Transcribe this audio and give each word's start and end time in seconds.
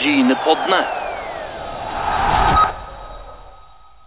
Brynepoddene. 0.00 0.99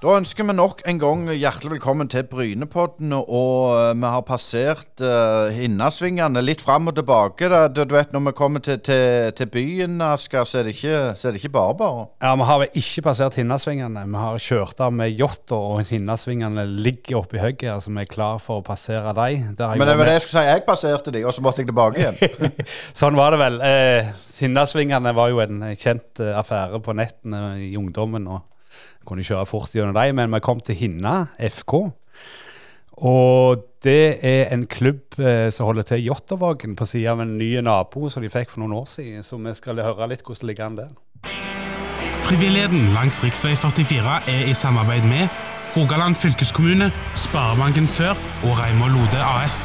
Da 0.04 0.18
ønsker 0.20 0.44
vi 0.44 0.52
nok 0.52 0.82
en 0.90 0.98
gang 1.00 1.22
hjertelig 1.32 1.78
velkommen 1.78 2.10
til 2.12 2.26
Brynepodden. 2.28 3.14
Og 3.16 3.70
eh, 3.72 3.94
vi 3.96 4.10
har 4.12 4.26
passert 4.28 5.00
uh, 5.00 5.48
Hinnasvingene 5.56 6.44
litt 6.44 6.60
fram 6.60 6.92
og 6.92 6.98
tilbake. 6.98 7.48
Da, 7.48 7.70
du 7.72 7.80
vet, 7.88 8.12
Når 8.12 8.26
vi 8.26 8.34
kommer 8.36 8.60
til, 8.60 8.82
til, 8.84 9.32
til 9.38 9.48
byen, 9.54 10.02
Asker, 10.04 10.44
så 10.44 10.60
er 10.60 10.68
det 10.68 10.76
ikke, 10.76 11.54
bare 11.56 11.78
bare. 11.80 12.06
Ja, 12.20 12.36
Vi 12.36 12.50
har 12.52 12.68
ikke 12.68 13.06
passert 13.08 13.40
Hinnasvingene. 13.40 14.04
Vi 14.04 14.20
har 14.26 14.44
kjørt 14.44 14.84
av 14.84 14.92
med 14.92 15.16
yachter, 15.16 15.72
og 15.72 15.88
Hinnasvingene 15.88 16.68
ligger 16.68 17.22
oppi 17.24 17.40
hugget. 17.40 17.72
Altså 17.72 17.96
vi 17.96 18.04
er 18.04 18.12
klar 18.12 18.44
for 18.44 18.60
å 18.60 18.68
passere 18.74 19.16
dem. 19.16 19.54
Men 19.56 19.88
det 19.88 20.00
var 20.04 20.12
det 20.12 20.20
jeg 20.20 20.28
skulle 20.28 20.42
si. 20.42 20.48
Jeg 20.52 20.68
passerte 20.68 21.16
de, 21.16 21.24
og 21.24 21.32
så 21.32 21.48
måtte 21.48 21.64
jeg 21.64 21.72
tilbake 21.72 22.04
igjen. 22.04 22.58
sånn 23.06 23.16
var 23.16 23.32
det 23.32 23.46
vel. 23.48 23.64
Eh, 23.72 24.16
Hinnasvingene 24.42 25.16
var 25.16 25.32
jo 25.32 25.46
en 25.48 25.70
kjent 25.80 26.20
uh, 26.20 26.42
affære 26.44 26.84
på 26.84 27.00
nettene 27.00 27.54
i 27.64 27.78
ungdommen. 27.80 28.28
og 28.28 28.50
kunne 29.08 29.26
kjøre 29.26 29.48
fort 29.50 29.76
gjennom 29.76 29.96
dem, 29.98 30.16
men 30.20 30.34
vi 30.34 30.42
kom 30.44 30.62
til 30.64 30.78
Hinna 30.80 31.28
FK. 31.38 31.76
Og 33.04 33.64
det 33.84 34.20
er 34.24 34.52
en 34.54 34.68
klubb 34.70 35.18
eh, 35.20 35.50
som 35.52 35.68
holder 35.68 35.88
til 35.90 36.04
i 36.04 36.08
Jåttåvågen, 36.08 36.76
på 36.78 36.86
sida 36.88 37.16
av 37.16 37.24
en 37.24 37.38
ny 37.40 37.56
nabo 37.66 38.10
som 38.10 38.24
de 38.24 38.32
fikk 38.32 38.54
for 38.54 38.64
noen 38.64 38.78
år 38.84 38.86
siden. 38.92 39.26
Så 39.26 39.40
vi 39.42 39.56
skal 39.58 39.82
høre 39.82 40.12
litt 40.12 40.22
hvordan 40.24 40.44
det 40.44 40.52
ligger 40.52 40.70
an 40.70 40.78
der. 40.78 40.94
Frivilligheten 42.24 42.94
langs 42.94 43.18
rv. 43.20 43.34
44 43.60 44.20
er 44.32 44.46
i 44.48 44.54
samarbeid 44.56 45.08
med 45.10 45.28
Rogaland 45.74 46.16
fylkeskommune, 46.16 46.92
Sparebanken 47.18 47.88
Sør 47.90 48.14
og 48.46 48.60
Reimar 48.60 48.94
Lode 48.94 49.20
AS. 49.20 49.58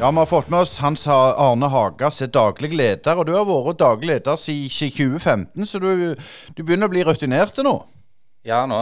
Ja, 0.00 0.10
Vi 0.10 0.16
har 0.16 0.26
fått 0.26 0.48
med 0.50 0.60
oss 0.60 0.78
Hans 0.78 1.06
Arne 1.06 1.68
Haga 1.68 2.10
som 2.10 2.30
daglig 2.30 2.72
leder. 2.72 3.16
og 3.16 3.26
Du 3.26 3.32
har 3.34 3.44
vært 3.44 3.78
daglig 3.78 4.08
leder 4.08 4.36
siden 4.36 4.70
2015, 4.70 5.66
så 5.66 5.78
du, 5.78 6.14
du 6.56 6.62
begynner 6.62 6.86
å 6.86 6.92
bli 6.92 7.02
rutinert 7.04 7.58
nå? 7.58 7.82
Ja, 8.48 8.62
nå, 8.64 8.78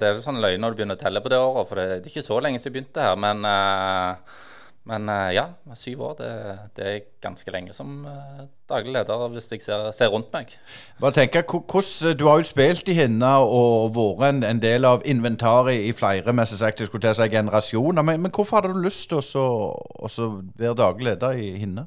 det 0.00 0.08
er 0.08 0.24
sånn 0.24 0.40
løgn 0.40 0.62
når 0.62 0.72
du 0.72 0.78
begynner 0.78 0.96
å 0.96 1.00
telle 1.00 1.20
på 1.20 1.28
det 1.32 1.38
året. 1.42 1.68
For 1.68 1.78
det, 1.78 1.86
det 2.00 2.08
er 2.08 2.14
ikke 2.14 2.24
så 2.24 2.40
lenge 2.40 2.60
siden 2.62 2.70
jeg 2.70 2.76
begynte 2.78 3.04
her. 3.04 3.18
Men, 3.20 3.42
uh, 3.44 4.46
men 4.88 5.10
uh, 5.12 5.28
ja, 5.34 5.44
syv 5.76 6.04
år 6.06 6.14
det, 6.22 6.30
det, 6.78 6.86
er 6.86 7.02
ganske 7.26 7.52
lenge 7.52 7.76
som 7.76 8.06
uh, 8.08 8.46
daglig 8.70 8.94
leder 8.94 9.26
hvis 9.34 9.50
jeg 9.52 9.64
ser, 9.66 9.90
ser 9.92 10.12
rundt 10.14 10.32
meg. 10.32 10.54
Bare 11.02 11.18
tenker, 11.18 11.44
hvordan, 11.44 12.16
Du 12.16 12.24
har 12.30 12.40
jo 12.40 12.48
spilt 12.48 12.88
i 12.88 12.96
Hinna 12.96 13.34
og 13.44 13.92
vært 13.98 14.30
en, 14.30 14.42
en 14.48 14.64
del 14.64 14.88
av 14.88 15.04
inventaret 15.04 15.76
i 15.76 15.92
flere 15.96 16.32
jeg 16.32 16.88
skulle 16.88 17.04
til 17.04 17.20
si 17.20 17.28
generasjoner. 17.36 18.00
Men, 18.00 18.24
men, 18.24 18.32
hvorfor 18.32 18.62
hadde 18.62 18.72
du 18.72 18.80
lyst 18.86 19.12
til 19.12 19.20
å 19.42 20.08
være 20.56 20.78
daglig 20.78 21.10
leder 21.12 21.36
i 21.36 21.52
Hinna? 21.60 21.84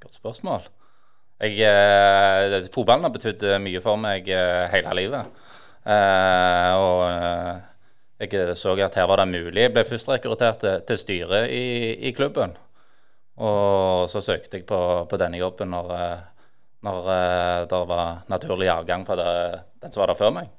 Godt 0.00 0.16
spørsmål. 0.16 0.64
Jeg, 1.42 2.66
fotballen 2.72 3.04
har 3.04 3.12
betydd 3.12 3.44
mye 3.60 3.80
for 3.82 3.98
meg 4.00 4.28
hele 4.72 4.94
livet. 4.96 5.42
Uh, 5.82 6.72
og 6.78 7.00
uh, 7.10 7.56
jeg 8.22 8.56
så 8.56 8.76
at 8.78 8.94
her 8.94 9.08
var 9.10 9.18
det 9.18 9.28
mulig. 9.32 9.62
Jeg 9.64 9.72
ble 9.74 9.82
først 9.84 10.08
rekruttert 10.08 10.60
til, 10.62 10.82
til 10.86 10.98
styret 10.98 11.50
i, 11.50 11.94
i, 12.06 12.12
klubben. 12.14 12.54
Og 13.42 14.10
så 14.10 14.20
søkte 14.22 14.60
jeg 14.60 14.66
på, 14.66 14.78
på 15.10 15.18
denne 15.18 15.40
jobben 15.40 15.72
når, 15.72 15.88
eh, 15.96 16.20
når 16.86 17.08
det 17.70 17.80
var 17.88 18.20
naturlig 18.30 18.68
avgang 18.70 19.06
fra 19.06 19.16
den 19.18 19.90
som 19.90 20.02
var 20.02 20.12
der 20.12 20.20
før 20.20 20.30
meg. 20.36 20.52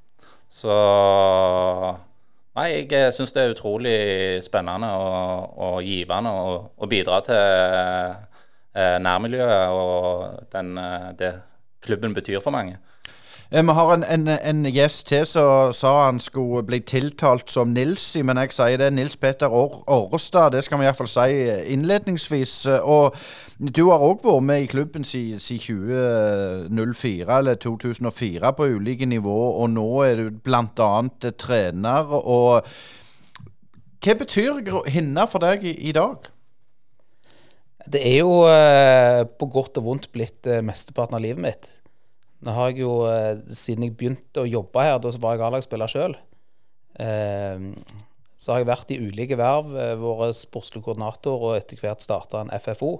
Så 0.49 0.73
Nei, 2.53 2.67
jeg 2.83 3.13
syns 3.15 3.31
det 3.33 3.45
er 3.45 3.53
utrolig 3.55 3.95
spennende 4.45 4.91
og, 4.93 5.55
og 5.57 5.77
givende 5.87 6.33
å 6.33 6.89
bidra 6.89 7.21
til 7.25 8.99
nærmiljøet 9.07 9.73
og 9.73 10.51
den, 10.53 10.75
det 11.17 11.31
klubben 11.81 12.13
betyr 12.13 12.43
for 12.43 12.53
mange. 12.53 12.77
Eh, 13.53 13.63
vi 13.63 13.73
har 13.77 13.93
en, 13.93 14.03
en, 14.03 14.27
en, 14.27 14.65
gjest 14.65 15.07
til 15.11 15.27
som 15.29 15.73
sa 15.77 16.07
han 16.07 16.17
skulle 16.19 16.63
bli 16.65 16.79
tiltalt 16.81 17.51
som 17.53 17.69
Nilsi, 17.69 18.23
men 18.25 18.39
jeg 18.41 18.49
sier 18.55 18.79
det 18.81 18.87
er 18.87 18.95
Nils 18.95 19.13
Petter 19.21 19.53
Årestad. 19.53 20.55
Det 20.55 20.63
skal 20.65 20.79
vi 20.81 20.87
iallfall 20.87 21.11
si 21.11 21.35
innledningsvis. 21.75 22.55
Og 22.81 23.13
du 23.61 23.91
har 23.91 24.01
òg 24.01 24.25
vært 24.25 24.47
med 24.47 24.63
i 24.63 24.71
klubben 24.71 25.05
siden 25.05 25.37
2004 25.37 27.37
eller 27.37 27.55
2004 27.61 28.53
på 28.57 28.69
ulike 28.73 29.05
nivåer, 29.05 29.61
og 29.61 29.69
nå 29.75 29.85
er 30.07 30.15
du 30.17 30.33
bl.a. 30.33 30.89
trener. 31.37 32.05
og 32.09 32.65
hva 34.03 34.13
betyr 34.19 34.65
Hinna 34.89 35.27
for 35.29 35.39
deg 35.45 35.63
i, 35.63 35.77
i 35.77 35.93
dag? 35.93 36.25
Det 37.85 38.01
er 38.01 38.17
jo 38.23 38.49
eh, 38.49 39.29
på 39.29 39.45
godt 39.45 39.77
og 39.77 39.85
vondt 39.91 40.09
blitt 40.11 40.47
eh, 40.49 40.65
mesteparten 40.65 41.13
av 41.19 41.21
livet 41.21 41.45
mitt. 41.45 41.82
Nå 42.43 42.53
har 42.55 42.71
jeg 42.71 42.83
jo, 42.83 42.93
eh, 43.07 43.39
Siden 43.55 43.87
jeg 43.87 43.95
begynte 43.97 44.43
å 44.43 44.49
jobbe 44.49 44.83
her, 44.83 44.99
da 44.99 45.13
var 45.21 45.37
jeg 45.37 45.45
A-lagsspiller 45.47 45.91
sjøl, 45.91 46.15
eh, 46.99 47.67
så 48.37 48.51
har 48.51 48.59
jeg 48.59 48.67
vært 48.67 48.91
i 48.91 48.99
ulike 48.99 49.37
verv, 49.39 49.71
eh, 49.79 49.95
vært 49.99 50.35
sportslig 50.35 50.83
koordinator 50.83 51.39
og 51.39 51.55
etter 51.55 51.79
hvert 51.79 52.03
starta 52.03 52.41
en 52.41 52.51
FFO. 52.51 52.97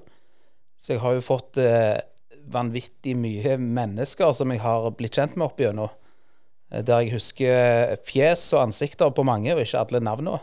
Så 0.79 0.95
jeg 0.95 1.03
har 1.03 1.13
jo 1.13 1.21
fått 1.23 1.59
vanvittig 2.49 3.13
mye 3.15 3.55
mennesker 3.61 4.33
som 4.33 4.49
jeg 4.51 4.59
har 4.59 4.89
blitt 4.91 5.15
kjent 5.15 5.37
med 5.37 5.45
opp 5.45 5.61
igjennom. 5.61 5.91
Der 6.73 7.03
jeg 7.03 7.13
husker 7.13 7.93
fjes 8.03 8.41
og 8.55 8.65
ansikter 8.65 9.13
på 9.13 9.23
mange, 9.23 9.53
og 9.53 9.61
ikke 9.61 9.79
alle 9.79 10.01
navnene. 10.01 10.41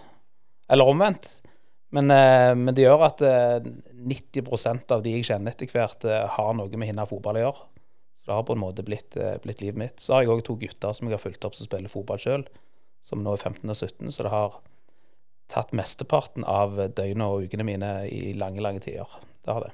Eller 0.71 0.87
omvendt. 0.87 1.43
Men, 1.91 2.06
men, 2.06 2.72
det 2.72 2.87
gjør 2.87 3.05
at 3.10 3.21
90% 3.21 4.94
av 4.94 5.03
de 5.03 5.16
jeg 5.19 5.27
kjenner 5.27 5.50
etter 5.50 5.66
hvert, 5.66 6.06
har 6.06 6.55
noe 6.55 6.71
med 6.78 6.89
Hinna 6.89 7.05
fotball 7.10 7.41
å 7.41 7.44
gjøre. 7.44 7.70
Det 8.31 8.37
har 8.37 8.45
på 8.47 8.55
en 8.55 8.63
måte 8.63 8.85
blitt, 8.87 9.17
eh, 9.19 9.39
blitt 9.43 9.59
livet 9.61 9.79
mitt. 9.79 9.97
Så 9.99 10.15
har 10.15 10.23
jeg 10.23 10.31
òg 10.31 10.45
to 10.47 10.55
gutter 10.55 10.93
som 10.95 11.09
jeg 11.09 11.17
har 11.17 11.23
fulgt 11.25 11.45
opp 11.49 11.57
som 11.59 11.67
spiller 11.67 11.91
fotball 11.91 12.21
sjøl, 12.23 12.45
som 13.03 13.25
nå 13.25 13.33
er 13.35 13.43
15 13.43 13.67
og 13.67 13.75
17. 13.75 14.13
Så 14.15 14.23
det 14.23 14.31
har 14.31 14.61
tatt 15.51 15.73
mesteparten 15.75 16.47
av 16.47 16.79
døgnet 16.95 17.27
og 17.27 17.49
ukene 17.49 17.67
mine 17.67 17.91
i 18.07 18.31
lange, 18.39 18.63
lange 18.63 18.79
tider. 18.85 19.19
Det 19.43 19.51
har 19.51 19.65
det. 19.67 19.73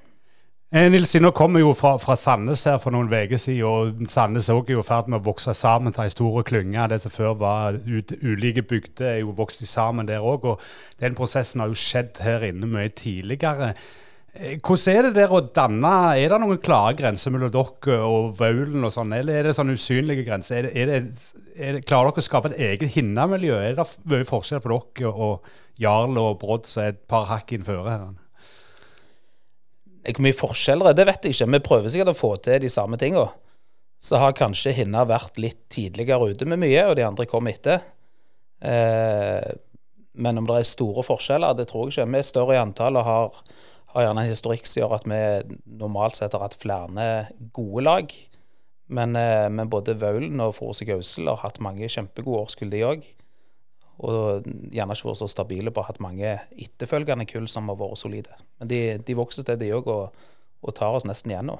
Eh, 0.72 0.88
Nils, 0.90 1.12
nå 1.20 1.34
kommer 1.36 1.60
jo 1.60 1.74
fra, 1.76 1.98
fra, 2.00 2.16
Sandnes 2.16 2.64
her 2.64 2.80
for 2.80 2.96
noen 2.96 3.12
uker 3.12 3.36
siden, 3.36 3.68
og 3.68 4.08
Sandnes 4.08 4.48
er 4.48 4.56
jo 4.56 4.80
i 4.80 4.88
ferd 4.88 5.12
med 5.12 5.20
å 5.20 5.26
vokse 5.28 5.52
sammen 5.52 5.92
til 5.92 6.06
ei 6.06 6.14
stor 6.16 6.40
klynge. 6.48 6.88
Det 6.88 7.02
som 7.04 7.12
før 7.12 7.36
var 7.36 7.76
ut, 7.84 8.16
ulike 8.24 8.64
bygder, 8.64 9.12
er 9.12 9.20
jo 9.20 9.36
vokst 9.36 9.60
sammen 9.68 10.08
der 10.08 10.24
òg. 10.24 10.48
Og 10.48 10.64
den 11.04 11.14
prosessen 11.14 11.60
har 11.60 11.68
jo 11.68 11.76
skjedd 11.76 12.24
her 12.24 12.48
inne 12.48 12.72
mye 12.72 12.88
tidligere. 12.88 13.74
Eh, 14.36 14.58
hvordan 14.60 14.92
er 14.98 15.06
det 15.06 15.16
der 15.16 15.32
å 15.32 15.40
danne 15.40 15.92
Er 16.20 16.32
det 16.32 16.38
noen 16.42 16.60
klare 16.60 16.96
grenser 16.98 17.32
mellom 17.32 17.52
dere 17.54 17.96
og 18.04 18.34
Vaulen 18.38 18.84
og 18.84 18.92
sånn, 18.92 19.14
eller 19.16 19.38
er 19.38 19.48
det 19.48 19.54
sånne 19.56 19.76
usynlige 19.78 20.26
grenser? 20.26 20.68
Er 20.68 20.68
det, 20.68 20.72
er 20.76 20.90
det, 20.90 21.32
er 21.56 21.78
det, 21.78 21.86
klarer 21.88 22.12
dere 22.12 22.24
å 22.24 22.26
skape 22.26 22.52
et 22.52 22.60
eget 22.68 22.92
hinnamiljø? 22.96 23.56
Er 23.56 23.78
det 23.78 23.86
mye 24.10 24.28
forskjell 24.28 24.62
på 24.64 24.72
dere 24.74 25.12
og 25.12 25.50
Jarl 25.80 26.16
og 26.20 26.38
Brodd 26.42 26.68
som 26.68 26.84
er 26.84 26.94
et 26.94 27.02
par 27.08 27.28
hakk 27.30 27.54
innføre 27.56 27.88
her? 27.88 28.06
Hvor 30.06 30.22
mye 30.22 30.38
forskjeller 30.38 30.92
er 30.92 30.96
det, 30.96 31.06
vet 31.08 31.26
jeg 31.26 31.34
ikke. 31.34 31.50
Vi 31.56 31.62
prøver 31.66 31.92
sikkert 31.92 32.12
å 32.12 32.18
få 32.18 32.36
til 32.38 32.60
de 32.62 32.70
samme 32.70 32.98
tinga. 33.00 33.24
Så 33.98 34.20
har 34.22 34.36
kanskje 34.38 34.74
Hinna 34.76 35.02
vært 35.08 35.40
litt 35.42 35.64
tidligere 35.72 36.28
ute 36.30 36.46
med 36.46 36.60
mye, 36.62 36.84
og 36.86 36.94
de 36.98 37.06
andre 37.06 37.26
kom 37.26 37.48
etter. 37.50 37.80
Eh, 38.60 39.48
men 40.16 40.38
om 40.38 40.46
det 40.46 40.60
er 40.60 40.68
store 40.68 41.02
forskjeller, 41.04 41.56
det 41.58 41.66
tror 41.72 41.88
jeg 41.88 41.96
ikke. 41.96 42.12
Vi 42.12 42.20
er 42.20 42.28
større 42.28 42.54
i 42.54 42.60
antall 42.60 43.00
og 43.00 43.08
har 43.08 43.40
har 43.96 44.08
gjerne 44.08 44.26
en 44.26 44.32
historikk 44.32 44.68
som 44.68 44.82
gjør 44.82 44.96
at 44.98 45.06
vi 45.08 45.20
normalt 45.80 46.18
sett 46.18 46.34
har 46.36 46.44
hatt 46.44 46.58
flere 46.60 47.28
gode 47.56 47.84
lag. 47.86 48.16
Men, 48.86 49.16
eh, 49.16 49.48
men 49.50 49.70
både 49.70 49.96
Vaulen 49.98 50.40
og 50.44 50.54
Forse 50.60 50.86
Gausel 50.86 51.30
har 51.32 51.40
hatt 51.42 51.62
mange 51.64 51.88
kjempegode 51.90 52.44
årskull, 52.44 52.70
de 52.70 52.84
òg. 52.86 53.06
Og 54.06 54.44
gjerne 54.44 54.94
ikke 54.94 55.08
vært 55.08 55.22
så 55.22 55.30
stabile 55.32 55.72
på 55.72 55.80
å 55.80 55.86
ha 55.86 55.90
hatt 55.90 56.02
mange 56.04 56.36
etterfølgende 56.52 57.26
kull 57.30 57.48
som 57.48 57.70
har 57.72 57.78
vært 57.80 58.02
solide. 58.02 58.36
Men 58.60 58.70
de, 58.70 58.80
de 59.02 59.16
vokser 59.16 59.46
til, 59.46 59.58
de 59.58 59.72
òg, 59.74 59.88
og, 59.88 60.28
og, 60.60 60.74
tar 60.76 60.94
oss 60.94 61.08
nesten 61.08 61.32
igjen 61.32 61.48
nå. 61.50 61.56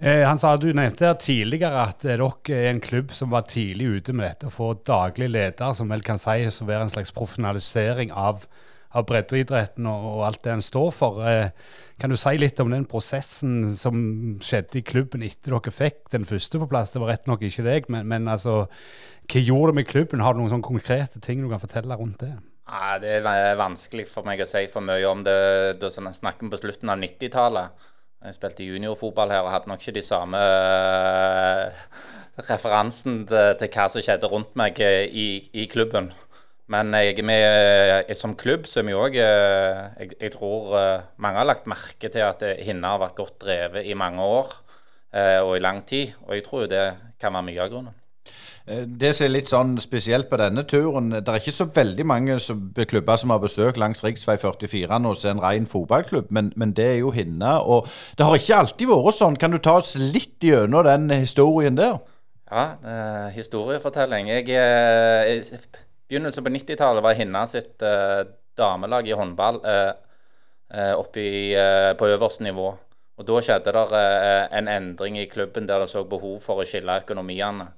Eh, 0.00 0.24
han 0.26 0.40
sa 0.40 0.56
Du 0.56 0.70
nevnte 0.72 1.12
tidligere 1.22 1.86
at 1.92 2.02
dere 2.02 2.32
er 2.56 2.70
en 2.72 2.82
klubb 2.82 3.14
som 3.14 3.30
var 3.30 3.46
tidlig 3.48 4.00
ute 4.00 4.16
med 4.16 4.26
dette 4.26 4.50
å 4.50 4.54
få 4.54 4.72
daglig 4.84 5.30
leder, 5.30 5.72
som 5.76 5.92
vel 5.92 6.02
kan 6.04 6.20
sies 6.20 6.60
å 6.60 6.68
være 6.68 6.88
en 6.88 6.92
slags 6.92 7.14
profesjonalisering 7.14 8.12
av 8.12 8.48
av 8.96 9.06
breddeidretten 9.06 9.86
og, 9.86 10.06
og, 10.14 10.24
alt 10.26 10.42
det 10.44 10.54
en 10.56 10.64
står 10.64 10.90
for. 10.94 11.22
Eh, 11.26 11.50
kan 12.00 12.10
du 12.10 12.16
si 12.18 12.32
litt 12.40 12.60
om 12.62 12.72
den 12.72 12.86
prosessen 12.90 13.74
som 13.78 13.96
skjedde 14.42 14.80
i 14.80 14.86
klubben 14.86 15.24
etter 15.26 15.54
dere 15.54 15.74
fikk 15.74 16.10
den 16.14 16.26
første 16.28 16.60
på 16.62 16.68
plass? 16.70 16.94
Det 16.94 17.02
var 17.02 17.12
rett 17.14 17.30
nok 17.30 17.44
ikke 17.46 17.66
deg, 17.66 17.90
men, 17.92 18.08
men 18.10 18.30
altså, 18.32 18.64
hva 19.30 19.42
gjorde 19.44 19.72
det 19.72 19.78
med 19.80 19.90
klubben? 19.90 20.24
Har 20.24 20.34
du 20.34 20.42
noen 20.42 20.52
sånne 20.52 20.66
konkrete 20.66 21.22
ting 21.22 21.44
du 21.44 21.50
kan 21.52 21.62
fortelle 21.62 21.98
rundt 21.98 22.24
det? 22.24 22.32
Nei, 22.70 22.96
det 23.02 23.16
er 23.26 23.58
vanskelig 23.58 24.06
for 24.10 24.26
meg 24.26 24.42
å 24.42 24.46
si 24.46 24.62
for 24.70 24.84
mye 24.86 25.06
om 25.10 25.24
det. 25.26 25.38
Da 25.82 25.90
snakker 25.90 26.44
vi 26.44 26.52
på 26.52 26.60
slutten 26.60 26.92
av 26.92 27.00
90-tallet. 27.02 27.88
Jeg 28.20 28.36
spilte 28.36 28.66
juniorfotball 28.66 29.32
her 29.32 29.46
og 29.46 29.54
hadde 29.54 29.70
nok 29.70 29.80
ikke 29.80 29.96
de 29.96 30.02
samme 30.04 30.38
uh, 30.38 31.86
referansen 32.50 33.22
til, 33.26 33.54
til, 33.58 33.70
hva 33.72 33.86
som 33.88 34.04
skjedde 34.04 34.28
rundt 34.28 34.52
meg 34.60 34.76
i, 34.82 35.28
i 35.56 35.64
klubben. 35.72 36.10
Men 36.70 36.94
jeg, 36.94 37.24
med, 37.26 38.10
som 38.14 38.36
klubb 38.38 38.68
så 38.70 38.80
er 38.80 38.86
vi 38.86 38.94
òg 38.94 39.16
eh, 39.18 39.78
jeg, 40.04 40.12
jeg, 40.20 40.32
tror 40.36 40.74
eh, 40.78 41.06
mange 41.18 41.42
har 41.42 41.48
lagt 41.48 41.66
merke 41.70 42.10
til 42.12 42.22
at 42.22 42.44
Hinna 42.62 42.94
har 42.94 43.02
vært 43.02 43.18
godt 43.18 43.40
drevet 43.42 43.88
i 43.90 43.96
mange 43.98 44.22
år. 44.22 44.52
eh, 45.12 45.40
og 45.42 45.56
i 45.56 45.64
lang 45.64 45.82
tid. 45.86 46.12
Og 46.28 46.36
jeg 46.36 46.44
tror 46.46 46.68
det 46.70 46.84
kan 47.20 47.34
være 47.34 47.48
mye 47.48 47.64
av 47.64 47.72
grunnen. 47.72 47.96
Eh, 48.66 48.84
Det 48.86 49.10
som 49.16 49.26
er 49.26 49.32
litt 49.34 49.50
sånn 49.50 49.74
spesielt 49.82 50.30
på 50.30 50.38
denne 50.38 50.62
turen, 50.68 51.10
det 51.10 51.26
er 51.26 51.40
ikke 51.40 51.56
så 51.56 51.66
veldig 51.74 52.06
mange 52.06 52.38
som, 52.40 52.62
klubber 52.76 53.16
som 53.18 53.34
har 53.34 53.42
besøkt 53.42 53.80
langs 53.80 54.04
rv. 54.04 54.14
44 54.38 55.00
nå 55.00 55.14
som 55.18 55.36
en 55.36 55.42
ren 55.42 55.66
fotballklubb, 55.66 56.30
men, 56.30 56.52
men 56.56 56.72
det 56.76 56.86
er 56.86 56.98
jo 57.00 57.10
Hinna. 57.10 57.58
Og 57.66 57.88
det 58.18 58.26
har 58.26 58.38
ikke 58.38 58.62
alltid 58.62 58.86
vært 58.92 59.18
sånn. 59.18 59.36
Kan 59.40 59.50
du 59.50 59.58
ta 59.58 59.80
oss 59.82 59.96
litt 59.98 60.38
gjennom 60.38 60.86
den 60.86 61.10
historien 61.18 61.76
der? 61.80 61.98
Ja, 62.50 62.64
eh, 62.82 63.28
historiefortelling. 63.34 64.28
Jeg, 64.28 64.48
eh, 64.50 65.38
i 65.38 65.89
begynnelsen 66.10 66.44
på 66.44 66.50
90-tallet 66.50 67.04
var 67.04 67.14
Hinna 67.14 67.46
sitt 67.46 67.82
eh, 67.86 68.22
damelag 68.58 69.08
i 69.08 69.14
håndball 69.16 69.60
eh, 69.64 69.92
eh, 70.74 70.94
oppe 70.98 71.26
eh, 71.54 71.92
på 71.98 72.08
øverste 72.10 72.44
nivå. 72.46 72.72
Og 73.20 73.28
Da 73.28 73.42
skjedde 73.44 73.74
det 73.76 74.00
eh, 74.00 74.46
en 74.58 74.68
endring 74.72 75.20
i 75.20 75.28
klubben 75.30 75.68
der 75.68 75.84
det 75.84 75.90
så 75.92 76.02
behov 76.08 76.40
for 76.42 76.60
å 76.60 76.66
skille 76.66 76.98
økonomiene. 77.04 77.68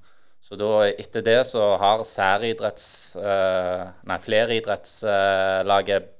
Så 0.43 0.57
da, 0.59 0.89
etter 0.89 1.23
det 1.23 1.43
så 1.53 1.77
har 1.79 2.07
særidretts... 2.09 2.89
Eh, 3.21 3.85
nei, 4.09 4.19
fleridrettslaget 4.25 6.11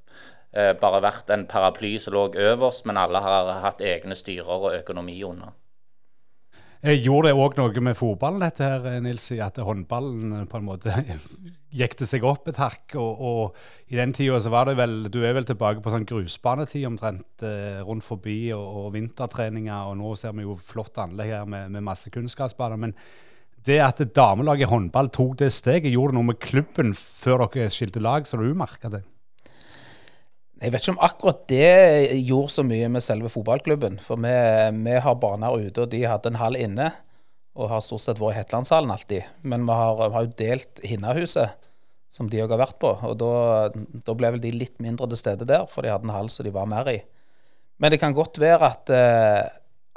bare 0.53 0.99
vært 1.01 1.31
en 1.33 1.47
paraply 1.49 1.95
som 1.97 2.13
lå 2.13 2.27
øverst, 2.37 2.85
men 2.85 2.99
alle 3.01 3.23
har 3.25 3.49
hatt 3.63 3.81
egne 3.81 4.13
styrer 4.13 4.67
og 4.69 4.75
økonomi 4.77 5.15
under. 5.25 5.55
Eh, 6.83 6.99
Gjorde 6.99 7.31
det 7.31 7.39
òg 7.39 7.55
noe 7.61 7.83
med 7.87 7.95
fotballen, 7.95 8.43
dette 8.43 8.67
her, 8.67 8.87
Nils, 9.05 9.29
at 9.39 9.61
håndballen 9.63 10.33
eh, 10.41 10.47
på 10.51 10.59
en 10.59 10.65
måte 10.67 10.91
gikk 11.79 11.95
det 12.01 12.09
seg 12.11 12.25
opp 12.27 12.49
et 12.51 12.59
hakk? 12.59 12.97
Og, 12.99 13.21
og 13.23 13.93
i 13.95 14.01
den 14.01 14.11
tida 14.17 14.41
så 14.43 14.51
var 14.51 14.67
det 14.67 14.75
vel 14.81 15.07
Du 15.07 15.21
er 15.23 15.37
vel 15.37 15.47
tilbake 15.47 15.79
på 15.85 15.93
sånn 15.95 16.09
grusbanetid 16.11 16.89
omtrent 16.89 17.45
eh, 17.47 17.79
rundt 17.87 18.03
forbi, 18.03 18.51
og, 18.57 18.65
og 18.81 18.89
vintertreninger, 18.97 19.93
og 19.93 20.01
nå 20.01 20.17
ser 20.19 20.35
vi 20.35 20.43
jo 20.43 20.59
flott 20.59 20.99
anlegg 21.05 21.31
her 21.37 21.47
med, 21.47 21.71
med 21.71 21.87
masse 21.87 22.11
kunstgressbaner. 22.11 22.83
Men 22.89 22.97
det 23.63 23.79
at 23.79 24.03
damelaget 24.19 24.73
håndball 24.73 25.13
tok 25.15 25.39
det 25.45 25.53
steget, 25.55 25.93
gjorde 25.95 26.17
det 26.17 26.19
noe 26.19 26.33
med 26.33 26.43
klubben 26.43 26.97
før 26.99 27.47
dere 27.47 27.71
skilte 27.71 28.03
lag, 28.03 28.27
så 28.27 28.43
du 28.43 28.49
merka 28.59 28.91
det? 28.91 29.05
Jeg 30.63 30.71
vet 30.71 30.85
ikke 30.85 30.93
om 30.95 31.01
akkurat 31.03 31.41
det 31.51 32.19
gjorde 32.23 32.53
så 32.55 32.63
mye 32.63 32.87
med 32.95 33.03
selve 33.03 33.31
fotballklubben. 33.33 33.97
For 34.05 34.21
vi, 34.23 34.35
vi 34.85 34.99
har 35.03 35.17
baner 35.19 35.57
ute, 35.59 35.83
og 35.83 35.91
de 35.91 36.05
hadde 36.07 36.31
en 36.31 36.39
hall 36.39 36.59
inne. 36.59 36.93
Og 37.59 37.69
har 37.69 37.83
stort 37.85 38.05
sett 38.05 38.21
vært 38.23 38.37
i 38.37 38.39
Hetlandshallen 38.39 38.93
alltid. 38.95 39.27
Men 39.43 39.67
vi 39.67 39.79
har, 39.81 39.99
vi 39.99 40.15
har 40.15 40.29
jo 40.29 40.37
delt 40.39 40.85
Hinnahuset, 40.87 41.59
som 42.13 42.31
de 42.31 42.45
òg 42.45 42.55
har 42.55 42.63
vært 42.63 42.79
på. 42.81 42.93
Og 43.09 43.19
da, 43.19 44.15
ble 44.15 44.31
vel 44.37 44.45
de 44.45 44.55
litt 44.55 44.79
mindre 44.85 45.11
til 45.11 45.21
stede 45.21 45.49
der, 45.51 45.67
for 45.73 45.83
de 45.83 45.91
hadde 45.91 46.07
en 46.07 46.15
hall 46.15 46.31
som 46.31 46.47
de 46.47 46.55
var 46.55 46.71
mer 46.71 46.93
i. 46.95 47.01
Men 47.83 47.91
det 47.91 47.99
kan 47.99 48.15
godt 48.15 48.39
være 48.39 48.71
at, 48.71 48.95
eh, 48.95 49.43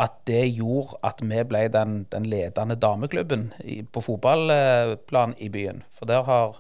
at 0.01 0.18
det 0.25 0.47
gjorde 0.57 0.97
at 1.06 1.21
vi 1.21 1.45
ble 1.45 1.68
den, 1.69 2.00
den 2.09 2.25
ledende 2.25 2.79
dameklubben 2.81 3.51
på 3.94 4.01
fotballplan 4.09 5.38
i 5.38 5.51
byen. 5.53 5.85
For 5.94 6.09
der 6.09 6.25
har 6.25 6.57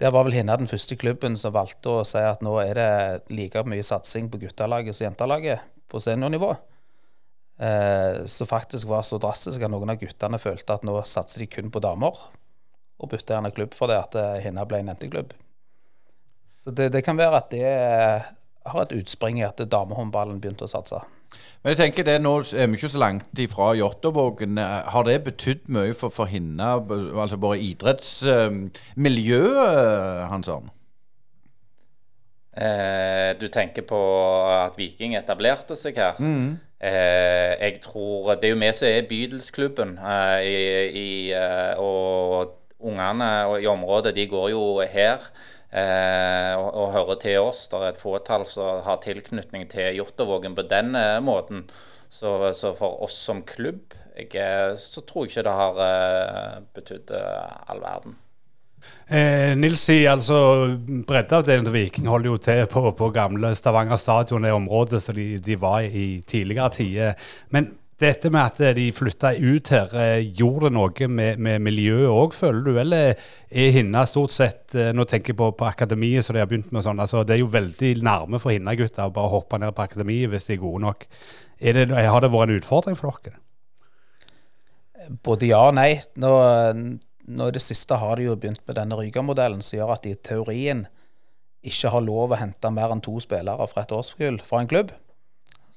der 0.00 0.12
var 0.14 0.24
vel 0.24 0.32
Hinna 0.32 0.56
den 0.56 0.70
første 0.70 0.96
klubben 0.96 1.36
som 1.36 1.52
valgte 1.52 2.00
å 2.00 2.04
si 2.08 2.20
at 2.24 2.40
nå 2.44 2.54
er 2.62 2.78
det 2.78 2.90
like 3.36 3.64
mye 3.68 3.84
satsing 3.84 4.30
på 4.32 4.40
guttelaget 4.40 4.96
som 4.96 5.10
jentelaget 5.10 5.66
på 5.92 6.00
seniornivå. 6.00 6.54
Eh, 7.60 8.24
som 8.24 8.48
faktisk 8.48 8.88
var 8.88 9.04
så 9.04 9.18
drastisk 9.20 9.60
at 9.60 9.72
noen 9.72 9.92
av 9.92 10.00
guttene 10.00 10.40
følte 10.40 10.78
at 10.78 10.86
nå 10.88 10.96
satser 11.04 11.44
de 11.44 11.50
kun 11.52 11.68
på 11.72 11.82
damer. 11.84 12.16
Og 13.00 13.12
bytta 13.12 13.36
gjerne 13.36 13.52
klubb 13.52 13.76
for 13.76 13.92
det 13.92 14.00
at 14.00 14.16
henne 14.16 14.44
Hinna 14.46 14.66
ble 14.68 14.80
en 14.80 14.92
jenteklubb. 14.94 15.36
Så 16.50 16.72
det, 16.76 16.90
det 16.96 17.04
kan 17.04 17.20
være 17.20 17.36
at 17.36 17.52
det 17.52 17.68
har 18.70 18.82
et 18.82 18.96
utspring 18.96 19.40
i 19.40 19.46
at 19.46 19.60
damehåndballen 19.60 20.40
begynte 20.40 20.64
å 20.64 20.72
satse. 20.72 21.00
Men 21.62 21.70
jeg 21.74 21.80
tenker 21.80 22.02
det 22.08 22.18
nå 22.22 22.32
er 22.40 22.66
vi 22.70 22.74
ikke 22.78 22.88
så 22.88 22.98
langt 23.02 23.38
ifra 23.38 23.74
Jåttåvågen. 23.76 24.58
Har 24.58 25.02
det 25.04 25.24
betydd 25.26 25.68
mye 25.68 25.94
for, 25.94 26.08
for 26.14 26.24
Hinna, 26.30 26.78
altså 26.80 27.36
bare 27.40 27.60
idrettsmiljøet, 27.60 30.28
Hansson? 30.32 30.70
Eh, 32.56 33.40
du 33.40 33.48
tenker 33.52 33.82
på 33.86 34.00
at 34.50 34.78
Viking 34.78 35.14
etablerte 35.16 35.76
seg 35.78 35.96
her. 36.00 36.14
Eh, 36.80 37.52
jeg 37.60 37.80
tror 37.84 38.34
Det 38.34 38.44
er 38.44 38.48
jo 38.54 38.56
vi 38.56 38.72
som 38.72 38.88
er 38.88 39.08
bydelsklubben. 39.08 39.98
Eh, 39.98 40.40
i, 40.48 40.88
i, 40.88 41.32
eh, 41.32 41.78
og 41.78 42.56
ungene 42.80 43.60
i 43.60 43.66
området 43.66 44.16
de 44.16 44.26
går 44.26 44.50
jo 44.50 44.80
her 44.80 45.18
eh, 45.70 46.52
og, 46.58 46.68
og 46.74 46.92
hører 46.96 47.20
til 47.22 47.38
oss. 47.44 47.66
Det 47.70 47.80
er 47.80 47.92
et 47.92 48.00
fåtall 48.00 48.46
som 48.48 48.82
har 48.86 49.02
tilknytning 49.04 49.68
til 49.70 50.00
Jåttåvågen 50.00 50.56
på 50.58 50.66
den 50.70 50.94
eh, 50.98 51.18
måten. 51.24 51.66
Så, 52.10 52.34
så 52.58 52.74
for 52.74 53.04
oss 53.06 53.14
som 53.14 53.44
klubb 53.46 53.94
jeg, 54.16 54.32
eh, 54.34 54.74
så 54.78 55.04
tror 55.06 55.24
jeg 55.26 55.36
ikke 55.36 55.46
det 55.46 55.60
har 55.60 55.84
eh, 55.86 56.58
betydd 56.74 57.14
eh, 57.16 57.70
all 57.70 57.82
verden. 57.84 58.18
Eh, 59.10 59.52
sier 59.76 60.14
altså 60.14 60.36
breddeavdelingen 61.06 61.68
til 61.68 61.74
Viking 61.74 62.08
holder 62.08 62.30
jo 62.30 62.38
til 62.40 62.64
på, 62.70 62.84
på 62.96 63.10
gamle 63.14 63.52
Stavanger 63.54 64.00
stadion, 64.00 64.44
det 64.46 64.54
området 64.56 65.02
som 65.04 65.14
de, 65.18 65.38
de 65.38 65.60
var 65.60 65.84
i 65.84 66.22
tidligere 66.26 66.70
tider. 66.78 67.30
Men 67.50 67.72
dette 68.00 68.30
med 68.32 68.40
at 68.40 68.76
de 68.76 68.86
flytta 68.94 69.34
ut 69.36 69.68
her, 69.74 69.92
eh, 69.96 70.22
gjorde 70.38 70.68
det 70.68 70.76
noe 70.76 71.08
med, 71.12 71.42
med 71.42 71.60
miljøet 71.64 72.08
òg, 72.08 72.34
føler 72.36 72.64
du? 72.64 72.72
Eller 72.80 73.12
er 73.50 73.74
Hinna 73.74 74.06
stort 74.08 74.32
sett 74.34 74.74
eh, 74.78 74.90
Nå 74.96 75.04
tenker 75.08 75.34
jeg 75.34 75.40
på, 75.40 75.50
på 75.58 75.68
akademiet, 75.68 76.24
så 76.24 76.34
de 76.34 76.40
har 76.42 76.48
begynt 76.50 76.72
med 76.72 76.86
sånn. 76.86 77.02
altså 77.02 77.24
Det 77.26 77.36
er 77.36 77.42
jo 77.42 77.52
veldig 77.52 77.92
nærme 78.06 78.40
for 78.42 78.54
Hinna-gutta 78.54 79.08
å 79.08 79.14
bare 79.14 79.32
hoppe 79.34 79.60
ned 79.60 79.76
på 79.76 79.84
akademiet 79.84 80.32
hvis 80.32 80.48
de 80.48 80.56
er 80.56 80.62
gode 80.64 80.82
nok. 80.86 81.06
Er 81.60 81.76
det, 81.76 81.86
har 81.92 82.24
det 82.24 82.32
vært 82.32 82.48
en 82.48 82.62
utfordring 82.62 82.96
for 82.98 83.20
dere? 83.20 83.40
Både 85.24 85.48
ja 85.50 85.60
og 85.68 85.76
nei. 85.76 85.92
Nå, 86.20 86.32
nå 87.28 87.50
i 87.50 87.54
det 87.56 87.64
siste 87.64 88.00
har 88.00 88.16
de 88.16 88.30
jo 88.30 88.38
begynt 88.40 88.64
med 88.68 88.78
denne 88.80 88.96
Ryga-modellen, 88.96 89.60
som 89.64 89.78
gjør 89.78 89.94
at 89.96 90.06
de 90.06 90.14
i 90.16 90.22
teorien 90.30 90.86
ikke 91.60 91.92
har 91.92 92.04
lov 92.04 92.32
å 92.32 92.40
hente 92.40 92.72
mer 92.72 92.92
enn 92.94 93.02
to 93.04 93.18
spillere 93.20 93.66
fra 93.68 93.84
et 93.84 93.92
årskull 93.92 94.40
fra 94.46 94.62
en 94.62 94.70
klubb. 94.70 94.92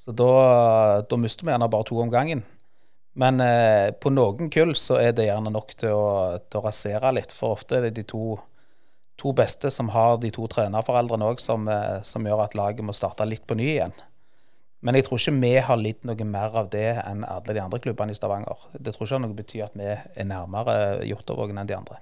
Så 0.04 0.12
da, 0.12 1.02
da 1.08 1.18
mister 1.18 1.48
vi 1.48 1.54
gjerne 1.54 1.70
bare 1.72 1.88
to 1.88 2.00
om 2.04 2.10
gangen. 2.12 2.44
Men 3.16 3.40
eh, 3.40 3.94
på 3.96 4.12
noen 4.12 4.50
kull 4.52 4.74
så 4.76 4.98
er 5.00 5.14
det 5.16 5.30
gjerne 5.30 5.54
nok 5.54 5.76
til 5.80 5.94
å, 5.96 6.08
til 6.44 6.60
å 6.60 6.64
rasere 6.66 7.14
litt, 7.16 7.32
for 7.32 7.56
ofte 7.56 7.78
er 7.78 7.88
det 7.88 7.94
de 8.02 8.06
to, 8.10 8.36
to 9.22 9.32
beste 9.38 9.72
som 9.72 9.94
har 9.94 10.18
de 10.20 10.34
to 10.34 10.48
trenerforeldrene 10.52 11.30
òg, 11.30 11.40
som, 11.40 11.70
eh, 11.72 12.02
som 12.04 12.26
gjør 12.28 12.44
at 12.48 12.58
laget 12.58 12.84
må 12.84 12.96
starte 12.98 13.28
litt 13.30 13.46
på 13.48 13.56
ny 13.60 13.70
igjen. 13.78 13.96
Men 14.84 14.98
jeg 14.98 15.08
tror 15.08 15.22
ikke 15.22 15.38
vi 15.40 15.52
har 15.64 15.80
lidd 15.80 16.02
noe 16.04 16.26
mer 16.28 16.58
av 16.60 16.72
det 16.74 16.90
enn 17.06 17.24
alle 17.24 17.56
de 17.56 17.62
andre 17.64 17.80
klubbene 17.80 18.12
i 18.12 18.18
Stavanger. 18.18 18.66
Det 18.76 18.92
tror 18.92 19.08
ikke 19.08 19.22
noe 19.24 19.38
betyr 19.38 19.70
at 19.70 19.78
vi 19.80 19.94
er 19.94 20.28
nærmere 20.28 21.06
Jåttåvågen 21.08 21.62
enn 21.62 21.70
de 21.70 21.78
andre. 21.78 22.02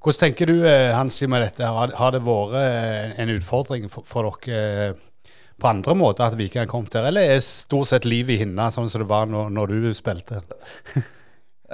Hvordan 0.00 0.30
tenker 0.30 0.48
du 0.48 0.62
eh, 0.64 0.94
Hansi, 0.94 1.26
med 1.28 1.44
dette? 1.44 1.68
Har, 1.68 2.14
det 2.14 2.22
vært 2.24 2.56
eh, 2.62 3.18
en 3.20 3.34
utfordring 3.34 3.90
for, 3.92 4.06
for 4.08 4.32
dere 4.46 4.94
på 5.60 5.70
andre 5.70 5.94
måter 5.98 6.26
at 6.26 6.38
Viking 6.38 6.64
har 6.64 6.70
kommet 6.70 6.94
her, 6.96 7.08
eller 7.08 7.36
er 7.36 7.44
stort 7.44 7.90
sett 7.92 8.08
livet 8.08 8.36
i 8.36 8.40
Hinna 8.42 8.70
sånn 8.74 8.90
som 8.90 9.04
det 9.04 9.10
var 9.10 9.28
når, 9.30 9.52
når 9.54 9.74
du 9.74 9.92
spilte? 9.96 10.42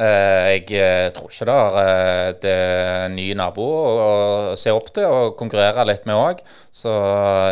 Eh, 0.00 0.46
jeg 0.54 0.78
eh, 0.80 1.10
tror 1.12 1.28
ikke 1.28 1.46
det 1.48 1.54
er 1.60 1.78
eh, 1.80 2.28
det 2.40 2.50
er 2.54 3.06
en 3.08 3.16
ny 3.18 3.26
nabo 3.36 3.64
å 3.66 4.10
se 4.56 4.72
opp 4.72 4.92
til 4.96 5.10
og 5.10 5.34
konkurrere 5.36 5.84
litt 5.88 6.06
med 6.08 6.16
òg. 6.16 6.44
Så 6.72 6.92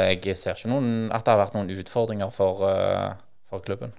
jeg 0.07 0.37
ser 0.39 0.57
ikke 0.57 0.71
noen, 0.71 1.11
at 1.13 1.27
det 1.27 1.35
har 1.35 1.43
vært 1.43 1.59
noen 1.59 1.73
utfordringer 1.75 2.31
for, 2.33 2.63
for 3.51 3.65
klubben. 3.67 3.93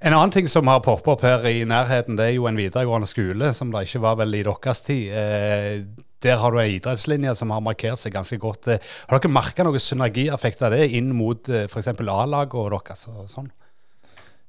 En 0.00 0.16
annen 0.16 0.32
ting 0.32 0.48
som 0.48 0.68
har 0.68 0.82
poppet 0.84 1.12
opp 1.14 1.24
her 1.24 1.46
i 1.48 1.62
nærheten, 1.68 2.18
det 2.18 2.26
er 2.26 2.36
jo 2.36 2.48
en 2.50 2.58
videregående 2.58 3.08
skole, 3.08 3.52
som 3.56 3.72
det 3.72 3.86
ikke 3.86 4.04
var 4.04 4.20
vel 4.20 4.36
i 4.36 4.44
deres 4.44 4.84
tid. 4.84 5.96
Eh, 6.20 6.28
der 6.28 6.36
har 6.36 6.52
du 6.52 6.58
en 6.60 6.70
idrettslinje 6.70 7.34
som 7.36 7.50
har 7.50 7.60
markert 7.60 7.98
seg 7.98 8.12
ganske 8.12 8.38
godt. 8.38 8.68
Eh, 8.68 8.78
Har 9.08 9.18
dere 9.18 9.32
merka 9.32 9.64
noen 9.64 9.80
synergieffekt 9.80 10.62
av 10.62 10.72
det 10.72 10.90
inn 10.92 11.12
mot 11.16 11.48
eh, 11.48 11.64
f.eks. 11.64 11.88
A-laget 11.88 12.54
og 12.54 12.70
deres? 12.70 13.06
og 13.08 13.28
sånn? 13.30 13.50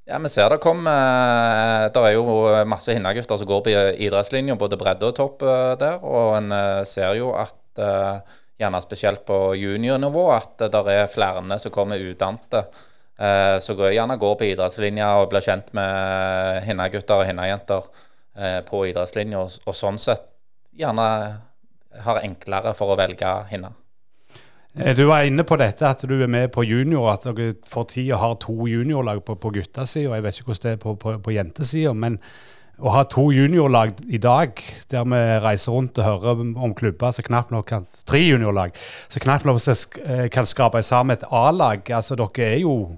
Ja, 0.08 0.18
vi 0.20 0.30
ser 0.30 0.50
det 0.50 0.60
kommer. 0.60 1.90
Det 1.94 2.02
er 2.02 2.14
jo 2.18 2.66
masse 2.68 2.92
hinnagutter 2.94 3.38
som 3.38 3.48
går 3.48 3.62
på 3.64 3.74
idrettslinja, 4.02 4.56
både 4.60 4.78
bredde 4.78 5.08
og 5.08 5.16
topp 5.16 5.44
eh, 5.44 5.76
der. 5.80 6.00
Og 6.04 6.38
en 6.42 6.52
eh, 6.52 6.84
ser 6.86 7.16
jo 7.16 7.32
at 7.38 7.80
eh, 7.80 8.38
gjerne 8.62 8.82
spesielt 8.84 9.26
på 9.26 9.56
juniornivå 9.58 10.26
at 10.36 10.66
det 10.70 10.82
er 10.94 11.08
flere 11.10 11.60
som 11.60 11.72
kommer 11.72 11.98
utdannede. 12.02 12.66
eh, 13.18 13.60
Som 13.60 13.78
gjerne 13.78 14.18
går 14.18 14.36
på 14.36 14.50
idrettslinja 14.52 15.14
og 15.22 15.30
blir 15.32 15.42
kjent 15.42 15.72
med 15.74 16.64
hinnagutter 16.68 17.22
og 17.22 17.26
hinnajenter 17.30 17.88
eh, 18.36 18.60
på 18.68 18.86
idrettslinja. 18.90 19.40
Og 19.66 19.76
sånn 19.76 19.98
sett 20.02 20.28
gjerne 20.76 21.51
har 22.00 22.22
enklere 22.24 22.74
for 22.78 22.94
å 22.94 22.98
velge 22.98 23.32
hinna. 23.52 23.74
Eh, 24.78 24.94
Du 24.96 25.06
var 25.06 25.24
inne 25.28 25.44
på 25.44 25.58
dette 25.60 25.84
at 25.90 26.02
du 26.08 26.16
er 26.24 26.28
med 26.32 26.52
på 26.54 26.64
junior, 26.64 27.10
at 27.14 27.24
dere 27.28 27.56
for 27.68 27.84
tida 27.86 28.18
har 28.18 28.36
to 28.40 28.68
juniorlag 28.68 29.24
på, 29.26 29.36
på 29.36 29.52
guttasida. 29.52 30.16
Jeg 30.16 30.24
vet 30.24 30.40
ikke 30.40 30.46
hvordan 30.54 30.64
det 30.70 30.72
er 30.78 30.82
på, 30.86 30.96
på, 30.96 31.18
på 31.20 31.34
jentesida, 31.36 31.94
men 31.94 32.20
å 32.82 32.90
ha 32.96 33.04
to 33.06 33.28
juniorlag 33.30 33.92
i 34.10 34.18
dag, 34.18 34.58
der 34.90 35.04
vi 35.06 35.20
reiser 35.44 35.72
rundt 35.76 36.00
og 36.00 36.06
hører 36.08 36.40
om- 36.42 36.56
om 36.58 36.74
klubber 36.74 37.12
som 37.14 37.24
knapt 37.28 37.52
nok 37.52 37.68
kan 37.68 37.86
Tre 38.06 38.18
juniorlag 38.24 38.72
som 39.10 39.22
knapt 39.22 39.46
nok 39.46 39.60
eh, 40.08 40.30
kan 40.30 40.46
skrape 40.46 40.82
sammen 40.84 41.14
et 41.18 41.24
A-lag. 41.30 41.84
Altså, 41.92 42.16
dere 42.16 42.48
er 42.56 42.60
jo 42.64 42.98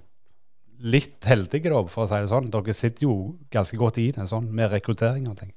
litt 0.83 1.23
heldige, 1.25 1.69
da, 1.71 1.81
for 1.87 2.05
å 2.05 2.07
si 2.07 2.15
det 2.21 2.29
sånn. 2.31 2.49
Dere 2.51 2.73
sitter 2.73 3.03
jo 3.07 3.35
ganske 3.51 3.77
godt 3.77 3.97
i 3.97 4.11
det 4.11 4.27
sånn, 4.29 4.47
med 4.51 4.71
rekruttering 4.71 5.27
og 5.31 5.37
ting. 5.39 5.51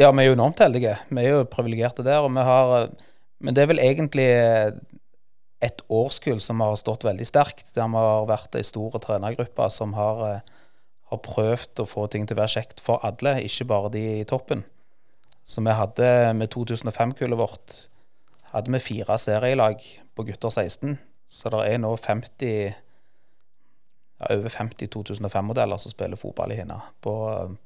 Ja, 0.00 0.08
vi 0.16 0.22
er 0.22 0.30
jo 0.30 0.36
enormt 0.38 0.62
heldige. 0.62 0.94
Vi 1.12 1.20
er 1.20 1.34
jo 1.34 1.48
privilegerte 1.52 2.04
der. 2.06 2.24
og 2.24 2.32
vi 2.32 2.40
har, 2.40 2.90
Men 3.38 3.54
det 3.54 3.62
er 3.62 3.66
vel 3.68 3.82
egentlig 3.84 4.28
et 5.60 5.82
årskull 5.88 6.40
som 6.40 6.60
har 6.64 6.76
stått 6.80 7.04
veldig 7.04 7.26
sterkt. 7.28 7.74
Der 7.74 7.88
vi 7.88 8.00
har 8.00 8.24
vært 8.26 8.56
ei 8.56 8.64
stor 8.64 8.96
trenergruppe 8.96 9.70
som 9.70 9.92
har, 9.92 10.22
eh, 10.28 10.40
har, 11.10 11.18
prøvd 11.18 11.84
å 11.84 11.88
få 11.88 12.06
ting 12.08 12.26
til 12.26 12.36
å 12.36 12.40
være 12.40 12.54
kjekt 12.56 12.80
for 12.80 13.04
alle, 13.04 13.42
ikke 13.44 13.66
bare 13.66 13.90
de 13.90 14.20
i 14.20 14.24
toppen. 14.24 14.64
Så 15.44 15.60
vi 15.60 15.70
hadde 15.70 16.34
med 16.34 16.48
2005-kullet 16.48 17.36
vårt 17.36 17.88
hadde 18.52 18.72
vi 18.72 18.78
fire 18.78 19.18
serielag 19.18 19.82
på 20.14 20.24
gutter 20.24 20.48
16. 20.48 20.98
Så 21.26 21.50
det 21.50 21.74
er 21.74 21.78
nå 21.78 21.96
50 21.96 22.72
ja, 22.72 22.74
over 24.30 24.48
50 24.48 24.88
2005-modeller 24.88 25.76
som 25.76 25.92
spiller 25.92 26.16
fotball 26.16 26.52
i 26.52 26.56
Hinna. 26.56 26.80
På 27.02 27.16
eh, 27.36 27.58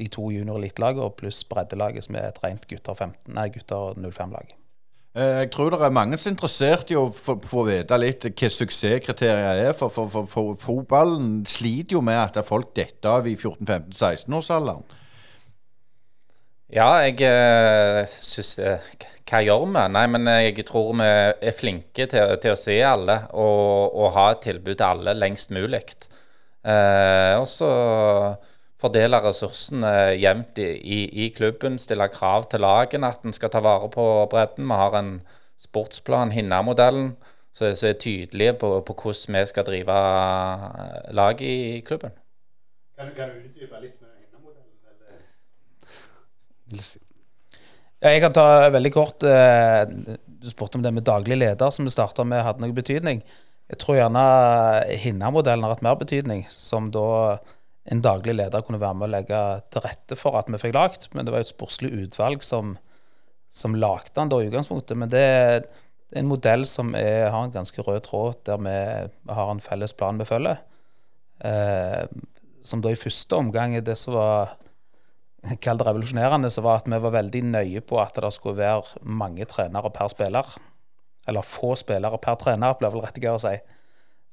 de 0.00 0.08
to 0.12 0.28
junior 0.32 0.60
elitelagene 0.60 1.08
pluss 1.16 1.42
breddelaget, 1.48 2.06
som 2.06 2.18
er 2.18 2.30
et 2.30 2.40
rent 2.42 2.68
gutter, 2.68 2.94
15, 2.94 3.34
nei, 3.36 3.48
gutter 3.54 3.96
05-lag. 3.96 4.54
Eh, 5.16 5.38
jeg 5.40 5.50
tror 5.54 5.72
det 5.72 5.80
er 5.80 5.94
mange 5.96 6.18
som 6.20 6.28
er 6.28 6.34
interessert 6.34 6.90
i 6.92 6.98
å 7.00 7.06
få, 7.14 7.38
få 7.40 7.64
vite 7.70 7.96
litt 7.96 8.26
hva 8.28 8.50
suksesskriterier 8.52 9.62
er. 9.70 9.72
For, 9.78 9.92
for, 9.92 10.12
for, 10.12 10.28
for, 10.28 10.52
fotballen 10.60 11.40
sliter 11.48 11.96
jo 11.96 12.04
med 12.04 12.20
at 12.20 12.36
folk 12.44 12.74
detter 12.76 13.22
av 13.22 13.28
i 13.28 13.36
14-15-16-årsalderen. 13.38 14.84
Ja, 16.74 16.90
jeg 17.06 17.22
eh, 17.22 18.00
syns 18.10 18.56
eh, 18.58 18.82
Hva 19.26 19.38
gjør 19.46 19.68
vi? 19.70 19.84
Nei, 19.94 20.02
men 20.10 20.26
jeg 20.42 20.64
tror 20.66 20.90
vi 20.98 21.06
er 21.06 21.54
flinke 21.54 22.08
til, 22.10 22.34
til 22.42 22.52
å 22.52 22.58
se 22.58 22.76
alle 22.84 23.20
og, 23.32 23.94
og, 23.94 24.10
ha 24.18 24.26
et 24.34 24.42
tilbud 24.50 24.74
til 24.74 24.86
alle 24.88 25.16
lengst 25.16 25.54
mulig. 25.54 25.80
Eh, 26.66 27.32
og 27.38 27.46
så 27.48 27.70
fordele 28.80 29.20
ressursene 29.24 29.92
jevnt 30.20 30.58
i, 30.60 30.68
i, 30.76 30.98
i, 31.24 31.28
klubben, 31.36 31.78
stille 31.80 32.08
krav 32.12 32.48
til 32.50 32.60
lagene 32.64 33.08
at 33.08 33.24
en 33.24 33.34
skal 33.36 33.52
ta 33.52 33.62
vare 33.64 33.88
på 33.92 34.04
bredden. 34.32 34.68
Vi 34.68 34.80
har 34.82 34.98
en 34.98 35.10
sportsplan, 35.60 36.34
Hinna-modellen, 36.36 37.14
som 37.56 37.72
er 37.72 37.96
tydelige 38.00 38.58
på, 38.60 38.80
på, 38.84 38.96
hvordan 39.02 39.40
vi 39.40 39.46
skal 39.48 39.64
drive 39.64 39.96
lag 41.16 41.40
i 41.42 41.80
klubben. 41.86 42.12
Kan, 42.98 43.12
kan 43.16 43.32
du 43.32 43.48
utdype 43.48 43.80
litt 43.80 43.96
med 44.00 44.12
Hinna-modellen? 44.20 44.72
Ja, 48.02 48.12
jeg 48.12 48.20
kan 48.20 48.36
ta 48.36 48.68
veldig 48.68 48.92
kort. 48.92 49.24
Eh, 49.24 49.88
du 50.26 50.50
spurte 50.52 50.76
om 50.76 50.84
det 50.84 50.92
med 50.92 51.08
daglig 51.08 51.38
leder, 51.40 51.70
som 51.72 51.88
vi 51.88 51.94
starta 51.94 52.24
med, 52.28 52.44
hadde 52.44 52.60
noe 52.60 52.76
betydning. 52.76 53.24
Jeg 53.72 53.80
tror 53.82 53.96
gjerne 53.98 54.24
Hinna-modellen 55.00 55.64
har 55.64 55.72
hatt 55.74 55.82
mer 55.82 55.96
betydning, 55.98 56.44
som 56.52 56.92
da 56.94 57.38
en 57.86 58.02
daglig 58.02 58.34
leder 58.34 58.64
kunne 58.66 58.82
være 58.82 58.98
med 58.98 59.06
å 59.06 59.12
legge 59.14 59.40
til 59.70 59.84
rette 59.84 60.18
for 60.18 60.38
at 60.38 60.48
vi 60.50 60.58
fikk 60.58 60.74
lagt. 60.74 61.08
Men 61.14 61.26
det 61.26 61.34
var 61.34 61.42
jo 61.42 61.46
et 61.46 61.54
sportslig 61.54 61.92
utvalg 61.94 62.42
som, 62.42 62.74
som 63.46 63.76
lagde 63.78 64.14
den 64.16 64.32
da 64.32 64.40
i 64.42 64.48
utgangspunktet. 64.48 64.98
Men 64.98 65.12
det, 65.12 65.22
er 65.22 65.68
en 66.18 66.30
modell 66.30 66.66
som 66.68 66.94
er, 66.98 67.28
har 67.30 67.46
en 67.46 67.54
ganske 67.54 67.82
rød 67.82 68.02
tråd, 68.06 68.40
der 68.46 68.62
vi 68.62 69.36
har 69.38 69.50
en 69.52 69.62
felles 69.62 69.94
plan 69.96 70.18
vi 70.18 70.28
følger. 70.28 70.62
Eh, 71.46 72.04
som 72.66 72.82
da 72.82 72.90
i 72.90 72.98
første 72.98 73.38
omgang 73.38 73.76
er 73.76 73.84
det 73.86 73.98
som 74.00 74.16
var 74.16 74.56
kalt 75.64 75.86
revolusjonerende, 75.86 76.50
så 76.50 76.64
var 76.66 76.80
at 76.80 76.90
vi 76.90 77.02
var 77.02 77.14
veldig 77.20 77.42
nøye 77.52 77.82
på 77.86 78.00
at 78.02 78.18
det 78.22 78.32
skulle 78.34 78.62
være 78.62 79.02
mange 79.02 79.46
trenere 79.50 79.92
per 79.94 80.10
spiller. 80.10 80.56
Eller 81.26 81.46
få 81.46 81.74
spillere 81.78 82.18
per 82.22 82.38
trener, 82.38 82.78
blir 82.78 82.94
vel 82.94 83.06
rettigere 83.06 83.38
å 83.38 83.42
si. 83.42 83.56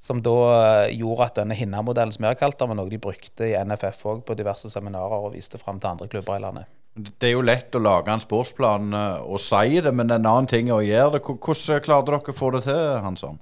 Som 0.04 0.20
da 0.24 0.36
eh, 0.84 0.98
gjorde 0.98 1.30
at 1.30 1.38
denne 1.40 1.56
Hinna-modellen 1.56 2.12
som 2.12 2.26
jeg 2.26 2.36
har 2.36 2.42
kalt 2.42 2.60
den, 2.60 2.74
var 2.74 2.80
noe 2.82 2.92
de 2.92 3.00
brukte 3.00 3.48
i 3.48 3.56
NFF 3.56 4.02
òg 4.12 4.26
på 4.28 4.36
diverse 4.36 4.68
seminarer 4.72 5.30
og 5.30 5.38
viste 5.38 5.62
fram 5.62 5.80
til 5.80 5.94
andre 5.94 6.10
klubber 6.12 6.36
i 6.36 6.44
landet. 6.44 6.68
Det 6.94 7.30
er 7.30 7.38
jo 7.38 7.46
lett 7.46 7.74
å 7.74 7.82
lage 7.82 8.12
en 8.12 8.22
sportsplan 8.22 8.92
eh, 9.00 9.24
og 9.24 9.40
si 9.42 9.80
det, 9.80 9.96
men 9.96 10.12
en 10.12 10.28
annen 10.28 10.50
ting 10.52 10.68
er 10.68 10.76
å 10.76 10.84
gjøre 10.84 11.16
det. 11.16 11.24
Hvordan 11.32 11.86
klarte 11.88 12.12
dere 12.12 12.36
å 12.36 12.38
få 12.42 12.52
det 12.58 12.66
til, 12.68 12.84
Hansson? 13.06 13.40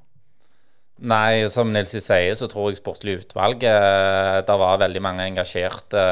Nei, 1.01 1.49
som 1.49 1.73
Nilsi 1.73 1.97
sier, 1.97 2.37
så 2.37 2.45
tror 2.45 2.69
jeg 2.69 2.77
sportslig 2.77 3.23
utvalg 3.23 3.63
eh, 3.65 4.37
Det 4.45 4.57
var 4.61 4.83
veldig 4.83 5.01
mange 5.01 5.25
engasjerte 5.31 6.03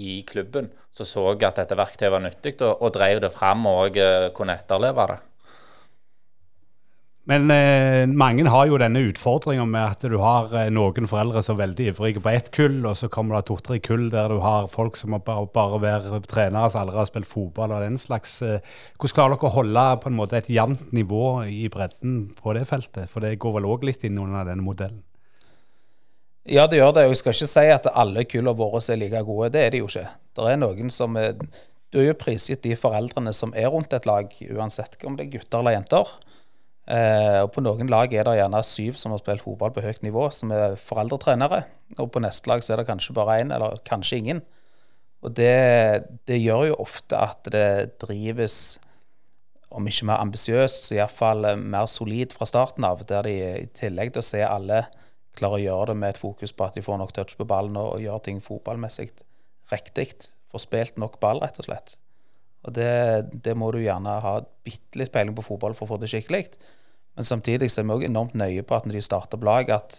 i 0.00 0.22
klubben 0.24 0.70
som 0.96 1.04
så 1.04 1.26
at 1.36 1.60
dette 1.60 1.76
verktøyet 1.76 2.14
var 2.14 2.24
nyttig, 2.24 2.56
og, 2.64 2.80
og 2.80 2.94
drev 2.96 3.20
det 3.20 3.34
fram 3.34 3.68
og 3.68 4.00
kunne 4.34 4.56
etterleve 4.56 5.12
det. 5.12 5.24
Men 7.30 7.50
eh, 7.54 8.08
mange 8.10 8.42
har 8.50 8.66
jo 8.66 8.78
denne 8.80 9.04
utfordringa 9.06 9.62
med 9.68 9.92
at 9.92 10.02
du 10.10 10.16
har 10.18 10.50
eh, 10.56 10.70
noen 10.74 11.06
foreldre 11.06 11.42
som 11.46 11.54
er 11.54 11.60
veldig 11.68 11.84
ivrige 11.92 12.22
på 12.24 12.30
ett 12.32 12.48
kull, 12.54 12.80
og 12.88 12.96
så 12.98 13.06
kommer 13.12 13.36
det 13.36 13.44
to-tre 13.46 13.76
kull 13.84 14.08
der 14.10 14.32
du 14.32 14.40
har 14.42 14.66
folk 14.72 14.96
som 14.98 15.14
bare, 15.14 15.44
bare 15.54 15.78
være 15.82 16.22
trenere 16.26 16.72
som 16.72 16.82
aldri 16.82 16.98
har 16.98 17.06
spilt 17.06 17.28
fotball 17.30 17.76
og 17.76 17.84
den 17.84 18.00
slags. 18.02 18.40
Eh, 18.42 18.64
hvordan 18.96 19.14
klarer 19.14 19.36
dere 19.36 19.50
å 19.52 19.54
holde 19.60 19.84
på 20.02 20.10
en 20.10 20.16
måte 20.18 20.40
et 20.40 20.50
jevnt 20.50 20.90
nivå 20.96 21.26
i 21.46 21.68
bredden 21.70 22.16
på 22.40 22.54
det 22.56 22.64
feltet? 22.70 23.06
For 23.12 23.22
det 23.22 23.36
går 23.44 23.60
vel 23.60 23.68
òg 23.76 23.86
litt 23.86 24.02
inn 24.08 24.18
under 24.18 24.48
denne 24.48 24.66
modellen? 24.66 25.04
Ja, 26.50 26.64
det 26.66 26.80
gjør 26.80 26.96
det. 26.96 27.04
Jeg 27.06 27.20
skal 27.20 27.36
ikke 27.36 27.48
si 27.52 27.64
at 27.76 27.86
alle 27.92 28.24
kullene 28.26 28.56
våre 28.58 28.80
er 28.82 28.98
like 28.98 29.22
gode. 29.28 29.52
Det 29.54 29.62
er 29.62 29.70
de 29.70 29.84
jo 29.84 29.92
ikke. 29.92 30.08
Det 30.34 30.48
er 30.50 30.58
noen 30.58 30.90
som 30.90 31.14
er, 31.20 31.38
Du 31.90 32.00
er 32.00 32.08
jo 32.08 32.18
prisgitt 32.18 32.62
de 32.66 32.74
foreldrene 32.78 33.30
som 33.34 33.54
er 33.54 33.70
rundt 33.70 33.94
et 33.94 34.06
lag, 34.06 34.34
uansett 34.50 34.98
om 35.06 35.14
det 35.18 35.28
er 35.28 35.32
gutter 35.36 35.62
eller 35.62 35.78
jenter. 35.78 36.10
Eh, 36.90 37.38
og 37.44 37.52
På 37.54 37.62
noen 37.62 37.90
lag 37.90 38.12
er 38.14 38.26
det 38.26 38.38
gjerne 38.40 38.62
syv 38.66 38.96
som 38.98 39.14
har 39.14 39.20
spilt 39.22 39.44
fotball 39.44 39.70
på 39.74 39.84
høyt 39.84 40.02
nivå, 40.02 40.26
som 40.34 40.50
er 40.54 40.78
foreldretrenere. 40.80 41.62
Og 41.98 42.10
på 42.10 42.22
neste 42.22 42.50
lag 42.50 42.64
så 42.66 42.74
er 42.74 42.82
det 42.82 42.88
kanskje 42.88 43.14
bare 43.14 43.40
én, 43.44 43.52
eller 43.54 43.78
kanskje 43.86 44.18
ingen. 44.18 44.42
Og 45.22 45.34
det, 45.36 46.08
det, 46.26 46.40
gjør 46.40 46.70
jo 46.70 46.80
ofte 46.82 47.18
at 47.18 47.46
det 47.52 48.00
drives, 48.02 48.80
om 49.70 49.86
ikke 49.86 50.08
mer 50.08 50.24
ambisiøst, 50.24 50.88
så 50.88 50.96
iallfall 50.96 51.52
mer 51.60 51.86
solid 51.86 52.34
fra 52.34 52.48
starten 52.48 52.86
av. 52.88 53.04
Der 53.06 53.28
de 53.28 53.36
i 53.36 53.70
tillegg 53.76 54.14
til 54.16 54.24
å 54.24 54.26
se 54.26 54.42
alle 54.42 54.86
klarer 55.38 55.60
å 55.60 55.62
gjøre 55.62 55.92
det 55.92 55.98
med 56.00 56.14
et 56.14 56.20
fokus 56.20 56.54
på 56.56 56.66
at 56.66 56.74
de 56.74 56.82
får 56.82 56.98
nok 56.98 57.14
touch 57.14 57.36
på 57.38 57.46
ballen 57.46 57.76
og, 57.78 57.94
og 57.94 58.02
gjør 58.02 58.24
ting 58.26 58.42
fotballmessig 58.42 59.12
riktig. 59.70 60.10
Får 60.50 60.64
spilt 60.66 60.98
nok 60.98 61.20
ball, 61.22 61.38
rett 61.44 61.60
og 61.62 61.68
slett. 61.68 62.00
Og 62.66 62.74
det, 62.76 63.30
det 63.44 63.54
må 63.56 63.70
du 63.72 63.78
gjerne 63.78 64.18
ha 64.24 64.34
bitte 64.66 64.98
litt 64.98 65.12
peiling 65.14 65.36
på 65.36 65.46
fotball 65.46 65.76
for 65.76 65.86
å 65.86 65.94
få 65.94 66.00
det 66.02 66.10
skikkelig. 66.10 66.48
Men 67.20 67.26
samtidig 67.28 67.66
er 67.68 67.84
vi 67.84 67.92
også 67.92 68.06
enormt 68.08 68.36
nøye 68.40 68.62
på 68.64 68.78
at 68.78 68.86
når 68.88 68.96
de 68.96 69.00
starter 69.04 69.36
på 69.36 69.44
lag, 69.44 69.68
at, 69.74 69.98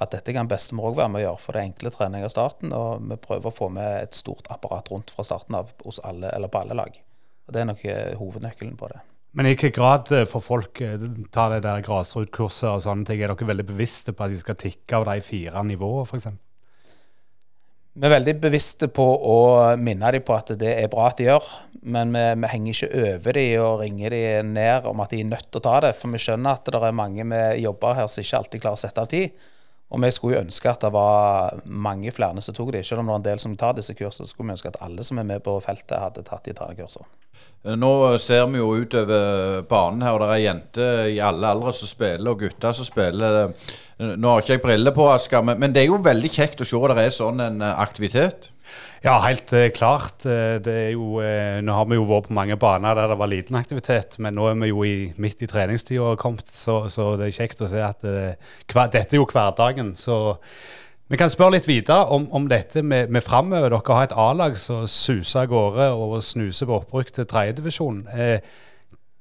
at 0.00 0.14
dette 0.14 0.32
kan 0.32 0.48
bestemor 0.48 0.94
òg 0.94 0.94
være 0.96 1.12
med 1.12 1.20
å 1.20 1.24
gjøre. 1.26 1.40
For 1.42 1.52
det 1.52 1.60
er 1.60 1.66
enkle 1.68 1.90
treninger 1.92 2.30
i 2.30 2.32
starten, 2.32 2.70
og 2.72 3.02
vi 3.10 3.18
prøver 3.20 3.50
å 3.50 3.52
få 3.52 3.68
med 3.74 3.98
et 3.98 4.16
stort 4.16 4.48
apparat 4.54 4.88
rundt 4.88 5.12
fra 5.12 5.26
starten 5.28 5.58
av 5.58 5.74
hos 5.84 5.98
alle, 6.08 6.30
eller 6.32 6.48
på 6.48 6.62
alle 6.62 6.78
lag. 6.80 6.96
Og 7.44 7.52
Det 7.52 7.60
er 7.60 7.68
nok 7.68 7.84
eh, 7.84 8.14
hovednøkkelen 8.16 8.78
på 8.80 8.88
det. 8.94 9.02
Men 9.36 9.44
i 9.44 9.52
hvilken 9.52 9.74
grad 9.76 10.08
eh, 10.16 10.24
får 10.30 10.44
folk 10.46 10.80
eh, 10.88 11.04
ta 11.36 11.50
det 11.52 11.60
der 11.66 11.84
grasrotkurset 11.84 12.70
og 12.70 12.80
sånne 12.86 13.10
ting? 13.10 13.20
Er 13.20 13.34
dere 13.34 13.50
veldig 13.52 13.68
bevisste 13.74 14.16
på 14.16 14.24
at 14.24 14.32
de 14.32 14.40
skal 14.40 14.56
tikke 14.64 15.02
av 15.02 15.04
de 15.10 15.20
fire 15.26 15.66
nivåene, 15.68 16.08
f.eks.? 16.08 16.32
Vi 17.94 18.08
er 18.08 18.10
veldig 18.10 18.32
bevisste 18.42 18.88
på 18.90 19.04
å 19.06 19.38
minne 19.78 20.08
dem 20.10 20.24
på 20.26 20.34
at 20.34 20.48
det 20.58 20.72
er 20.80 20.88
bra 20.90 21.04
at 21.12 21.20
de 21.20 21.28
gjør, 21.28 21.44
men 21.94 22.10
vi, 22.16 22.22
vi 22.42 22.48
henger 22.50 22.74
ikke 22.74 23.02
over 23.04 23.36
dem 23.38 23.62
og 23.62 23.82
ringer 23.84 24.16
dem 24.16 24.48
ned 24.56 24.88
om 24.90 25.02
at 25.04 25.14
de 25.14 25.20
er 25.22 25.28
nødt 25.28 25.46
til 25.46 25.60
å 25.60 25.62
ta 25.62 25.76
det. 25.84 25.92
For 26.00 26.10
vi 26.10 26.18
skjønner 26.24 26.58
at 26.58 26.66
det 26.66 26.80
er 26.80 26.96
mange 26.98 27.26
med 27.30 27.60
jobber 27.62 27.94
her 28.00 28.10
som 28.10 28.24
ikke 28.24 28.40
alltid 28.40 28.64
klarer 28.64 28.80
å 28.80 28.82
sette 28.82 29.04
av 29.04 29.12
tid. 29.12 29.46
Og 29.92 30.00
vi 30.02 30.10
skulle 30.10 30.38
jo 30.38 30.44
ønske 30.46 30.70
at 30.70 30.82
det 30.82 30.90
var 30.94 31.60
mange 31.64 32.12
flere 32.14 32.42
som 32.42 32.56
tok 32.56 32.72
det. 32.74 32.86
Selv 32.86 33.04
om 33.04 33.10
det 33.10 33.14
er 33.14 33.20
en 33.20 33.26
del 33.28 33.42
som 33.42 33.56
tar 33.56 33.76
disse 33.76 33.94
kursene, 33.94 34.26
skulle 34.26 34.48
vi 34.48 34.56
ønske 34.56 34.72
at 34.72 34.80
alle 34.82 35.04
som 35.06 35.20
er 35.20 35.28
med 35.28 35.44
på 35.44 35.58
feltet, 35.62 35.98
hadde 36.00 36.24
tatt 36.26 36.48
de 36.48 36.54
kursene. 36.54 37.06
Eh, 37.64 37.76
nå 37.76 37.92
ser 38.18 38.46
vi 38.52 38.60
jo 38.60 38.72
utover 38.80 39.62
banen 39.68 40.02
her, 40.04 40.16
og 40.16 40.24
det 40.24 40.30
er 40.32 40.44
jenter 40.46 41.12
i 41.12 41.20
alle 41.24 41.52
aldre 41.54 41.74
som 41.76 41.90
spiller, 41.90 42.30
og 42.32 42.42
gutter 42.42 42.76
som 42.76 42.88
spiller. 42.88 43.54
Eh, 43.98 44.16
nå 44.16 44.32
har 44.32 44.42
ikke 44.42 44.56
jeg 44.56 44.64
briller 44.64 44.96
på, 44.96 45.06
Asker, 45.12 45.44
men 45.44 45.76
det 45.76 45.84
er 45.84 45.92
jo 45.92 46.02
veldig 46.02 46.32
kjekt 46.32 46.64
å 46.64 46.68
se 46.68 46.80
at 46.80 46.96
det 46.98 47.06
er 47.06 47.16
sånn 47.20 47.44
en 47.44 47.62
eh, 47.62 47.78
aktivitet. 47.84 48.50
Ja, 49.04 49.18
helt 49.26 49.52
eh, 49.52 49.68
klart. 49.74 50.24
Eh, 50.24 50.56
det 50.64 50.76
er 50.86 50.92
jo, 50.94 51.18
eh, 51.20 51.58
nå 51.64 51.74
har 51.76 51.88
vi 51.90 51.98
jo 51.98 52.06
vært 52.08 52.30
på 52.30 52.36
mange 52.36 52.56
baner 52.60 52.96
der 52.96 53.10
det 53.12 53.18
var 53.20 53.28
liten 53.28 53.58
aktivitet, 53.60 54.16
men 54.18 54.38
nå 54.38 54.48
er 54.48 54.62
vi 54.62 54.70
jo 54.70 54.86
i, 54.88 54.96
midt 55.20 55.44
i 55.44 55.50
treningstida 55.50 56.14
kommet, 56.20 56.48
så, 56.52 56.86
så, 56.88 57.12
det 57.20 57.28
er 57.28 57.36
kjekt 57.36 57.60
å 57.60 57.68
se 57.68 57.84
at 57.84 58.00
hver, 58.04 58.88
dette 58.94 59.12
er 59.12 59.20
jo 59.20 59.28
hverdagen. 59.28 59.92
Så 59.98 60.38
vi 61.12 61.18
kan 61.20 61.28
spørre 61.28 61.58
litt 61.58 61.66
videre 61.68 62.06
om, 62.16 62.24
om 62.32 62.46
dette 62.48 62.80
med, 62.82 63.10
med 63.12 63.22
framover. 63.22 63.68
Dere 63.74 63.96
har 63.98 64.06
et 64.06 64.14
A-lag 64.16 64.54
som 64.56 64.86
suser 64.88 65.42
av 65.42 65.50
gårde 65.52 65.90
og 65.92 66.14
snuser 66.24 66.70
på 66.70 66.78
opprykk 66.80 67.12
til 67.18 67.26
tredjedivisjon. 67.28 67.98
Eh, 68.16 68.38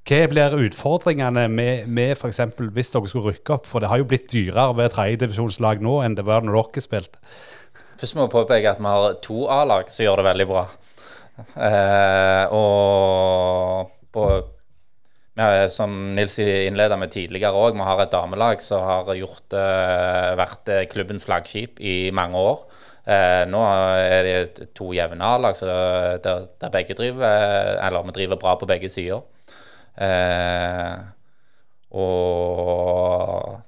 hva 0.08 0.22
blir 0.32 0.56
utfordringene 0.64 1.44
med, 1.52 1.90
med 1.92 2.16
f.eks. 2.16 2.40
hvis 2.76 2.94
dere 2.96 3.12
skulle 3.12 3.34
rykke 3.34 3.58
opp? 3.58 3.68
For 3.68 3.84
det 3.84 3.92
har 3.92 4.00
jo 4.00 4.08
blitt 4.08 4.32
dyrere 4.32 4.78
ved 4.80 4.96
tredjedivisjonslag 4.96 5.84
nå 5.84 6.00
enn 6.06 6.16
det 6.16 6.26
var 6.28 6.48
når 6.48 6.62
dere 6.72 6.86
spilte. 6.88 7.20
Først 8.04 8.18
må 8.20 8.26
jeg 8.26 8.34
påpeke 8.34 8.68
at 8.68 8.80
vi 8.84 8.90
har 8.92 9.14
to 9.24 9.46
A-lag 9.48 9.88
som 9.88 10.04
gjør 10.04 10.20
det 10.20 10.24
veldig 10.26 10.46
bra. 10.50 10.64
Eh, 11.56 12.52
og 12.52 13.94
på 14.12 14.26
ja, 15.40 15.70
som 15.72 15.94
Nils 16.18 16.36
innleda 16.44 16.98
med 17.00 17.14
tidligere 17.16 17.56
òg, 17.56 17.78
vi 17.80 17.88
har 17.88 18.04
et 18.04 18.12
damelag 18.12 18.60
som 18.62 18.84
har 18.84 19.08
gjort, 19.16 19.56
eh, 19.56 20.34
vært 20.36 20.74
uh, 20.76 20.82
klubbens 20.92 21.24
flaggskip 21.24 21.80
i 21.80 22.12
mange 22.12 22.44
år. 22.52 22.60
Eh, 23.08 23.46
nå 23.48 23.64
er 23.72 24.28
det 24.28 24.68
to 24.76 24.92
jevne 24.92 25.24
A-lag, 25.24 25.56
der, 25.64 26.52
der, 26.60 26.76
begge 26.76 27.00
driver 27.00 27.80
Eller 27.88 28.04
vi 28.04 28.20
driver 28.20 28.44
bra 28.44 28.58
på 28.60 28.68
begge 28.68 28.92
sider. 28.92 29.24
og 32.04 33.64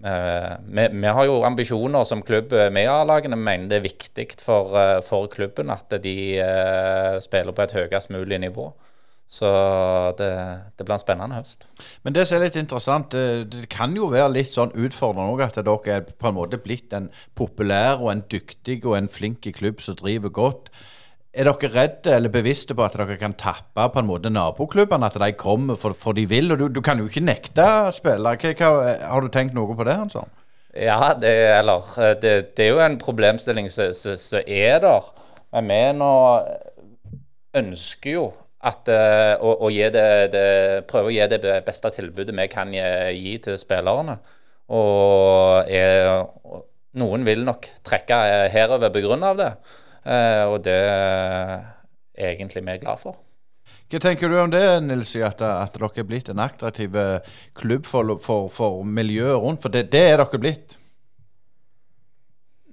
vi, 0.00 0.84
vi, 0.92 1.08
har 1.12 1.26
jo 1.28 1.40
ambisjoner 1.44 2.04
som 2.08 2.22
klubb 2.24 2.54
med 2.72 2.88
A-lagene. 2.88 3.36
Vi 3.36 3.46
mener 3.48 3.68
det 3.68 3.80
er 3.80 3.88
viktig 3.88 4.28
for, 4.40 4.76
for 5.06 5.28
klubben 5.32 5.72
at 5.74 5.92
de 6.04 6.14
spiller 7.24 7.56
på 7.56 7.66
et 7.66 7.74
høyest 7.76 8.12
mulig 8.14 8.40
nivå. 8.40 8.70
Så 9.30 9.46
det, 10.18 10.30
det, 10.76 10.84
blir 10.84 10.96
en 10.96 11.02
spennende 11.02 11.36
høst. 11.38 11.68
Men 12.02 12.16
det 12.16 12.24
som 12.26 12.40
er 12.40 12.48
litt 12.48 12.56
interessant, 12.58 13.12
det, 13.14 13.52
det 13.52 13.68
kan 13.70 13.94
jo 13.94 14.08
være 14.10 14.32
litt 14.34 14.50
sånn 14.50 14.72
utfordrende 14.74 15.30
òg 15.30 15.44
at 15.44 15.60
dere 15.60 15.92
er 15.94 16.08
på 16.10 16.32
en 16.32 16.34
måte 16.34 16.58
blitt 16.58 16.90
en 16.96 17.06
populær 17.38 18.02
og 18.02 18.10
en 18.10 18.24
dyktig 18.26 18.80
og 18.82 18.96
en 18.98 19.10
flink 19.12 19.46
klubb 19.54 19.78
som 19.84 19.94
driver 20.00 20.34
godt. 20.34 20.72
Er 21.30 21.46
dere 21.46 21.68
redde 21.70 22.10
eller 22.16 22.32
bevisste 22.34 22.74
på 22.74 22.82
at 22.82 22.96
dere 22.98 23.14
kan 23.20 23.36
tappe 23.38 23.84
på 23.94 24.00
en 24.00 24.08
måte 24.08 24.32
naboklubbene? 24.34 25.06
At 25.06 25.18
de 25.22 25.30
kommer 25.38 25.78
for, 25.78 25.94
for 25.94 26.16
de 26.18 26.24
vil? 26.26 26.50
og 26.50 26.58
Du, 26.58 26.66
du 26.66 26.80
kan 26.82 26.98
jo 26.98 27.06
ikke 27.06 27.22
nekte 27.22 27.66
spillere. 27.94 28.54
Har 28.58 29.22
du 29.22 29.30
tenkt 29.30 29.54
noe 29.54 29.76
på 29.78 29.86
det? 29.86 29.94
Hansson? 29.94 30.26
Ja, 30.74 31.14
det, 31.14 31.30
eller, 31.58 31.86
det, 32.22 32.32
det, 32.56 32.64
er 32.64 32.72
jo 32.74 32.82
en 32.82 32.98
problemstilling 32.98 33.70
som 33.70 34.42
er 34.42 34.82
der. 34.82 35.06
Men 35.54 35.70
vi 35.70 35.78
nå 35.98 36.10
ønsker 37.60 38.14
jo 38.14 38.24
at, 38.66 38.90
uh, 38.90 39.34
å, 39.38 39.54
å 39.66 39.70
det, 39.70 40.34
prøve 40.90 41.10
å 41.10 41.14
gi 41.14 41.26
det 41.30 41.60
beste 41.66 41.90
tilbudet 41.94 42.34
vi 42.36 42.46
kan 42.50 42.74
gi 42.74 43.36
til 43.42 43.58
spillerne. 43.58 44.18
Og 44.70 45.70
er, 45.70 46.26
noen 46.98 47.26
vil 47.26 47.46
nok 47.46 47.70
trekke 47.86 48.18
herover 48.50 48.90
pga. 48.94 49.32
det. 49.38 49.50
Uh, 50.06 50.44
og 50.54 50.62
det 50.64 50.78
er 50.80 52.32
egentlig 52.32 52.64
vi 52.64 52.74
er 52.74 52.82
glad 52.82 53.02
for. 53.02 53.20
Hva 53.90 53.98
tenker 54.02 54.30
du 54.30 54.36
om 54.38 54.50
det, 54.52 54.64
Nils, 54.86 55.16
at, 55.18 55.42
at 55.42 55.74
dere 55.74 55.90
er 55.98 56.06
blitt 56.06 56.28
en 56.30 56.42
attraktiv 56.42 56.94
klubb 57.58 57.88
for, 57.90 58.16
for, 58.22 58.46
for 58.54 58.84
miljøet 58.86 59.40
rundt? 59.42 59.62
For 59.64 59.72
det, 59.74 59.88
det 59.92 60.04
er 60.12 60.22
dere 60.22 60.42
blitt? 60.42 60.76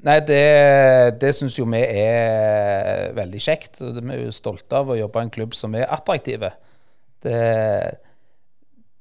Nei, 0.05 0.19
det, 0.24 1.17
det 1.19 1.34
syns 1.36 1.57
jo 1.57 1.65
vi 1.67 1.81
er 1.81 3.15
veldig 3.17 3.41
kjekt. 3.41 3.81
og 3.81 3.98
Vi 3.98 4.13
er 4.13 4.27
jo 4.27 4.36
stolte 4.36 4.77
av 4.79 4.91
å 4.93 4.98
jobbe 5.00 5.24
i 5.24 5.27
en 5.27 5.34
klubb 5.34 5.57
som 5.57 5.75
er 5.75 5.89
attraktive. 5.91 6.51
Det, 7.25 7.39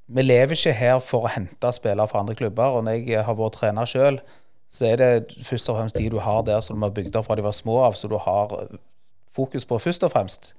vi 0.06 0.24
lever 0.24 0.56
ikke 0.56 0.74
her 0.78 1.02
for 1.04 1.26
å 1.26 1.34
hente 1.34 1.72
spillere 1.76 2.08
fra 2.10 2.24
andre 2.24 2.38
klubber. 2.38 2.78
og 2.78 2.86
Når 2.86 3.02
jeg 3.02 3.26
har 3.28 3.38
vært 3.38 3.58
trener 3.60 3.90
sjøl, 3.90 4.20
så 4.68 4.88
er 4.90 5.00
det 5.00 5.46
først 5.46 5.70
og 5.70 5.78
fremst 5.78 5.98
de 5.98 6.08
du 6.10 6.18
har 6.22 6.42
der 6.46 6.60
som 6.64 6.78
de 6.78 6.86
har 6.86 6.94
bygd 6.94 7.16
opp 7.16 7.28
fra 7.28 7.36
de 7.38 7.44
var 7.46 7.54
små 7.54 7.78
av, 7.86 7.94
så 7.98 8.10
du 8.10 8.16
har 8.18 8.54
fokus 9.36 9.66
på 9.68 9.78
først 9.78 10.06
og 10.06 10.12
fremst. 10.14 10.54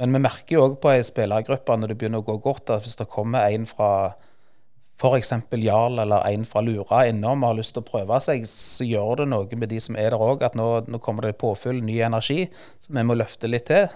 Men 0.00 0.14
vi 0.14 0.22
merker 0.24 0.56
jo 0.56 0.64
òg 0.66 0.78
på 0.82 0.90
ei 0.90 1.02
spillergruppe 1.06 1.76
når 1.78 1.92
det 1.92 1.98
begynner 2.00 2.22
å 2.22 2.26
gå 2.26 2.38
godt, 2.42 2.72
at 2.74 2.86
hvis 2.86 2.98
det 2.98 3.10
kommer 3.10 3.46
en 3.46 3.66
fra 3.68 3.90
f.eks. 4.98 5.32
Jarl 5.58 5.98
eller 5.98 6.22
en 6.30 6.46
fra 6.46 6.62
Lura 6.62 7.04
innom 7.08 7.42
og 7.42 7.50
har 7.50 7.58
lyst 7.58 7.74
til 7.74 7.82
å 7.82 7.88
prøve 7.88 8.18
seg, 8.22 8.46
så 8.48 8.86
gjør 8.86 9.22
det 9.22 9.28
noe 9.30 9.58
med 9.58 9.70
de 9.70 9.80
som 9.82 9.98
er 9.98 10.14
der 10.14 10.22
òg, 10.22 10.44
at 10.46 10.56
nå, 10.58 10.68
nå, 10.86 11.00
kommer 11.02 11.26
det 11.26 11.38
påfyll, 11.42 11.82
ny 11.82 11.98
energi, 12.06 12.46
som 12.82 12.98
vi 12.98 13.06
må 13.06 13.18
løfte 13.18 13.50
litt 13.50 13.68
til. 13.70 13.88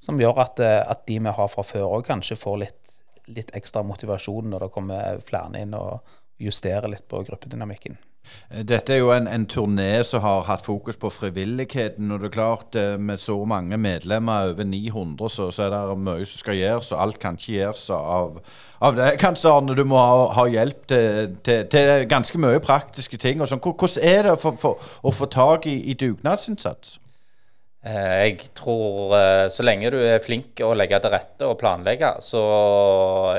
Som 0.00 0.20
gjør 0.20 0.42
at, 0.42 0.60
eh, 0.60 0.80
at 0.80 1.06
de 1.08 1.20
vi 1.22 1.36
har 1.38 1.52
fra 1.52 1.64
før 1.64 1.86
òg, 1.98 2.08
kanskje 2.08 2.36
får 2.36 2.58
litt, 2.60 2.94
litt, 3.32 3.54
ekstra 3.56 3.84
motivasjon 3.86 4.50
når 4.52 4.66
det 4.66 4.72
kommer 4.74 5.22
flere 5.24 5.62
inn 5.64 5.76
og 5.78 6.16
justerer 6.42 6.90
litt 6.92 7.06
på 7.08 7.22
gruppedynamikken. 7.24 7.96
Dette 8.62 8.92
er 8.94 9.00
jo 9.00 9.10
en, 9.10 9.26
en 9.26 9.46
turné 9.50 10.02
som 10.06 10.22
har 10.22 10.44
hatt 10.46 10.64
fokus 10.66 10.96
på 11.00 11.10
frivilligheten. 11.10 12.10
og 12.12 12.20
det 12.20 12.28
er 12.28 12.34
klart 12.34 12.76
eh, 12.78 12.96
Med 12.98 13.18
så 13.18 13.36
mange 13.44 13.78
medlemmer, 13.78 14.50
over 14.52 14.64
900, 14.64 15.30
så, 15.30 15.50
så 15.50 15.62
er 15.62 15.70
det 15.74 15.98
mye 15.98 16.26
som 16.26 16.38
skal 16.38 16.58
gjøres. 16.58 16.92
Og 16.92 17.02
alt 17.02 17.18
kan 17.18 17.38
ikke 17.38 17.56
gjøres 17.56 17.88
av, 17.90 18.38
av 18.80 18.98
det. 18.98 19.08
Kanskje 19.20 19.50
Arne, 19.50 19.74
du 19.74 19.84
må 19.84 19.98
ha, 19.98 20.28
ha 20.36 20.44
hjelp 20.50 20.84
til, 20.90 21.38
til, 21.42 21.64
til, 21.72 22.06
ganske 22.08 22.38
mye 22.38 22.60
praktiske 22.62 23.18
ting. 23.18 23.40
og 23.40 23.50
sånn. 23.50 23.62
Hvordan 23.64 24.04
er 24.14 24.28
det 24.28 24.36
for, 24.42 24.60
for, 24.60 24.92
å 25.02 25.14
få 25.14 25.30
tak 25.32 25.66
i, 25.70 25.78
i 25.90 25.96
dugnadsinnsats? 25.98 26.98
Eh, 27.84 28.14
jeg 28.28 28.38
tror 28.54 29.16
eh, 29.18 29.48
så 29.52 29.66
lenge 29.66 29.90
du 29.92 29.98
er 29.98 30.22
flink 30.24 30.62
å 30.62 30.72
legge 30.78 31.02
til 31.02 31.12
rette 31.16 31.50
og 31.50 31.58
planlegge, 31.60 32.14
så 32.24 32.44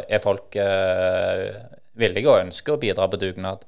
er 0.04 0.22
folk 0.24 0.60
villige 1.96 2.28
og 2.28 2.44
ønsker 2.44 2.76
å 2.76 2.82
bidra 2.82 3.08
på 3.08 3.22
dugnad. 3.22 3.64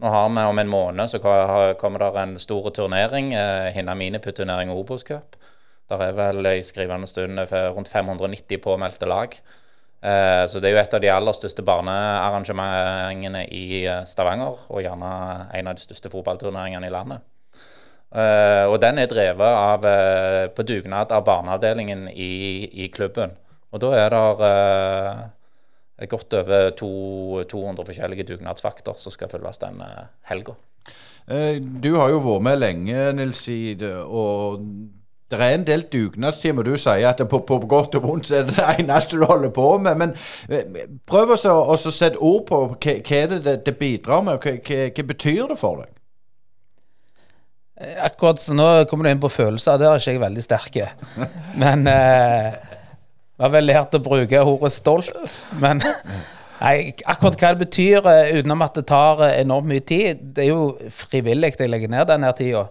Nå 0.00 0.08
har 0.08 0.28
vi 0.28 0.42
om 0.48 0.58
en 0.58 0.68
måned 0.68 1.10
så 1.12 1.18
kommer 1.20 1.98
det 2.00 2.20
en 2.20 2.38
stor 2.40 2.70
turnering, 2.70 3.34
eh, 3.34 3.68
Hinna 3.74 3.94
Miniput-turnering 3.94 4.70
Obos 4.72 5.02
Cup. 5.04 5.36
Der 5.90 6.02
er 6.02 6.12
vel 6.12 6.46
i 6.46 6.62
skrivende 6.62 7.06
stund 7.06 7.38
rundt 7.52 7.88
590 7.88 8.58
påmeldte 8.64 9.06
lag. 9.06 9.36
Eh, 10.02 10.46
så 10.48 10.60
det 10.60 10.70
er 10.70 10.72
jo 10.72 10.80
et 10.80 10.94
av 10.94 11.00
de 11.00 11.10
aller 11.12 11.36
største 11.36 11.62
barnearrangementene 11.62 13.44
i 13.52 13.84
eh, 13.84 14.06
Stavanger, 14.08 14.56
og 14.70 14.80
gjerne 14.80 15.10
en 15.52 15.68
av 15.68 15.76
de 15.76 15.84
største 15.84 16.08
fotballturneringene 16.08 16.86
i 16.86 16.94
landet. 16.94 17.20
Og 18.10 18.80
den 18.82 18.98
er 18.98 19.06
drevet 19.06 19.46
av, 19.46 19.84
på 20.56 20.62
dugnad 20.66 21.12
av 21.14 21.22
barneavdelingen 21.24 22.08
i, 22.10 22.66
i 22.82 22.88
klubben. 22.90 23.36
Og 23.70 23.84
da 23.84 23.92
er 23.94 24.10
det 24.10 25.30
godt 26.08 26.38
over 26.38 26.70
to, 26.78 26.90
200 27.50 27.88
forskjellige 27.90 28.28
dugnadsvakter 28.32 28.96
som 28.96 29.12
skal 29.12 29.28
følges 29.28 29.60
den 29.60 29.82
helga. 30.30 30.56
Eh, 31.30 31.60
du 31.60 31.94
har 31.96 32.10
jo 32.10 32.22
vært 32.24 32.46
med 32.46 32.58
lenge, 32.62 33.12
Nils 33.18 33.44
og 34.06 34.64
det 35.30 35.38
er 35.38 35.54
en 35.54 35.66
del 35.66 35.84
dugnadstimer. 35.92 36.66
Du 36.66 36.74
sier 36.80 37.06
at 37.08 37.20
på, 37.30 37.38
på, 37.46 37.58
godt 37.70 37.94
og 38.00 38.02
vondt 38.02 38.32
er 38.34 38.48
det 38.48 38.56
det 38.56 38.66
eneste 38.80 39.18
du 39.20 39.24
holder 39.28 39.52
på 39.54 39.66
med. 39.78 40.00
Men 40.00 40.14
eh, 40.50 40.88
prøv 41.06 41.36
å 41.36 41.76
sette 41.78 42.18
ord 42.18 42.48
på 42.48 42.64
hva, 42.72 42.96
hva 43.06 43.22
det, 43.36 43.56
det 43.66 43.76
bidrar 43.78 44.24
med, 44.26 44.40
og 44.40 44.48
hva, 44.48 44.56
hva, 44.58 44.90
hva 44.96 45.06
betyr 45.12 45.46
det 45.52 45.58
for 45.60 45.84
deg? 45.84 45.92
Eh, 47.80 47.94
akkurat 48.04 48.42
så 48.42 48.58
Nå 48.58 48.68
kommer 48.90 49.06
du 49.06 49.12
inn 49.14 49.22
på 49.22 49.30
følelser, 49.30 49.78
der 49.78 49.94
er 49.94 50.02
ikke 50.02 50.16
jeg 50.16 50.24
veldig 50.24 50.46
sterk. 50.48 50.80
Men 51.62 51.86
eh, 51.94 52.58
vi 53.40 53.46
har 53.46 53.52
vel 53.54 53.70
lært 53.70 53.94
å 53.96 54.02
bruke 54.04 54.40
ordet 54.44 54.68
stolt, 54.74 55.38
men 55.62 55.78
nei, 56.60 56.92
akkurat 57.08 57.38
hva 57.40 57.52
det 57.54 57.62
betyr, 57.62 58.04
eh, 58.10 58.34
utenom 58.36 58.60
at 58.66 58.74
det 58.76 58.82
tar 58.90 59.22
eh, 59.24 59.38
enormt 59.40 59.70
mye 59.70 59.84
tid 59.88 60.18
Det 60.36 60.42
er 60.44 60.50
jo 60.50 60.90
frivillig 60.92 61.54
jeg 61.56 61.70
legger 61.72 61.88
ned 61.88 62.10
denne 62.10 62.34
tida. 62.36 62.66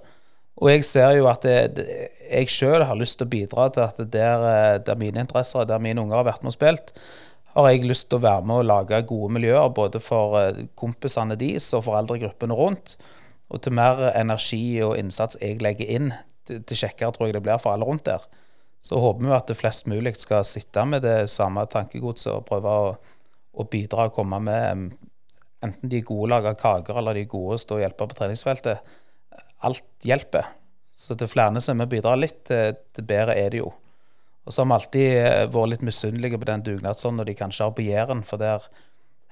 Og 0.61 0.69
jeg 0.69 0.83
ser 0.85 1.15
jo 1.17 1.25
at 1.31 1.41
det, 1.41 1.87
jeg 2.29 2.51
sjøl 2.53 2.85
har 2.85 2.99
lyst 2.99 3.17
til 3.17 3.25
å 3.25 3.31
bidra 3.31 3.65
til 3.73 3.81
at 3.87 4.03
der, 4.13 4.45
eh, 4.45 4.75
der 4.85 4.99
mine 5.01 5.23
interesser, 5.23 5.65
der 5.65 5.81
mine 5.81 6.03
unger 6.03 6.19
har 6.19 6.27
vært 6.27 6.45
med 6.45 6.53
og 6.53 6.57
spilt, 6.59 6.93
har 7.55 7.69
jeg 7.71 7.89
lyst 7.89 8.11
til 8.11 8.19
å 8.19 8.25
være 8.27 8.45
med 8.45 8.61
og 8.61 8.69
lage 8.69 8.99
gode 9.09 9.33
miljøer, 9.39 9.71
både 9.73 9.97
for 10.05 10.37
kompisene 10.77 11.39
deres 11.39 11.71
og 11.73 11.87
foreldregruppene 11.87 12.59
rundt. 12.59 12.99
Og 13.49 13.65
til 13.65 13.73
mer 13.73 14.11
energi 14.11 14.83
og 14.85 14.99
innsats 15.01 15.41
jeg 15.41 15.63
legger 15.65 15.89
inn, 15.97 16.13
til, 16.45 16.61
til 16.61 16.83
kjekkere 16.83 17.17
tror 17.17 17.31
jeg 17.31 17.39
det 17.39 17.43
blir 17.47 17.57
for 17.57 17.73
alle 17.73 17.89
rundt 17.89 18.05
der 18.05 18.29
så 18.79 18.99
håper 18.99 19.25
vi 19.25 19.35
at 19.35 19.49
det 19.51 19.57
flest 19.59 19.89
mulig 19.91 20.15
skal 20.19 20.45
sitte 20.47 20.85
med 20.87 21.03
det 21.03 21.27
samme 21.31 21.65
tankegodset 21.71 22.31
og 22.31 22.45
prøve 22.47 22.75
å, 22.83 22.93
å 23.59 23.65
bidra 23.67 24.07
og 24.07 24.15
komme 24.15 24.39
med 24.43 24.87
enten 25.59 25.91
de 25.91 25.99
gode 26.07 26.29
lager 26.31 26.55
kaker 26.59 27.01
eller 27.01 27.19
de 27.19 27.27
gode 27.27 27.59
stå 27.59 27.75
og 27.75 27.83
hjelpe 27.83 28.07
på 28.07 28.17
treningsfeltet. 28.21 28.95
Alt 29.67 30.07
hjelper. 30.07 30.47
Så 30.95 31.15
til 31.19 31.31
flere 31.31 31.59
som 31.63 31.79
vi 31.83 31.89
bidrar 31.91 32.19
litt, 32.19 32.45
til 32.47 33.07
bedre 33.07 33.35
er 33.39 33.51
det 33.51 33.61
jo. 33.61 33.73
Og 34.49 34.53
så 34.53 34.63
har 34.63 34.69
vi 34.69 34.75
alltid 34.79 35.09
eh, 35.19 35.47
vært 35.53 35.71
litt 35.73 35.83
misunnelige 35.85 36.39
på 36.41 36.47
den 36.49 36.63
dugnadsånden 36.65 37.21
når 37.21 37.27
de 37.29 37.35
kanskje 37.37 37.67
har 37.67 37.73
på 37.77 37.85
Jæren. 37.85 38.23
For 38.25 38.41
der 38.41 38.63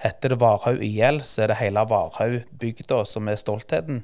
heter 0.04 0.34
det 0.34 0.40
Varhaug 0.44 0.84
IL, 0.86 1.24
så 1.26 1.42
er 1.44 1.52
det 1.52 1.62
hele 1.62 1.86
Varhaug-bygda 1.90 3.00
som 3.10 3.32
er 3.32 3.40
stoltheten. 3.42 4.04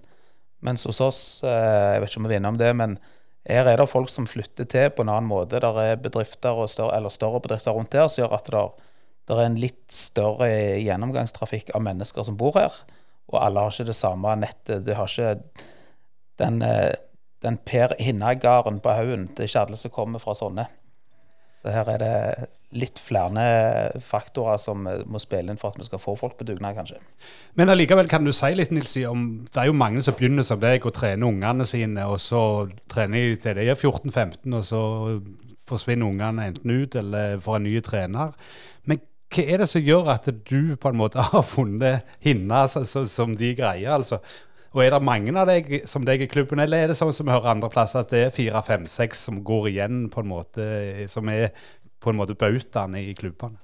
Mens 0.66 0.88
hos 0.90 1.02
oss, 1.04 1.20
eh, 1.46 1.94
jeg 1.94 2.02
vet 2.02 2.10
ikke 2.10 2.24
om 2.24 2.28
vi 2.30 2.34
vinner 2.34 2.56
om 2.56 2.58
det, 2.58 2.72
men 2.80 2.98
her 3.44 3.68
er 3.68 3.80
det 3.80 3.90
folk 3.92 4.12
som 4.12 4.28
flytter 4.30 4.68
til 4.72 4.90
på 4.96 5.04
en 5.04 5.12
annen 5.12 5.28
måte. 5.28 5.60
Det 5.60 5.70
er 5.84 6.00
bedrifter 6.00 6.62
større, 6.72 6.96
eller 6.96 7.12
større 7.12 7.42
bedrifter 7.44 7.76
rundt 7.76 7.96
her 7.98 8.08
som 8.08 8.24
gjør 8.24 8.36
at 8.38 8.50
det, 8.50 9.36
er 9.36 9.42
en 9.44 9.60
litt 9.60 9.92
større 9.92 10.48
gjennomgangstrafikk 10.80 11.74
av 11.76 11.84
mennesker 11.84 12.24
som 12.24 12.38
bor 12.40 12.56
her. 12.60 12.78
Og 13.32 13.40
alle 13.42 13.66
har 13.66 13.76
ikke 13.76 13.90
det 13.92 13.98
samme 14.00 14.36
nettet. 14.40 14.86
Du 14.86 14.94
har 14.96 15.12
ikke 15.12 15.44
den, 16.40 16.62
eh, 16.62 16.96
den 17.44 17.58
Per 17.58 17.96
Hinna-garden 18.00 18.80
på 18.80 18.96
haugen. 18.96 19.28
Det 19.28 19.44
er 19.44 19.52
ikke 19.52 19.66
alle 19.68 19.80
som 19.80 19.92
kommer 19.92 20.24
fra 20.24 20.36
sånne. 20.40 20.68
Så 21.52 21.72
her 21.72 21.90
er 21.90 22.00
det 22.00 22.50
litt 22.74 23.00
flere 23.02 23.46
faktorer 24.02 24.60
som 24.62 24.84
må 24.84 25.22
spille 25.22 25.54
inn 25.54 25.60
for 25.60 25.74
at 25.74 25.80
vi 25.80 25.88
skal 25.88 26.02
få 26.02 26.16
folk 26.20 26.36
på 26.40 26.48
dugnad, 26.48 26.76
kanskje. 26.78 27.00
Men 27.60 27.72
allikevel 27.74 28.10
kan 28.12 28.26
du 28.26 28.34
si 28.36 28.52
litt, 28.58 28.74
Nilsi, 28.74 29.06
om 29.10 29.46
det 29.48 29.62
er 29.62 29.70
jo 29.70 29.78
mange 29.78 30.04
som 30.06 30.18
begynner 30.18 30.48
som 30.48 30.62
deg 30.62 30.86
og 30.86 30.96
trener 30.98 31.30
ungene 31.30 31.68
sine, 31.70 32.08
og 32.10 32.20
så 32.24 32.44
trener 32.92 33.34
de 33.34 33.42
til 33.44 33.60
de 33.60 33.70
er 33.70 33.80
14-15, 33.80 34.54
og 34.54 34.66
så 34.68 34.84
forsvinner 35.70 36.10
ungene 36.10 36.50
enten 36.52 36.74
ut 36.74 36.96
eller 37.00 37.38
får 37.42 37.60
en 37.60 37.68
ny 37.70 37.76
trener. 37.86 38.34
Men 38.90 39.04
hva 39.34 39.46
er 39.50 39.64
det 39.64 39.70
som 39.72 39.86
gjør 39.86 40.10
at 40.14 40.30
du 40.30 40.74
på 40.78 40.90
en 40.90 41.00
måte 41.00 41.24
har 41.34 41.46
funnet 41.48 42.18
hinna 42.24 42.66
som 42.70 43.38
de 43.38 43.54
greier? 43.58 43.94
altså? 43.96 44.22
Og 44.74 44.82
er 44.82 44.90
det 44.90 45.06
mange 45.06 45.34
av 45.38 45.46
deg 45.50 45.84
som 45.90 46.06
deg 46.06 46.24
i 46.26 46.28
klubben, 46.30 46.62
eller 46.64 46.82
er 46.82 46.90
det 46.90 46.98
sånn 46.98 47.14
som 47.14 47.28
vi 47.28 47.34
hører 47.36 47.52
andre 47.52 47.70
plasser, 47.70 48.02
at 48.02 48.14
det 48.14 48.24
er 48.26 48.34
fire, 48.34 48.62
fem, 48.66 48.88
seks 48.90 49.22
som 49.28 49.44
går 49.46 49.70
igjen, 49.70 50.08
på 50.10 50.24
en 50.24 50.32
måte, 50.32 50.66
som 51.12 51.30
er 51.30 51.52
på 52.04 52.12
en 52.12 52.20
måte 52.20 52.38
bautaene 52.40 53.02
i 53.02 53.14
klubbene? 53.18 53.60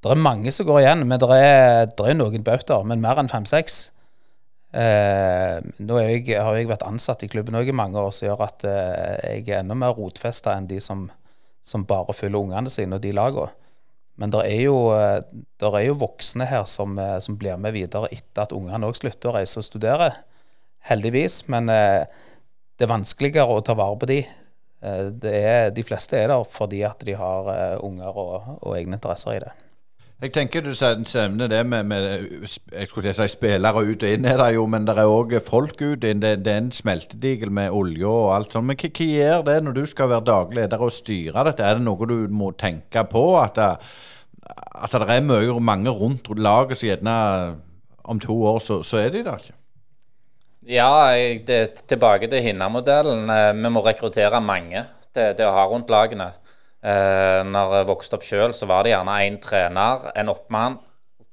Det 0.00 0.12
er 0.14 0.20
mange 0.20 0.52
som 0.54 0.64
går 0.68 0.80
igjen, 0.80 1.02
men 1.08 1.20
det 1.20 1.28
er, 1.36 1.88
er 1.88 2.14
noen 2.16 2.44
bautaer. 2.44 2.86
Men 2.88 3.02
mer 3.02 3.20
enn 3.20 3.28
fem-seks. 3.28 3.80
Eh, 4.70 5.56
nå 5.82 5.98
jeg, 5.98 6.24
har 6.38 6.56
jeg 6.56 6.70
vært 6.70 6.86
ansatt 6.86 7.24
i 7.26 7.28
klubben 7.28 7.58
også 7.58 7.72
i 7.72 7.76
mange 7.76 8.00
år, 8.00 8.12
som 8.14 8.30
gjør 8.30 8.44
at 8.46 8.64
eh, 8.70 9.40
jeg 9.40 9.48
er 9.50 9.64
enda 9.64 9.76
mer 9.76 9.96
rotfesta 9.98 10.54
enn 10.56 10.70
de 10.70 10.78
som, 10.80 11.08
som 11.66 11.84
bare 11.88 12.14
følger 12.16 12.40
ungene 12.40 12.72
sine 12.72 12.96
og 12.96 13.04
de 13.04 13.12
lagene. 13.16 13.50
Men 14.20 14.32
det 14.34 14.40
er, 14.44 14.66
eh, 14.68 15.68
er, 15.68 15.84
jo 15.86 16.00
voksne 16.02 16.44
her 16.48 16.66
som, 16.68 16.98
eh, 16.98 17.18
som, 17.24 17.38
blir 17.40 17.56
med 17.56 17.72
videre 17.72 18.10
etter 18.12 18.44
at 18.44 18.52
ungene 18.52 18.88
òg 18.88 18.98
slutter 18.98 19.30
å 19.30 19.38
reise 19.38 19.60
og 19.60 19.64
studere. 19.64 20.10
Heldigvis. 20.90 21.46
Men 21.48 21.72
eh, 21.72 22.04
det 22.76 22.84
er 22.84 22.92
vanskeligere 22.92 23.56
å 23.56 23.64
ta 23.64 23.76
vare 23.78 23.96
på 23.96 24.08
de. 24.10 24.20
Eh, 24.82 25.08
er, 25.30 25.70
de 25.76 25.84
fleste 25.84 26.16
er 26.16 26.30
der 26.32 26.44
fordi 26.48 26.84
at 26.88 27.02
de 27.06 27.16
har 27.16 27.50
unger 27.84 28.16
og, 28.16 28.56
og 28.60 28.78
egne 28.78 28.96
interesser 28.98 29.36
i 29.36 29.42
det. 29.44 29.52
Jeg 30.20 30.34
tenker 30.34 30.60
du 30.60 30.74
nevner 30.76 31.48
det 31.48 31.66
med, 31.66 31.84
med 31.84 32.02
jeg 32.72 32.88
skulle 32.88 33.12
si 33.16 33.26
spillere 33.32 33.84
ut 33.88 34.02
og 34.02 34.10
inn, 34.10 34.26
er 34.28 34.36
det 34.36 34.50
jo, 34.52 34.66
men 34.68 34.84
det 34.84 34.98
er 35.00 35.08
òg 35.08 35.32
folk 35.46 35.80
ut 35.80 36.04
inn. 36.04 36.20
Det, 36.20 36.34
det, 36.44 36.52
er 36.52 36.60
en 36.60 36.72
smeltedigel 36.76 37.48
med 37.50 37.72
olje 37.72 38.04
og 38.04 38.34
alt 38.34 38.52
sånt. 38.52 38.68
Men 38.68 38.76
hva, 38.76 38.90
hva, 38.98 39.06
gjør 39.06 39.46
det 39.46 39.54
når 39.64 39.78
du 39.78 39.86
skal 39.88 40.10
være 40.12 40.26
daglig 40.28 40.60
leder 40.60 40.84
og 40.84 40.92
styre 40.92 41.46
dette? 41.48 41.64
Er 41.64 41.80
det 41.80 41.86
noe 41.86 42.10
du 42.10 42.28
må 42.28 42.50
tenke 42.52 43.06
på? 43.08 43.24
At 43.40 43.56
det, 43.56 43.70
at 44.84 44.92
det 44.92 45.08
er 45.08 45.24
mye, 45.24 45.56
mange 45.56 45.96
rundt 46.02 46.28
laget 46.36 46.76
som 46.76 46.90
gjerne 46.90 47.16
om 48.04 48.20
to 48.20 48.36
år 48.52 48.60
så, 48.60 48.82
så 48.84 49.00
er 49.00 49.16
de 49.16 49.24
der 49.24 49.40
ikke? 49.40 49.56
Ja, 50.70 51.10
det, 51.46 51.86
tilbake 51.90 52.28
til 52.30 52.44
Hinna-modellen. 52.44 53.24
Eh, 53.26 53.48
vi 53.58 53.70
må 53.74 53.82
rekruttere 53.82 54.38
mange 54.38 54.84
til, 55.10 55.32
til 55.34 55.48
å 55.48 55.56
ha 55.56 55.64
rundt 55.66 55.90
lagene. 55.90 56.28
Eh, 56.78 57.40
når 57.42 57.74
jeg 57.80 57.88
vokste 57.88 58.14
opp 58.14 58.26
sjøl, 58.28 58.54
så 58.54 58.68
var 58.70 58.86
det 58.86 58.92
gjerne 58.92 59.16
én 59.26 59.40
trener, 59.42 60.06
en 60.14 60.30
oppmann, 60.30 60.78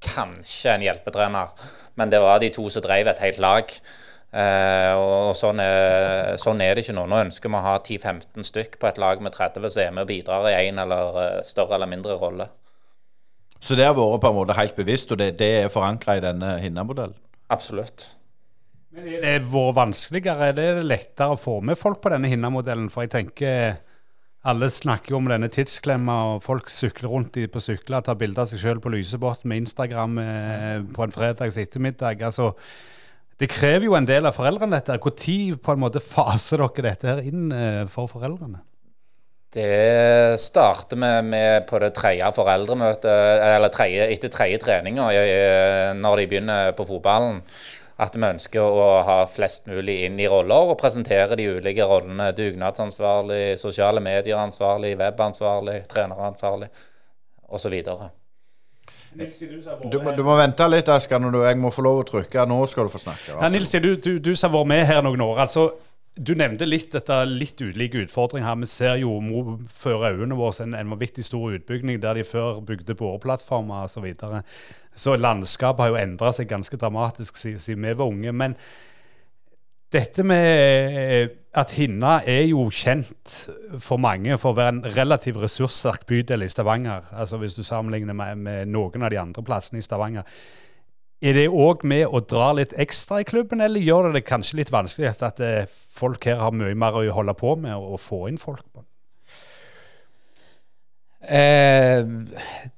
kanskje 0.02 0.74
en 0.74 0.88
hjelpetrener. 0.88 1.54
Men 2.02 2.14
det 2.14 2.24
var 2.24 2.42
de 2.42 2.50
to 2.56 2.66
som 2.74 2.82
drev 2.82 3.12
et 3.14 3.22
helt 3.28 3.40
lag. 3.44 3.78
Eh, 4.34 4.98
og 4.98 5.38
sånn 5.38 5.62
er, 5.62 6.34
sånn 6.42 6.66
er, 6.66 6.74
det 6.74 6.88
ikke 6.88 6.98
nå. 6.98 7.06
Nå 7.06 7.22
ønsker 7.28 7.54
vi 7.54 7.62
å 7.62 7.66
ha 7.68 7.78
10-15 7.78 8.50
stykk 8.50 8.82
på 8.82 8.90
et 8.90 9.00
lag 9.06 9.22
med 9.22 9.38
30 9.38 9.70
som 9.70 9.86
er 9.86 9.94
med 9.94 10.08
og 10.08 10.12
bidrar 10.16 10.50
i 10.50 10.58
en 10.66 10.82
eller 10.82 11.42
større 11.46 11.78
eller 11.78 11.94
mindre 11.94 12.18
rolle. 12.18 12.50
Så 13.62 13.78
det 13.78 13.86
har 13.86 13.94
vært 13.98 14.22
på 14.26 14.34
en 14.34 14.42
måte 14.42 14.58
helt 14.58 14.78
bevisst, 14.78 15.14
og 15.14 15.22
det, 15.22 15.36
det 15.38 15.56
er 15.62 15.74
forankra 15.74 16.18
i 16.18 16.26
denne 16.26 16.58
Hinna-modellen? 16.66 17.18
Absolutt. 17.54 18.10
Men 18.98 19.12
er 19.14 19.44
det 19.44 19.52
vært 19.52 19.76
vanskeligere? 19.78 20.48
Er 20.50 20.56
det 20.58 20.86
lettere 20.88 21.36
å 21.36 21.38
få 21.38 21.60
med 21.62 21.78
folk 21.78 22.00
på 22.02 22.10
denne 22.10 22.32
Hinna-modellen? 22.32 22.88
For 22.90 23.06
jeg 23.06 23.14
tenker 23.14 23.78
alle 24.48 24.70
snakker 24.74 25.14
jo 25.14 25.20
om 25.20 25.28
denne 25.30 25.50
tidsklemma, 25.54 26.16
og 26.32 26.46
folk 26.46 26.72
sykler 26.72 27.12
rundt 27.12 27.38
på 27.54 27.62
sykler, 27.62 28.02
tar 28.02 28.18
bilder 28.18 28.46
av 28.46 28.50
seg 28.50 28.62
sjøl 28.64 28.82
på 28.82 28.94
lysebåten 28.94 29.52
med 29.52 29.66
Instagram 29.66 30.18
eh, 30.24 30.78
på 30.96 31.06
en 31.06 31.14
fredags 31.14 31.60
ettermiddag. 31.62 32.24
altså 32.24 32.54
det 33.38 33.52
krever 33.52 33.86
jo 33.86 33.94
en 33.94 34.08
del 34.08 34.26
av 34.26 34.34
foreldrene 34.34 34.80
dette. 34.80 34.96
Når 34.98 35.60
på 35.62 35.76
en 35.76 35.84
måte 35.84 36.02
faser 36.02 36.64
dere 36.64 36.88
dette 36.88 37.12
her 37.12 37.22
inn 37.22 37.52
eh, 37.54 37.84
for 37.92 38.10
foreldrene? 38.10 38.64
Det 39.54 40.40
starter 40.42 40.98
med, 40.98 41.30
med 41.30 41.68
på 41.70 41.78
det 41.80 41.94
tredje 41.96 42.32
foreldremøtet, 42.36 43.44
eller 43.46 43.72
tredje, 43.74 44.10
etter 44.16 44.34
tredje 44.34 44.58
treninga, 44.66 45.06
når 45.96 46.20
de 46.20 46.26
begynner 46.32 46.74
på 46.78 46.86
fotballen 46.90 47.44
at 47.98 48.14
vi 48.14 48.28
ønsker 48.28 48.62
å 48.62 48.90
ha 49.08 49.18
flest 49.30 49.66
mulig 49.70 50.04
inn 50.06 50.20
i 50.22 50.28
roller 50.30 50.74
og 50.74 50.78
presentere 50.78 51.38
de 51.40 51.48
ulike 51.58 51.86
rollene. 51.90 52.30
Dugnadsansvarlig, 52.38 53.58
sosiale 53.58 54.04
medier-ansvarlig, 54.06 54.94
webansvarlig, 55.00 55.80
treneransvarlig 55.90 56.70
osv. 57.48 57.76
Du, 59.18 59.98
du, 59.98 60.24
må 60.28 60.36
vente 60.38 60.68
litt, 60.70 60.90
Asker, 60.94 61.18
når 61.24 61.34
du, 61.34 61.42
jeg 61.48 61.58
må 61.58 61.72
få 61.74 61.86
lov 61.88 62.04
å 62.04 62.08
trykke. 62.12 62.46
Nå 62.50 62.60
skal 62.70 62.86
du 62.86 62.94
få 62.94 63.02
snakke. 63.02 63.34
Ja, 63.34 63.50
Nils, 63.50 63.74
du, 63.74 63.96
du, 63.98 64.12
du 64.22 64.34
som 64.36 64.52
har 64.52 64.60
vært 64.60 64.72
med 64.76 64.86
her 64.92 65.02
noen 65.06 65.24
år. 65.26 65.42
altså 65.48 65.72
du 66.18 66.34
nevnte 66.38 66.66
litt 66.68 66.92
dette 66.94 67.20
litt 67.30 67.62
ulike 67.62 68.02
utfordringer 68.06 68.48
her. 68.48 68.60
Vi 68.62 68.70
ser 68.72 69.00
jo 69.02 69.14
før 69.74 70.10
øynene 70.10 70.38
våre 70.40 70.66
en, 70.66 70.76
en 70.78 70.92
vanvittig 70.94 71.26
stor 71.28 71.54
utbygging 71.58 72.02
der 72.04 72.18
de 72.18 72.26
før 72.28 72.62
bygde 72.66 72.98
boreplattformer 72.98 73.86
osv. 73.86 73.98
Så, 73.98 74.04
videre. 74.06 74.44
så 74.96 75.16
landskapet 75.18 75.86
har 75.86 75.94
jo 75.94 76.02
endra 76.02 76.34
seg 76.36 76.50
ganske 76.50 76.78
dramatisk 76.78 77.38
siden 77.38 77.86
vi 77.86 77.96
var 77.98 78.12
unge. 78.12 78.34
Men 78.34 78.58
dette 79.94 80.24
med 80.28 80.98
eh, 81.00 81.30
at 81.58 81.72
Hinna 81.78 82.20
er 82.28 82.44
jo 82.50 82.68
kjent 82.74 83.38
for 83.80 84.02
mange 84.02 84.36
for 84.38 84.52
å 84.52 84.58
være 84.58 84.76
en 84.76 84.96
relativt 84.98 85.40
ressurssterk 85.42 86.04
bydel 86.10 86.44
i 86.44 86.52
Stavanger. 86.52 87.08
Altså 87.16 87.40
Hvis 87.42 87.56
du 87.56 87.64
sammenligner 87.64 88.18
med, 88.18 88.42
med 88.44 88.74
noen 88.74 89.06
av 89.08 89.14
de 89.14 89.22
andre 89.22 89.46
plassene 89.48 89.80
i 89.80 89.86
Stavanger. 89.86 90.28
Er 91.18 91.34
det 91.34 91.48
òg 91.50 91.82
med 91.88 92.06
å 92.14 92.22
dra 92.22 92.52
litt 92.54 92.76
ekstra 92.78 93.24
i 93.24 93.26
klubben, 93.26 93.62
eller 93.64 93.82
gjør 93.82 94.10
det 94.10 94.20
det 94.20 94.28
kanskje 94.28 94.60
litt 94.60 94.74
vanskelig 94.74 95.16
at, 95.16 95.40
eh, 95.42 95.66
folk 95.66 96.26
her 96.30 96.38
har 96.38 96.52
mye 96.52 96.76
mer 96.78 96.94
å 96.94 97.10
holde 97.12 97.34
på 97.34 97.56
med 97.58 97.74
å 97.74 97.98
få 97.98 98.28
inn 98.30 98.38
folk 98.38 98.62
på? 98.74 98.84
Eh, 101.28 102.04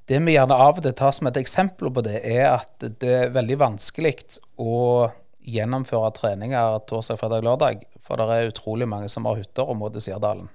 det 0.08 0.20
vi 0.24 0.34
gjerne 0.34 0.56
av 0.56 0.78
og 0.78 0.84
til 0.84 0.94
tar 0.94 1.12
som 1.12 1.28
et 1.28 1.38
eksempel 1.38 1.92
på 1.92 2.02
det, 2.02 2.24
er 2.24 2.48
at 2.56 2.80
det 2.80 3.04
er 3.04 3.36
veldig 3.36 3.60
vanskelig 3.60 4.40
å 4.58 5.12
gjennomføre 5.44 6.14
treninger 6.16 6.80
torsdag, 6.88 7.20
fredag, 7.20 7.44
lørdag. 7.44 7.84
For 8.02 8.18
det 8.18 8.30
er 8.34 8.50
utrolig 8.50 8.88
mange 8.88 9.10
som 9.12 9.28
har 9.30 9.36
hytter 9.36 9.68
og 9.68 9.78
må 9.78 9.92
Sirdalen. 10.00 10.48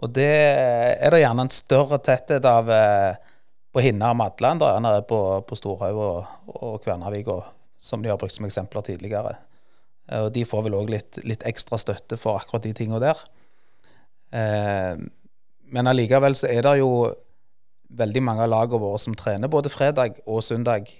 Og 0.00 0.14
det 0.16 0.32
er 0.32 1.12
det 1.12 1.20
gjerne 1.20 1.44
en 1.44 1.52
større 1.52 2.00
tetthet 2.00 2.44
av 2.48 2.70
eh, 2.72 3.16
på 3.72 3.82
Hinna 3.84 4.10
og 4.12 4.18
Madland 4.18 4.62
der 4.62 4.80
nede 4.82 5.04
på, 5.08 5.20
på 5.46 5.58
Storhaug 5.58 6.00
og, 6.02 6.34
og 6.56 6.80
Kvernavika, 6.84 7.38
som 7.78 8.02
de 8.02 8.10
har 8.10 8.18
brukt 8.20 8.34
som 8.34 8.48
eksempler 8.48 8.84
tidligere. 8.86 9.36
Eh, 10.10 10.26
og 10.26 10.32
De 10.34 10.44
får 10.48 10.66
vel 10.66 10.78
òg 10.78 10.92
litt, 10.92 11.20
litt, 11.24 11.46
ekstra 11.48 11.78
støtte 11.80 12.18
for 12.20 12.40
akkurat 12.40 12.66
de 12.66 12.74
tingene 12.76 13.02
der. 13.02 13.22
Eh, 14.34 14.94
men 15.70 15.90
allikevel 15.90 16.34
så 16.38 16.50
er 16.50 16.66
det 16.66 16.80
jo 16.80 16.90
veldig 17.90 18.22
mange 18.22 18.46
av 18.46 18.52
lagene 18.52 18.82
våre 18.82 18.98
som 19.02 19.14
trener 19.18 19.50
både 19.50 19.70
fredag 19.72 20.20
og 20.26 20.42
søndag 20.46 20.90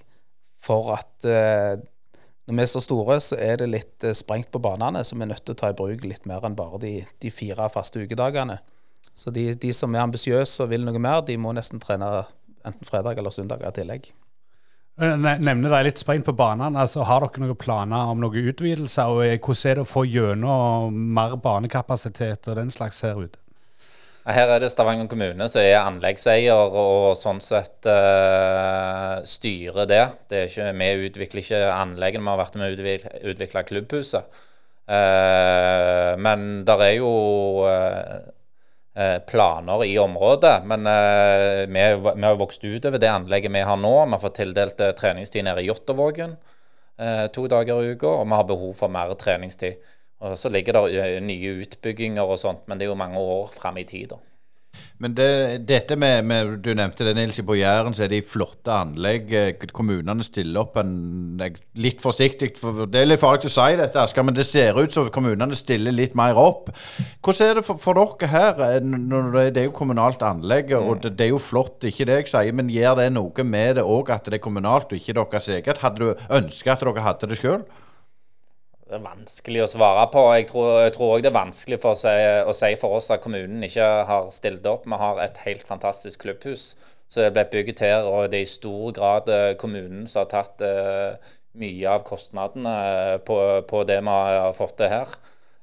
for 0.61 0.93
at 0.95 1.27
eh, 1.27 1.79
når 2.47 2.57
vi 2.57 2.63
er 2.63 2.69
så 2.71 2.81
store, 2.83 3.17
så 3.23 3.37
er 3.39 3.61
det 3.61 3.69
litt 3.71 4.05
eh, 4.07 4.15
sprengt 4.17 4.51
på 4.51 4.61
banene, 4.63 5.03
så 5.05 5.15
vi 5.15 5.25
er 5.25 5.31
nødt 5.33 5.43
til 5.45 5.55
å 5.55 5.59
ta 5.59 5.71
i 5.71 5.77
bruk 5.77 6.05
litt 6.07 6.27
mer 6.29 6.45
enn 6.47 6.57
bare 6.57 6.79
de, 6.83 6.93
de 7.23 7.31
fire 7.33 7.67
faste 7.73 8.01
ukedagene. 8.01 8.59
Så 9.17 9.31
de, 9.35 9.51
de 9.59 9.71
som 9.75 9.93
er 9.95 10.05
ambisiøse 10.05 10.63
og 10.63 10.71
vil 10.71 10.85
noe 10.87 10.99
mer, 11.01 11.21
de 11.27 11.37
må 11.39 11.51
nesten 11.55 11.81
trene 11.83 12.23
enten 12.65 12.87
fredag 12.87 13.19
eller 13.19 13.33
søndag 13.33 13.63
i 13.65 13.73
tillegg. 13.75 14.11
Eh, 15.01 15.15
nevner 15.17 15.71
deg 15.71 15.85
litt 15.87 16.01
spreint 16.01 16.25
på 16.27 16.35
banene. 16.37 16.83
Altså, 16.83 17.05
har 17.07 17.23
dere 17.23 17.45
noen 17.45 17.59
planer 17.59 18.11
om 18.11 18.19
noen 18.21 18.49
utvidelser? 18.51 19.13
og 19.13 19.23
eh, 19.25 19.37
Hvordan 19.39 19.71
er 19.71 19.79
det 19.79 19.85
å 19.85 19.89
få 19.89 20.03
gjennom 20.05 20.97
mer 21.15 21.37
banekapasitet 21.41 22.51
og 22.51 22.59
den 22.59 22.73
slags 22.73 23.01
her 23.07 23.21
ute? 23.21 23.39
Her 24.21 24.51
er 24.53 24.61
det 24.61 24.69
Stavanger 24.69 25.07
kommune 25.09 25.47
som 25.49 25.63
er 25.63 25.79
anleggseier 25.79 26.75
og 26.77 27.15
sånn 27.17 27.39
sett 27.41 27.87
uh, 27.89 29.17
styrer 29.25 29.87
det. 29.89 30.03
det 30.29 30.43
ikke, 30.51 30.67
vi 30.77 31.07
utvikler 31.07 31.41
ikke 31.41 31.61
anleggene, 31.73 32.27
vi 32.27 32.29
har 32.29 32.41
vært 32.43 32.59
med 32.61 32.69
å 32.69 32.99
utvikle 33.31 33.63
klubbhuset. 33.65 34.43
Uh, 34.85 36.13
men 36.21 36.61
der 36.67 36.85
er 36.85 36.93
jo 36.99 37.09
uh, 37.65 38.21
planer 39.27 39.85
i 39.85 39.99
området. 39.99 40.65
Men 40.65 40.87
eh, 40.87 41.67
vi, 41.67 41.83
vi, 42.15 42.25
har 42.25 42.35
vokst 42.35 42.63
utover 42.63 42.99
det 42.99 43.11
anlegget 43.11 43.53
vi 43.53 43.63
har 43.65 43.77
nå. 43.77 43.93
Vi 44.05 44.11
har 44.11 44.23
fått 44.23 44.39
tildelt 44.41 44.81
eh, 44.81 44.95
treningstid 44.97 45.45
nede 45.47 45.63
i 45.63 45.69
Jåttåvågen 45.69 46.37
to 47.33 47.47
dager 47.49 47.79
i 47.81 47.95
uka, 47.95 48.05
og 48.05 48.27
vi 48.29 48.37
har 48.37 48.43
behov 48.45 48.73
for 48.77 48.91
mer 48.93 49.15
treningstid. 49.17 49.79
Og 50.21 50.35
Så 50.37 50.51
ligger 50.53 50.75
det 50.85 51.23
nye 51.25 51.53
utbygginger 51.63 52.21
og 52.21 52.37
sånt, 52.37 52.67
men 52.69 52.77
det 52.77 52.85
er 52.85 52.91
jo 52.91 52.99
mange 52.99 53.17
år 53.17 53.47
fram 53.55 53.79
i 53.81 53.83
tid. 53.89 54.11
da. 54.11 54.19
Men 55.01 55.15
det, 55.17 55.65
dette 55.65 55.95
med, 55.97 56.25
med, 56.29 56.51
Du 56.61 56.69
nevnte 56.77 57.05
det, 57.07 57.15
Nils. 57.17 57.39
På 57.45 57.55
Jæren 57.57 57.95
så 57.97 58.05
er 58.05 58.11
de 58.11 58.21
flotte 58.21 58.73
anlegg. 58.73 59.31
Eh, 59.33 59.67
kommunene 59.73 60.25
stiller 60.25 60.61
opp 60.61 60.77
en 60.81 60.91
Litt 61.81 62.01
forsiktig, 62.03 62.51
for 62.59 62.85
det 62.91 63.01
er 63.01 63.07
litt 63.07 63.21
farlig 63.21 63.49
å 63.49 63.53
si 63.53 63.77
dette, 63.79 63.97
Asker, 64.01 64.25
men 64.27 64.35
det 64.37 64.45
ser 64.45 64.77
ut 64.77 64.93
som 64.93 65.07
kommunene 65.13 65.57
stiller 65.57 65.95
litt 65.95 66.13
mer 66.19 66.37
opp. 66.37 66.69
Hvordan 67.23 67.47
er 67.47 67.57
det 67.57 67.63
for, 67.65 67.81
for 67.81 67.97
dere 67.97 68.29
her? 68.29 68.61
Eh, 68.67 69.49
det 69.55 69.63
er 69.63 69.69
jo 69.69 69.75
kommunalt 69.75 70.21
anlegg, 70.27 70.75
og 70.77 70.97
mm. 70.97 71.03
det, 71.05 71.13
det, 71.17 71.27
er 71.27 71.33
jo 71.33 71.41
flott, 71.41 71.79
ikke 71.87 72.05
det 72.09 72.19
jeg 72.19 72.31
sier, 72.35 72.57
men 72.57 72.69
gjør 72.69 72.99
det 73.01 73.09
noe 73.15 73.47
med 73.47 73.79
det 73.79 73.87
òg 73.87 74.13
at 74.13 74.29
det 74.29 74.37
er 74.37 74.43
kommunalt 74.43 74.91
og 74.91 74.99
ikke 74.99 75.17
deres 75.17 75.49
eget? 75.49 75.81
Hadde 75.81 76.11
du 76.11 76.27
ønska 76.41 76.75
at 76.75 76.85
dere 76.85 77.07
hadde 77.07 77.31
det 77.31 77.41
sjøl? 77.41 77.63
Det 78.91 78.97
er 78.97 79.05
vanskelig 79.05 79.61
å 79.63 79.67
svare 79.71 80.01
på. 80.11 80.21
Jeg 80.35 80.49
tror 80.51 81.13
òg 81.13 81.21
det 81.23 81.29
er 81.29 81.35
vanskelig 81.37 81.77
å 81.87 81.93
si, 81.95 82.11
å 82.43 82.51
si, 82.51 82.71
for 82.81 82.97
oss 82.97 83.05
at 83.15 83.21
kommunen 83.23 83.63
ikke 83.63 83.85
har 84.09 84.25
stilt 84.35 84.65
opp. 84.67 84.83
Vi 84.83 84.97
har 84.99 85.21
et 85.23 85.37
helt 85.45 85.63
fantastisk 85.63 86.25
klubbhus 86.25 86.73
som 87.07 87.23
er 87.23 87.31
blitt 87.31 87.53
bygd 87.53 87.79
her. 87.85 88.03
Og 88.03 88.25
det 88.33 88.41
er 88.41 88.43
i 88.43 88.49
stor 88.51 88.91
grad 88.97 89.31
eh, 89.31 89.53
kommunen 89.61 90.09
som 90.11 90.25
har 90.25 90.27
tatt 90.33 90.65
eh, 90.67 91.31
mye 91.63 91.93
av 91.93 92.03
kostnadene 92.03 92.73
eh, 92.89 93.13
på, 93.23 93.37
på, 93.69 93.85
det 93.87 94.01
vi 94.03 94.17
har 94.17 94.59
fått 94.59 94.75
til 94.81 94.91
her. 94.91 95.15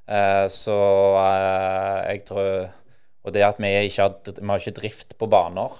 Eh, 0.09 0.47
så 0.49 0.79
eh, 1.21 1.99
jeg 2.09 2.25
tror 2.31 2.49
Og 3.29 3.33
det 3.35 3.45
at 3.45 3.61
vi 3.61 3.75
ikke 3.83 4.07
har, 4.07 4.17
vi 4.25 4.49
har 4.49 4.65
ikke 4.65 4.79
drift 4.81 5.17
på 5.21 5.29
baner, 5.29 5.77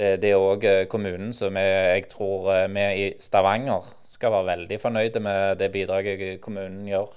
det, 0.00 0.14
det 0.24 0.32
er 0.32 0.40
òg 0.40 0.64
kommunen. 0.88 1.36
som 1.36 1.60
jeg 1.60 2.08
tror 2.08 2.48
vi 2.72 2.88
i 3.04 3.06
Stavanger 3.20 3.84
skal 4.16 4.32
være 4.34 4.50
veldig 4.50 4.80
fornøyde 4.82 5.22
med 5.22 5.60
det 5.60 5.70
bidraget 5.74 6.40
kommunen 6.40 6.88
gjør. 6.88 7.12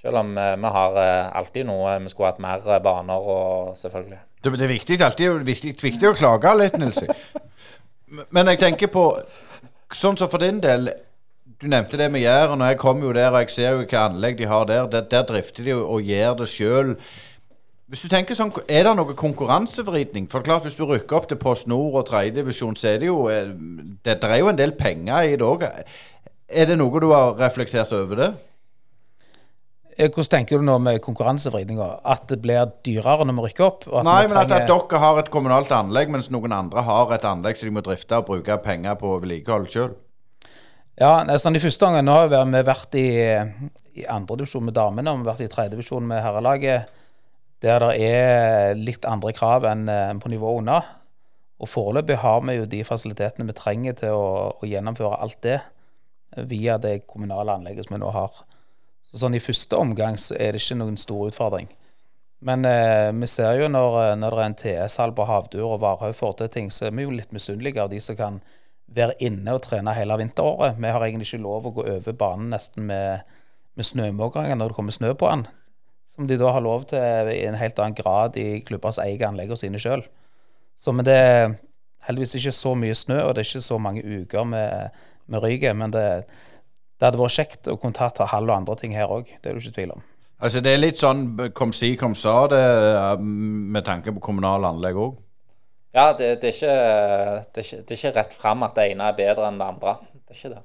Selv 0.00 0.20
om 0.20 0.32
vi 0.36 0.70
har 0.76 0.98
alltid 1.34 1.64
noe 1.66 1.94
Vi 2.04 2.10
skulle 2.12 2.28
hatt 2.28 2.42
mer 2.42 2.62
baner 2.84 3.28
og 3.34 3.76
selvfølgelig. 3.80 4.18
Det, 4.44 4.52
det 4.52 4.66
er 4.66 4.70
viktig, 4.70 5.00
alltid 5.02 5.44
viktig, 5.48 5.72
viktig 5.82 6.10
å 6.10 6.14
klage 6.14 6.52
litt, 6.60 6.76
Nilsi. 6.78 7.08
Men 8.30 8.52
jeg 8.52 8.60
tenker 8.62 8.92
på 8.92 9.08
Sånn 9.94 10.16
som 10.18 10.30
for 10.30 10.42
din 10.42 10.58
del, 10.58 10.88
du 11.62 11.68
nevnte 11.70 11.98
det 12.00 12.08
med 12.10 12.24
Jæren, 12.24 12.60
og 12.60 12.72
jeg 12.72 12.78
kommer 12.80 13.06
jo 13.06 13.12
der 13.14 13.30
og 13.30 13.44
jeg 13.44 13.52
ser 13.54 13.70
jo 13.70 13.78
hvilke 13.84 14.00
anlegg 14.00 14.34
de 14.40 14.48
har 14.50 14.66
der. 14.66 14.88
Der, 14.90 15.04
der 15.12 15.22
drifter 15.28 15.64
de 15.64 15.76
og, 15.76 16.02
gjør 16.02 16.34
det 16.40 16.48
sjøl. 16.50 16.90
Hvis 17.86 18.02
du 18.02 18.10
tenker 18.10 18.34
sånn, 18.34 18.50
Er 18.68 18.82
det 18.82 18.96
noe 18.98 19.14
konkurransevridning? 19.14 20.26
For 20.28 20.42
klart, 20.42 20.66
Hvis 20.66 20.74
du 20.74 20.84
rykker 20.84 21.16
opp 21.16 21.28
til 21.30 21.38
Post 21.38 21.68
Nord 21.70 22.00
og 22.00 22.06
tredjedivisjon, 22.08 22.74
så 22.76 22.88
er 22.88 22.98
det 22.98 23.06
jo 23.06 23.28
eh, 23.30 23.46
det, 24.04 24.18
det 24.22 24.30
er 24.30 24.42
jo 24.42 24.50
en 24.50 24.58
del 24.58 24.74
penger 24.74 25.22
i 25.22 25.38
det 25.38 25.46
òg. 25.46 25.64
Er 26.46 26.68
det 26.70 26.76
noe 26.78 27.02
du 27.02 27.08
har 27.10 27.34
reflektert 27.40 27.90
over 27.96 28.20
det? 28.20 28.30
Eh, 29.96 30.10
hvordan 30.12 30.28
tenker 30.30 30.60
du 30.60 30.66
nå 30.68 30.76
med 30.82 31.00
konkurransevridninga? 31.02 31.88
At 32.04 32.26
det 32.30 32.38
blir 32.44 32.68
dyrere 32.86 33.24
når 33.26 33.38
vi 33.38 33.44
rykker 33.48 33.66
opp? 33.66 33.86
Nei, 34.06 34.26
men 34.28 34.36
trenger... 34.36 34.66
at, 34.66 34.68
dere 34.70 35.00
har 35.02 35.20
et 35.22 35.30
kommunalt 35.32 35.72
anlegg, 35.72 36.12
mens 36.12 36.28
noen 36.30 36.54
andre 36.54 36.84
har 36.86 37.14
et 37.16 37.24
anlegg 37.26 37.58
som 37.58 37.70
de 37.70 37.76
må 37.78 37.82
drifte 37.84 38.20
og 38.20 38.28
bruke 38.28 38.58
penger 38.62 38.98
på 39.00 39.16
vedlikehold 39.22 39.70
sjøl? 39.72 39.94
Ja, 41.00 41.24
nesten 41.28 41.56
i 41.56 41.60
første 41.60 41.88
omgang. 41.88 42.06
Nå 42.06 42.18
har 42.22 42.30
vi 42.30 42.62
vært 42.64 42.94
i, 43.00 43.08
i 44.00 44.04
andredivisjon 44.08 44.68
med 44.68 44.76
damene, 44.76 45.12
og 45.12 45.18
vi 45.18 45.26
har 45.26 45.32
vært 45.32 45.44
i 45.48 45.52
tredjedivisjon 45.52 46.06
med 46.08 46.22
herrelaget, 46.24 46.92
der 47.64 47.82
det 47.82 47.94
er 48.04 48.78
litt 48.78 49.04
andre 49.08 49.32
krav 49.36 49.64
enn 49.68 49.88
på 50.22 50.30
nivå 50.32 50.58
unna. 50.60 50.78
Og 51.56 51.72
foreløpig 51.72 52.20
har 52.20 52.42
vi 52.44 52.58
jo 52.58 52.68
de 52.68 52.82
fasilitetene 52.84 53.48
vi 53.48 53.56
trenger 53.56 53.96
til 53.96 54.12
å, 54.12 54.28
å 54.60 54.68
gjennomføre 54.68 55.18
alt 55.24 55.40
det 55.44 55.58
via 56.36 56.76
det 56.78 57.06
kommunale 57.08 57.56
anlegget 57.56 57.86
som 57.86 57.96
vi 57.96 58.02
nå 58.02 58.12
har. 58.14 58.44
Sånn 59.16 59.36
I 59.36 59.40
første 59.40 59.78
omgang 59.80 60.18
så 60.20 60.36
er 60.36 60.52
det 60.52 60.62
ikke 60.62 60.78
noen 60.80 60.98
stor 61.00 61.30
utfordring. 61.30 61.70
Men 62.44 62.64
eh, 62.68 63.08
vi 63.16 63.28
ser 63.30 63.62
jo 63.62 63.68
når, 63.72 64.16
når 64.20 64.34
det 64.34 64.42
er 64.42 64.50
en 64.50 64.60
TS-hall 64.60 65.14
på 65.16 65.24
Havdur 65.28 65.70
og 65.70 65.80
Varhaug 65.80 66.14
får 66.18 66.36
til 66.40 66.52
ting, 66.52 66.70
så 66.74 66.88
er 66.88 66.96
vi 66.96 67.06
jo 67.06 67.14
litt 67.14 67.32
misunnelige 67.32 67.82
av 67.82 67.92
de 67.92 68.00
som 68.04 68.18
kan 68.18 68.40
være 68.96 69.16
inne 69.24 69.56
og 69.56 69.64
trene 69.64 69.94
hele 69.96 70.18
vinteråret. 70.20 70.76
Vi 70.78 70.92
har 70.92 71.04
egentlig 71.06 71.28
ikke 71.30 71.42
lov 71.42 71.66
å 71.66 71.74
gå 71.78 71.86
over 71.96 72.18
banen 72.18 72.52
nesten 72.52 72.86
med, 72.90 73.24
med 73.74 73.88
snømåkringer 73.88 74.58
når 74.58 74.70
det 74.72 74.78
kommer 74.78 74.94
snø 74.94 75.14
på 75.18 75.30
den. 75.32 75.46
Som 76.06 76.28
de 76.28 76.38
da 76.38 76.52
har 76.54 76.64
lov 76.64 76.86
til 76.92 77.32
i 77.32 77.42
en 77.48 77.58
helt 77.58 77.80
annen 77.82 77.96
grad 77.98 78.36
i 78.40 78.60
klubbers 78.64 79.00
anlegg 79.02 79.50
og 79.50 79.60
sine 79.60 79.80
sjøl. 79.82 80.04
Så 80.76 80.92
men 80.92 81.08
det 81.08 81.16
er 81.16 81.56
heldigvis 82.06 82.36
ikke 82.38 82.54
så 82.54 82.76
mye 82.78 82.94
snø, 82.94 83.18
og 83.24 83.34
det 83.34 83.42
er 83.42 83.48
ikke 83.48 83.64
så 83.64 83.78
mange 83.82 84.04
uker 84.04 84.46
med, 84.46 84.96
med 85.32 85.44
ryket. 85.44 85.76
Men 85.78 85.94
det, 85.94 86.04
det, 86.26 87.04
hadde 87.04 87.20
vært 87.20 87.36
kjekt 87.38 87.70
å 87.72 87.78
kunne 87.80 87.96
ta 87.96 88.28
hall 88.32 88.50
og 88.50 88.56
andre 88.58 88.76
ting 88.80 88.96
her 88.96 89.12
òg. 89.12 89.32
Det 89.40 89.50
er 89.50 89.58
du 89.58 89.64
ikke 89.64 89.78
tvil 89.80 89.96
om. 89.96 90.04
Altså 90.36 90.60
Det 90.60 90.72
er 90.74 90.82
litt 90.82 91.00
sånn 91.00 91.28
kom 91.56 91.72
si, 91.72 91.94
kom 91.96 92.14
sa 92.18 92.42
det, 92.52 92.64
med 93.22 93.86
tanke 93.86 94.12
på 94.12 94.24
kommunale 94.28 94.68
anlegg 94.68 94.98
òg? 95.00 95.14
Ja, 95.96 96.10
det, 96.12 96.42
det, 96.42 96.50
er 96.50 96.56
ikke, 96.56 96.72
det, 97.54 97.62
er 97.62 97.64
ikke, 97.64 97.76
det, 97.80 97.94
er 97.94 98.00
ikke, 98.00 98.16
rett 98.18 98.34
fram 98.36 98.64
at 98.66 98.74
det 98.76 98.90
ene 98.90 99.06
er 99.08 99.16
bedre 99.16 99.46
enn 99.48 99.60
det 99.60 99.68
andre. 99.70 99.94
Det 100.12 100.34
er 100.34 100.40
ikke 100.42 100.54
det. 100.58 100.64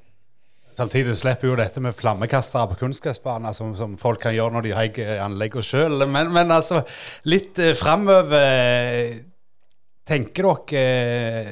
Samtidig 0.75 1.15
slipper 1.19 1.47
jo 1.47 1.55
dette 1.59 1.83
med 1.83 1.95
flammekastere 1.95 2.71
på 2.71 2.79
kunstgressbaner, 2.81 3.55
som, 3.55 3.71
som, 3.79 3.95
folk 3.99 4.19
kan 4.23 4.35
gjøre 4.35 4.57
når 4.57 4.65
de 4.65 4.75
har 4.75 5.01
anleggene 5.23 5.63
sjøl. 5.63 6.03
Men, 6.03 6.33
men, 6.35 6.51
altså, 6.51 6.81
litt 7.31 7.59
eh, 7.59 7.75
framover 7.77 9.27
Tenker 10.11 10.47
dere 10.47 10.81
eh, 10.81 11.49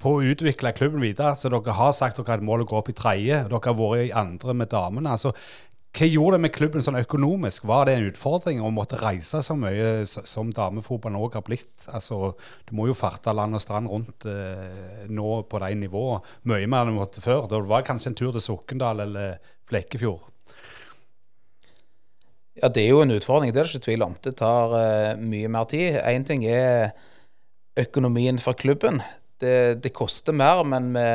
på 0.00 0.16
å 0.16 0.28
utvikle 0.32 0.72
klubben 0.76 1.02
videre? 1.04 1.34
Så 1.36 1.50
dere 1.52 1.76
har 1.76 1.96
sagt 1.96 2.18
dere 2.18 2.36
hadde 2.36 2.46
mål 2.48 2.64
å 2.64 2.70
gå 2.70 2.78
opp 2.78 2.88
i 2.92 2.96
tredje. 2.96 3.42
Dere 3.48 3.66
har 3.66 3.76
vært 3.78 4.06
i 4.08 4.14
andre 4.16 4.56
med 4.56 4.72
damene. 4.72 5.16
altså 5.16 5.34
hva 5.90 6.06
gjorde 6.06 6.36
det 6.36 6.42
med 6.44 6.52
klubben 6.54 6.84
sånn 6.86 7.00
økonomisk? 7.00 7.64
Var 7.66 7.88
det 7.88 7.96
en 7.96 8.04
utfordring 8.12 8.60
å 8.62 8.70
måtte 8.70 8.98
reise 9.00 9.40
så 9.42 9.56
mye 9.58 10.04
som 10.06 10.52
damefotballen 10.54 11.18
òg 11.18 11.34
har 11.34 11.42
blitt? 11.42 11.88
Altså, 11.90 12.36
Du 12.66 12.76
må 12.78 12.86
jo 12.86 12.94
farte 12.94 13.34
land 13.34 13.58
og 13.58 13.62
strand 13.62 13.90
rundt 13.90 14.26
eh, 14.30 15.08
nå 15.10 15.42
på 15.50 15.58
de 15.58 15.74
nivåene 15.74 16.22
mye 16.46 16.68
mer 16.70 16.86
enn 16.86 16.94
du 16.94 17.00
måtte 17.00 17.24
før. 17.24 17.48
Det 17.50 17.58
var 17.66 17.82
kanskje 17.82 18.12
en 18.12 18.18
tur 18.20 18.30
til 18.30 18.44
Sokndal 18.44 19.02
eller 19.02 19.40
Flekkefjord? 19.66 20.30
Ja, 22.62 22.68
det 22.68 22.84
er 22.84 22.90
jo 22.92 23.02
en 23.02 23.16
utfordring, 23.16 23.50
det 23.50 23.58
er 23.58 23.66
det 23.66 23.74
ikke 23.74 23.88
tvil 23.88 24.06
om. 24.06 24.14
Det 24.22 24.36
tar 24.38 24.74
uh, 24.74 25.18
mye 25.18 25.50
mer 25.50 25.66
tid. 25.70 25.98
Én 26.06 26.26
ting 26.28 26.44
er 26.46 26.92
økonomien 27.78 28.38
for 28.38 28.54
klubben. 28.58 29.00
Det, 29.40 29.80
det 29.80 29.94
koster 29.96 30.36
mer, 30.36 30.62
men 30.68 30.92
vi, 30.94 31.08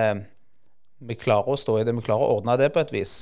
vi 1.12 1.18
klarer 1.20 1.54
å 1.54 1.60
stå 1.60 1.80
i 1.80 1.86
det. 1.86 1.94
Vi 1.98 2.06
klarer 2.06 2.26
å 2.26 2.40
ordne 2.40 2.58
det 2.60 2.72
på 2.74 2.82
et 2.82 2.94
vis. 2.96 3.18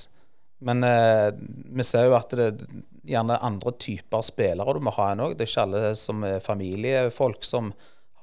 Men 0.64 0.84
eh, 0.88 1.30
vi 1.76 1.84
ser 1.84 2.08
jo 2.08 2.18
at 2.18 2.32
det 2.32 2.46
er 2.46 2.68
gjerne 3.04 3.40
andre 3.44 3.74
typer 3.84 4.24
spillere 4.24 4.76
du 4.78 4.80
må 4.84 4.94
ha 4.96 5.10
enn 5.12 5.24
òg. 5.26 5.36
Det 5.36 5.46
er 5.46 5.52
ikke 5.52 5.66
alle 5.68 5.96
som 6.00 6.24
er 6.28 6.44
familiefolk 6.44 7.44
som 7.48 7.74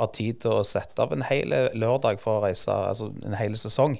har 0.01 0.09
tid 0.17 0.41
til 0.45 0.57
å 0.57 0.65
sette 0.65 1.05
av 1.05 1.13
en 1.13 1.27
hel 1.29 1.53
lørdag 1.77 2.23
for 2.23 2.39
å 2.39 2.45
reise, 2.47 2.73
altså 2.73 3.11
en 3.27 3.37
hel 3.37 3.59
sesong. 3.61 3.99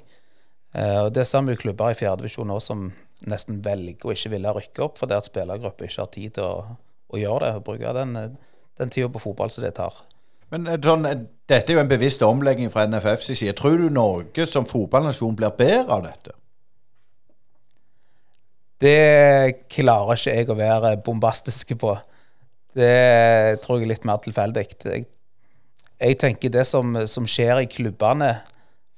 Eh, 0.73 0.99
og 1.05 1.11
Det 1.13 1.27
ser 1.29 1.45
vi 1.45 1.55
jo 1.55 1.63
klubber 1.67 1.93
i 1.93 1.99
fjerdedivisjon 1.99 2.49
nå 2.49 2.57
som 2.63 2.89
nesten 3.29 3.61
velger 3.61 4.09
å 4.09 4.15
ikke 4.15 4.31
ville 4.33 4.55
rykke 4.55 4.81
opp 4.87 4.97
fordi 4.97 5.13
at 5.13 5.27
spillergrupper 5.27 5.85
ikke 5.85 6.01
har 6.01 6.13
tid 6.15 6.37
til 6.39 6.47
å, 6.47 6.79
å 7.13 7.19
gjøre 7.21 7.43
det 7.43 7.59
og 7.59 7.67
bruke 7.67 7.93
den, 7.93 8.15
den 8.81 8.93
tida 8.93 9.11
på 9.13 9.21
fotball 9.21 9.53
som 9.53 9.65
det 9.65 9.75
tar. 9.77 9.99
Men 10.51 10.67
sånn, 10.83 11.07
Dette 11.51 11.73
er 11.73 11.77
jo 11.77 11.81
en 11.81 11.89
bevisst 11.89 12.23
omlegging 12.23 12.71
fra 12.71 12.85
NFFs 12.87 13.33
side. 13.33 13.55
Tror 13.59 13.79
du 13.79 13.89
Norge 13.91 14.45
som 14.47 14.67
fotballnasjon 14.67 15.35
blir 15.35 15.51
bedre 15.57 15.97
av 15.97 16.05
dette? 16.05 16.35
Det 18.81 19.67
klarer 19.69 20.17
ikke 20.17 20.35
jeg 20.37 20.49
å 20.49 20.57
være 20.57 20.93
bombastisk 21.05 21.75
på. 21.81 21.95
Det 22.73 23.59
tror 23.61 23.77
jeg 23.77 23.85
er 23.85 23.91
litt 23.91 24.07
mer 24.07 24.21
tilfeldig. 24.23 24.63
Jeg, 24.85 25.05
jeg, 25.99 26.17
tenker 26.23 26.53
det 26.53 26.63
som, 26.69 26.95
som, 27.05 27.27
skjer 27.27 27.61
i 27.61 27.69
klubbene 27.69 28.31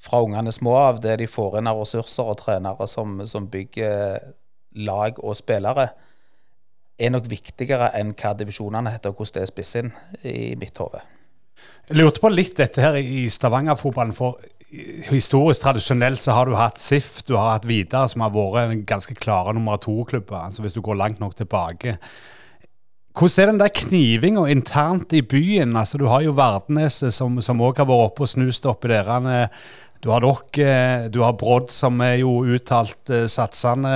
fra 0.04 0.22
ungene 0.24 0.54
små 0.54 0.78
av, 0.78 1.02
det 1.04 1.18
de 1.24 1.28
får 1.28 1.60
inn 1.60 1.72
av 1.72 1.82
ressurser 1.82 2.30
og 2.32 2.38
trenere 2.44 2.88
som, 2.88 3.18
som 3.28 3.50
bygger 3.50 4.22
lag 4.86 5.20
og 5.24 5.36
spillere, 5.40 5.90
er 7.02 7.12
nok 7.12 7.28
viktigere 7.32 7.90
enn 7.98 8.14
hva 8.14 8.36
divisjonene 8.38 8.94
heter 8.94 9.12
og 9.12 9.20
hvordan 9.24 9.40
det 9.42 9.48
er 9.48 9.52
spiss 9.52 9.76
inn 9.82 9.92
i 10.22 10.54
mitt 10.60 10.78
hode. 10.80 11.02
Jeg 11.90 12.00
lurte 12.00 12.22
på 12.24 12.30
litt 12.32 12.56
dette 12.56 12.80
her 12.80 12.96
i 12.96 13.26
Stavanger-fotballen. 13.28 14.14
For 14.16 14.38
historisk 15.10 15.66
tradisjonelt 15.66 16.24
så 16.24 16.32
har 16.38 16.48
du 16.48 16.56
hatt 16.56 16.80
SIF, 16.80 17.18
du 17.28 17.36
har 17.36 17.58
hatt 17.58 17.68
Vidar, 17.68 18.08
som 18.08 18.24
har 18.24 18.32
vært 18.32 18.72
en 18.72 18.86
ganske 18.88 19.16
klare 19.20 19.52
nummer 19.54 19.82
to-klubber, 19.84 20.46
altså 20.48 20.64
hvis 20.64 20.78
du 20.78 20.82
går 20.86 20.98
langt 21.02 21.20
nok 21.20 21.36
tilbake. 21.38 21.98
Hvordan 23.14 23.44
er 23.44 23.52
den 23.52 23.62
der 23.62 23.76
knivinga 23.76 24.48
internt 24.50 25.14
i 25.14 25.22
byen? 25.22 25.76
Altså, 25.76 26.00
du 26.00 26.08
har 26.08 26.24
jo 26.24 26.34
Vardeneset, 26.40 27.14
som 27.14 27.36
òg 27.38 27.84
har 27.84 27.92
vært 27.92 28.08
oppe 28.08 28.26
og 28.26 28.32
snust 28.32 28.66
oppi 28.66 28.90
derene. 28.90 29.50
Du 30.02 30.10
har 30.16 30.24
dere, 30.24 31.12
du 31.12 31.22
har 31.22 31.36
Brodd, 31.38 31.70
som 31.72 32.00
er 32.02 32.22
jo 32.24 32.40
uttalt 32.48 33.12
uh, 33.12 33.28
satsende. 33.30 33.94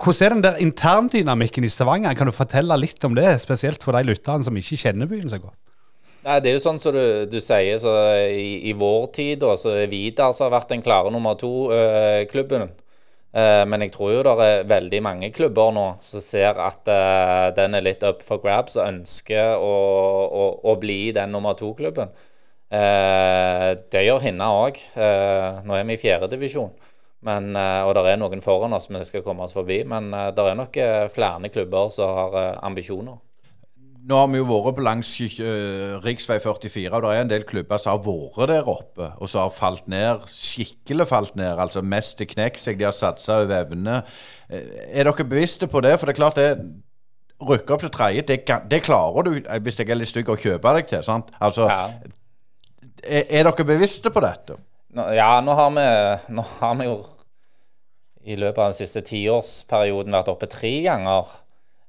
Hvordan 0.00 0.26
er 0.26 0.34
den 0.34 0.46
der 0.48 0.62
interndynamikken 0.64 1.68
i 1.68 1.70
Stavanger? 1.70 2.16
Kan 2.16 2.32
du 2.32 2.34
fortelle 2.34 2.80
litt 2.80 3.04
om 3.04 3.14
det, 3.14 3.36
spesielt 3.44 3.84
for 3.84 3.94
de 3.94 4.08
lytterne 4.10 4.48
som 4.48 4.56
ikke 4.56 4.80
kjenner 4.88 5.08
byen 5.08 5.28
så 5.28 5.44
godt? 5.44 5.60
Nei, 6.20 6.36
Det 6.44 6.50
er 6.50 6.56
jo 6.58 6.60
sånn 6.60 6.78
som 6.82 6.92
du, 6.92 7.02
du 7.32 7.38
sier, 7.40 7.78
så 7.80 7.94
i, 8.28 8.68
i, 8.68 8.74
vår 8.76 9.06
tid 9.16 9.40
da, 9.40 9.54
så 9.56 9.72
er 9.72 9.88
Vidar 9.88 10.34
som 10.36 10.50
har 10.50 10.58
vært 10.58 10.74
den 10.74 10.82
klare 10.84 11.12
nummer 11.12 11.38
to-klubben. 11.40 12.66
Uh, 12.68 13.40
uh, 13.40 13.62
men 13.64 13.86
jeg 13.86 13.94
tror 13.94 14.12
jo 14.12 14.24
det 14.26 14.34
er 14.44 14.66
veldig 14.68 15.00
mange 15.06 15.30
klubber 15.32 15.72
nå 15.72 15.86
som 16.04 16.24
ser 16.24 16.60
at 16.60 16.90
uh, 16.92 17.46
den 17.56 17.78
er 17.78 17.86
litt 17.86 18.04
up 18.04 18.20
for 18.26 18.42
grabs 18.42 18.76
og 18.76 18.90
ønsker 18.90 19.54
å, 19.56 19.70
å, 20.42 20.44
å 20.68 20.76
bli 20.82 20.98
den 21.16 21.32
nummer 21.32 21.56
to-klubben. 21.56 22.12
det 22.70 24.02
gjør 24.04 24.20
henne 24.22 24.46
òg. 24.46 24.76
nå 25.66 25.74
er 25.74 25.86
vi 25.88 25.96
i 25.96 25.98
fjerdedivisjon. 25.98 26.70
og 27.26 27.94
det 27.96 28.04
er 28.12 28.20
noen 28.20 28.44
foran 28.44 28.76
oss 28.76 28.86
vi 28.90 29.02
skal 29.08 29.24
komme 29.26 29.48
oss 29.48 29.56
forbi. 29.56 29.82
Men 29.84 30.12
det 30.36 30.44
er 30.44 30.54
nok 30.54 30.78
flere 31.10 31.50
klubber 31.50 31.90
som 31.90 32.14
har 32.14 32.62
ambisjoner. 32.62 33.18
Nå 34.08 34.16
har 34.16 34.28
vi 34.32 34.38
jo 34.40 34.46
vært 34.48 34.76
på 34.78 34.84
langs 34.84 35.10
uh, 35.20 35.98
rv. 36.00 36.20
44, 36.24 36.88
og 36.88 37.02
det 37.04 37.10
er 37.12 37.24
en 37.24 37.32
del 37.32 37.44
klubber 37.48 37.80
som 37.82 37.92
har 37.92 38.04
vært 38.04 38.52
der 38.52 38.70
oppe, 38.70 39.10
og 39.20 39.28
som 39.28 39.44
har 39.44 39.52
falt 39.54 39.90
ned, 39.92 40.24
skikkelig 40.32 41.06
falt 41.10 41.34
ned. 41.36 41.58
Altså 41.60 41.82
mest 41.84 42.16
til 42.18 42.30
knekk 42.30 42.56
De 42.70 42.86
har 42.86 42.96
satsa 42.96 43.42
over 43.44 43.60
evne. 43.60 44.00
Uh, 44.48 44.62
er 44.88 45.04
dere 45.10 45.26
bevisste 45.26 45.68
på 45.68 45.82
det? 45.84 45.98
For 45.98 46.08
det 46.08 46.16
er 46.16 46.22
klart 46.22 46.40
det 46.40 46.52
Rykke 47.40 47.72
opp 47.72 47.80
til 47.80 47.92
tredje, 47.94 48.22
det, 48.28 48.42
det, 48.68 48.82
klarer 48.84 49.24
du, 49.24 49.30
eh, 49.40 49.60
hvis 49.64 49.78
jeg 49.80 49.88
er 49.88 49.96
litt 49.96 50.10
stygg, 50.10 50.28
å 50.28 50.36
kjøpe 50.36 50.74
deg 50.76 50.90
til. 50.90 51.04
sant? 51.06 51.30
Altså, 51.40 51.70
ja. 51.70 51.86
er, 53.00 53.22
er 53.30 53.46
dere 53.48 53.64
bevisste 53.64 54.12
på 54.12 54.20
dette? 54.20 54.58
Nå, 54.92 55.06
ja, 55.16 55.38
nå 55.40 55.54
har, 55.56 55.70
vi, 55.72 55.86
nå 56.36 56.44
har 56.58 56.74
vi 56.76 56.88
jo 56.90 56.98
i 58.28 58.36
løpet 58.36 58.60
av 58.60 58.74
den 58.74 58.76
siste 58.82 59.00
tiårsperioden 59.08 60.18
vært 60.18 60.28
oppe 60.28 60.50
tre 60.52 60.74
ganger. 60.84 61.32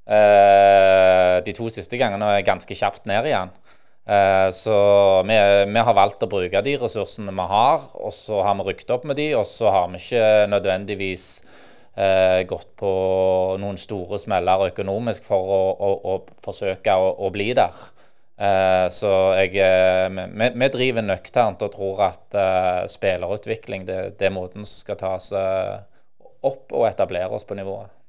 Eh, 0.10 1.36
de 1.46 1.54
to 1.54 1.70
siste 1.70 2.00
gangene 2.00 2.34
er 2.38 2.46
ganske 2.46 2.76
kjapt 2.76 3.06
ned 3.10 3.28
igjen. 3.30 3.52
Eh, 4.10 4.50
så 4.56 4.76
vi, 5.28 5.38
vi, 5.70 5.84
har 5.86 5.98
valgt 5.98 6.24
å 6.26 6.30
bruke 6.30 6.64
de 6.66 6.78
ressursene 6.82 7.34
vi 7.38 7.48
har, 7.52 7.86
og 8.02 8.14
så 8.16 8.42
har 8.46 8.58
vi 8.60 8.72
rykket 8.72 8.96
opp 8.98 9.06
med 9.08 9.20
de, 9.22 9.32
og 9.38 9.46
så 9.48 9.70
har 9.74 9.92
vi 9.92 10.02
ikke 10.02 10.26
nødvendigvis 10.52 11.28
eh, 11.96 12.42
gått 12.50 12.74
på 12.82 12.92
noen 13.62 13.78
store 13.80 14.20
smeller 14.22 14.72
økonomisk 14.72 15.30
for 15.30 15.54
å, 15.54 15.62
å, 15.78 15.94
å 16.16 16.44
forsøke 16.44 16.98
å, 16.98 17.14
å, 17.22 17.34
bli 17.34 17.52
der. 17.58 17.88
Så 18.90 19.10
jeg, 19.38 19.52
vi, 19.54 20.46
vi, 20.58 20.70
driver 20.74 21.04
nøkternt 21.06 21.62
og 21.62 21.76
tror 21.76 22.02
at 22.08 22.38
spillerutvikling 22.90 23.86
det, 23.86 24.00
det 24.18 24.32
er 24.32 24.34
måten 24.34 24.66
som 24.66 24.82
skal 24.82 24.98
tas 24.98 25.28
opp 25.30 26.74
og 26.74 26.88
etablere 26.90 27.38
oss 27.38 27.46
på 27.46 27.60
nivået. 27.60 28.01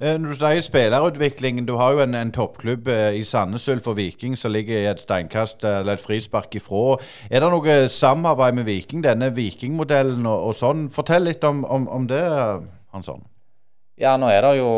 Eh, 0.00 0.14
når 0.20 0.30
du 0.32 0.38
sier 0.38 0.62
spillerutvikling, 0.62 1.60
du 1.66 1.74
har 1.80 1.96
jo 1.96 2.02
en, 2.04 2.14
en 2.14 2.30
toppklubb 2.34 2.88
eh, 2.92 3.18
i 3.18 3.24
Sandnes 3.26 3.68
Ulf 3.68 3.88
Viking 3.98 4.36
som 4.38 4.54
ligger 4.54 4.78
i 4.78 4.86
et 4.90 5.02
steinkast 5.02 5.64
eh, 5.64 5.80
eller 5.80 5.98
et 5.98 6.04
frispark 6.04 6.54
ifra. 6.60 6.98
Er 7.30 7.42
det 7.42 7.50
noe 7.50 7.78
samarbeid 7.90 8.60
med 8.60 8.68
Viking, 8.68 9.02
denne 9.04 9.32
Vikingmodellen 9.34 10.26
og, 10.26 10.50
og 10.50 10.56
sånn? 10.58 10.86
Fortell 10.94 11.26
litt 11.28 11.44
om, 11.44 11.64
om, 11.66 11.88
om 11.88 12.06
det, 12.10 12.22
Hansson. 12.94 13.26
Ja, 13.98 14.14
nå 14.14 14.28
er 14.30 14.44
det 14.46 14.58
jo 14.60 14.70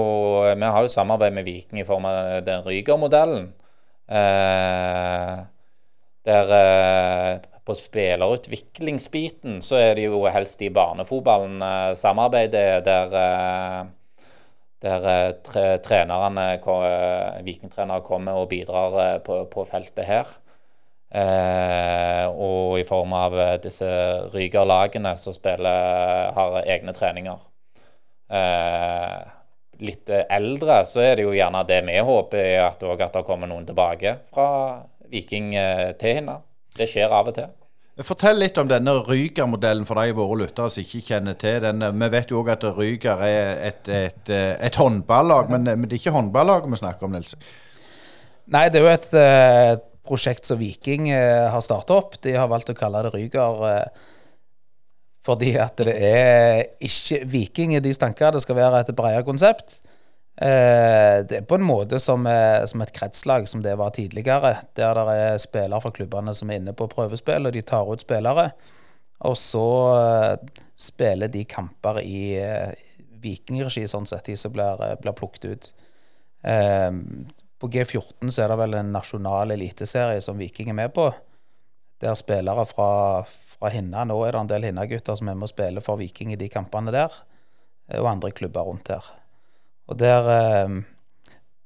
Vi 0.49 0.73
har 0.73 0.83
jo 0.87 0.93
samarbeid 0.93 1.35
med 1.37 1.45
Viking 1.45 1.83
i 1.83 1.89
form 1.89 2.09
av 2.09 2.41
den 2.47 2.65
Ryger-modellen. 2.65 3.51
Eh, 4.11 5.41
der 6.27 6.53
eh, 6.57 7.41
på 7.65 7.75
spillerutviklingsbiten 7.77 9.61
så 9.63 9.77
er 9.77 9.95
det 9.95 10.09
jo 10.09 10.25
helst 10.33 10.63
i 10.63 10.73
barnefotballen 10.75 11.63
eh, 11.63 11.95
samarbeidet 11.97 12.85
der 12.87 13.17
eh, 13.21 13.85
der 14.81 15.07
eh, 15.09 15.33
tre, 15.45 15.65
trenerne, 15.85 16.47
eh, 16.57 17.41
vikingtrenere 17.45 18.05
kommer 18.05 18.41
og 18.41 18.49
bidrar 18.53 18.97
eh, 19.05 19.19
på, 19.25 19.43
på 19.53 19.65
feltet 19.69 20.09
her. 20.09 20.31
Eh, 21.11 22.27
og 22.31 22.79
i 22.79 22.87
form 22.89 23.13
av 23.19 23.37
disse 23.65 23.91
Ryger-lagene 24.33 25.17
som 25.19 25.37
spiller, 25.37 26.31
har 26.37 26.61
egne 26.63 26.95
treninger. 26.97 27.45
Eh, 28.31 29.21
litt 29.85 30.13
eldre 30.13 30.83
så 30.89 31.05
er 31.05 31.17
det 31.19 31.25
jo 31.27 31.37
gjerne 31.37 31.65
det 31.69 31.83
vi 31.89 32.01
håper, 32.05 32.41
er 32.41 32.67
at, 32.69 32.85
at 32.85 33.17
det 33.17 33.27
kommer 33.27 33.51
noen 33.51 33.69
tilbake 33.69 34.17
fra 34.33 34.51
Viking 35.11 35.53
til 35.99 36.21
Hinna. 36.21 36.41
Det 36.77 36.87
skjer 36.89 37.11
av 37.11 37.33
og 37.33 37.35
til. 37.37 37.60
Fortell 38.07 38.39
litt 38.41 38.57
om 38.61 38.69
denne 38.71 38.95
Ryger-modellen 39.05 39.85
for 39.89 40.01
de 40.01 40.15
våre 40.17 40.39
lyttere 40.43 40.73
som 40.73 40.85
ikke 40.85 41.03
kjenner 41.05 41.37
til 41.41 41.59
den. 41.65 41.85
Vi 42.01 42.09
vet 42.15 42.31
jo 42.33 42.41
òg 42.41 42.53
at 42.55 42.65
Ryger 42.77 43.25
er 43.27 43.51
et, 43.71 43.91
et, 43.93 44.31
et 44.31 44.79
håndballag, 44.81 45.51
men, 45.53 45.69
men, 45.69 45.89
det 45.89 45.99
er 45.99 46.03
ikke 46.05 46.15
håndballaget 46.15 46.71
vi 46.73 46.81
snakker 46.81 47.09
om, 47.09 47.19
Nils? 47.19 47.37
Nei, 48.51 48.69
det 48.73 48.81
er 48.81 48.87
jo 48.87 48.93
et, 48.95 49.11
et 49.21 49.85
prosjekt 50.07 50.49
som 50.49 50.59
Viking 50.61 51.11
eh, 51.13 51.51
har 51.53 51.63
starta 51.65 51.99
opp. 52.01 52.17
De 52.25 52.35
har 52.37 52.49
valgt 52.51 52.73
å 52.73 52.79
kalle 52.79 53.05
det 53.07 53.13
Ryger 53.15 53.67
eh, 53.69 54.09
fordi 55.27 55.53
at 55.61 55.77
det 55.85 55.95
er 56.01 56.63
ikke 56.81 57.21
Viking 57.29 57.77
i 57.77 57.85
de 57.85 57.93
tanker. 57.95 58.33
Det 58.33 58.43
skal 58.45 58.59
være 58.59 58.81
et 58.81 58.95
bredere 58.97 59.27
konsept. 59.27 59.79
Eh, 60.41 61.21
det 61.29 61.37
er 61.37 61.45
på 61.45 61.59
en 61.59 61.67
måte 61.69 61.99
som, 62.01 62.25
eh, 62.27 62.65
som 62.65 62.81
et 62.81 62.93
kretslag 62.97 63.49
som 63.49 63.61
det 63.63 63.75
var 63.77 63.91
tidligere, 63.91 64.57
der 64.75 64.95
det 64.95 65.17
er 65.17 65.39
spillere 65.39 65.81
fra 65.85 65.91
klubbene 65.91 66.35
som 66.35 66.51
er 66.51 66.63
inne 66.63 66.73
på 66.73 66.89
prøvespill, 66.89 67.47
og 67.47 67.53
de 67.53 67.61
tar 67.61 67.85
ut 67.85 68.01
spillere. 68.01 68.51
Og 69.21 69.37
så 69.37 69.67
eh, 69.99 70.63
spiller 70.77 71.29
de 71.29 71.45
kamper 71.45 72.01
i 72.01 72.41
vikingregi, 73.21 73.85
sånn 73.85 74.09
sett, 74.09 74.25
de 74.25 74.37
som 74.37 74.53
blir, 74.53 74.81
blir 75.03 75.13
plukket 75.13 75.45
ut. 75.45 75.73
På 77.61 77.69
G14 77.69 78.33
så 78.33 78.47
er 78.47 78.49
det 78.49 78.57
vel 78.57 78.79
en 78.79 78.95
nasjonal 78.95 79.53
eliteserie 79.53 80.23
som 80.25 80.39
Viking 80.41 80.71
er 80.71 80.79
med 80.79 80.95
på. 80.97 81.11
Der 82.01 82.17
spillere 82.17 82.65
fra, 82.65 83.27
fra 83.29 83.69
Hinna 83.69 84.07
Nå 84.09 84.17
er 84.25 84.33
det 84.33 84.41
en 84.41 84.55
del 84.55 84.71
Hinna-gutter 84.71 85.21
som 85.21 85.29
er 85.29 85.37
med 85.37 85.51
og 85.51 85.53
spiller 85.53 85.85
for 85.85 86.01
Viking 86.01 86.33
i 86.33 86.41
de 86.41 86.49
kampene 86.49 86.97
der, 86.97 87.13
og 88.01 88.09
andre 88.09 88.33
klubber 88.33 88.65
rundt 88.65 88.89
her. 88.89 89.20
Og 89.91 89.99
der, 89.99 90.31
eh, 90.31 90.83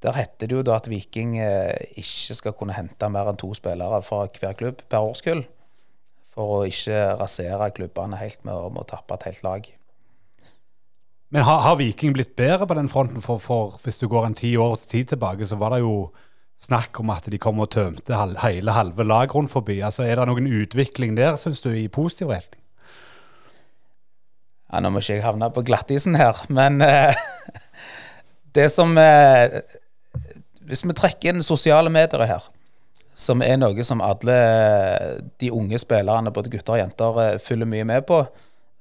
der 0.03 0.17
heter 0.17 0.49
det 0.49 0.57
jo 0.57 0.65
da 0.65 0.79
at 0.81 0.89
Viking 0.91 1.37
eh, 1.39 1.77
ikke 2.01 2.39
skal 2.41 2.57
kunne 2.57 2.77
hente 2.77 3.11
mer 3.13 3.29
enn 3.31 3.41
to 3.41 3.53
spillere 3.57 4.01
fra 4.03 4.25
hver 4.27 4.57
klubb 4.57 4.83
per 4.89 5.05
årskull. 5.05 5.45
For 6.35 6.59
å 6.59 6.67
ikke 6.67 7.15
rasere 7.21 7.71
klubbene 7.77 8.19
helt 8.19 8.43
med 8.43 8.57
å, 8.57 8.71
med 8.73 8.83
å 8.83 8.91
tappe 8.97 9.15
et 9.19 9.29
helt 9.29 9.45
lag. 9.47 9.73
Men 11.35 11.47
har, 11.47 11.61
har, 11.67 11.79
Viking 11.79 12.15
blitt 12.15 12.35
bedre 12.39 12.67
på 12.67 12.77
den 12.79 12.89
fronten? 12.91 13.23
For, 13.23 13.41
for, 13.43 13.79
hvis 13.85 14.01
du 14.01 14.09
går 14.11 14.29
en 14.29 14.37
ti 14.39 14.57
års 14.61 14.87
tid 14.91 15.13
tilbake, 15.13 15.47
så 15.47 15.59
var 15.61 15.75
det 15.75 15.83
jo 15.85 16.11
snakk 16.63 17.01
om 17.03 17.11
at 17.11 17.27
de 17.31 17.41
kom 17.43 17.61
og 17.61 17.73
tømte 17.75 18.19
hele 18.43 18.75
halve 18.75 19.07
lag 19.07 19.35
rundt 19.35 19.53
forbi. 19.53 19.81
Altså, 19.85 20.07
er 20.07 20.21
det 20.21 20.29
noen 20.31 20.47
utvikling 20.63 21.17
der, 21.19 21.37
syns 21.41 21.63
du, 21.65 21.73
i 21.75 21.89
positiv 21.93 22.31
retning? 22.33 22.63
Ja, 24.71 24.81
nå 24.83 24.91
må 24.91 25.03
ikke 25.03 25.19
jeg 25.19 25.27
havne 25.27 25.51
på 25.55 25.63
glattisen 25.67 26.17
her, 26.19 26.41
men 26.51 26.81
eh, 26.83 27.15
Det 28.55 28.69
som 28.71 28.99
eh, 28.99 29.61
Hvis 30.65 30.85
vi 30.87 30.97
trekker 30.97 31.33
inn 31.33 31.45
sosiale 31.45 31.91
medier 31.93 32.25
her, 32.29 32.45
som 33.15 33.43
er 33.47 33.59
noe 33.61 33.85
som 33.87 34.03
alle 34.03 34.37
de 35.39 35.51
unge 35.55 35.79
spillerne, 35.79 36.33
både 36.35 36.51
gutter 36.51 36.77
og 36.77 36.81
jenter, 36.81 37.21
eh, 37.23 37.39
følger 37.43 37.71
mye 37.71 37.87
med 37.87 38.07
på 38.09 38.25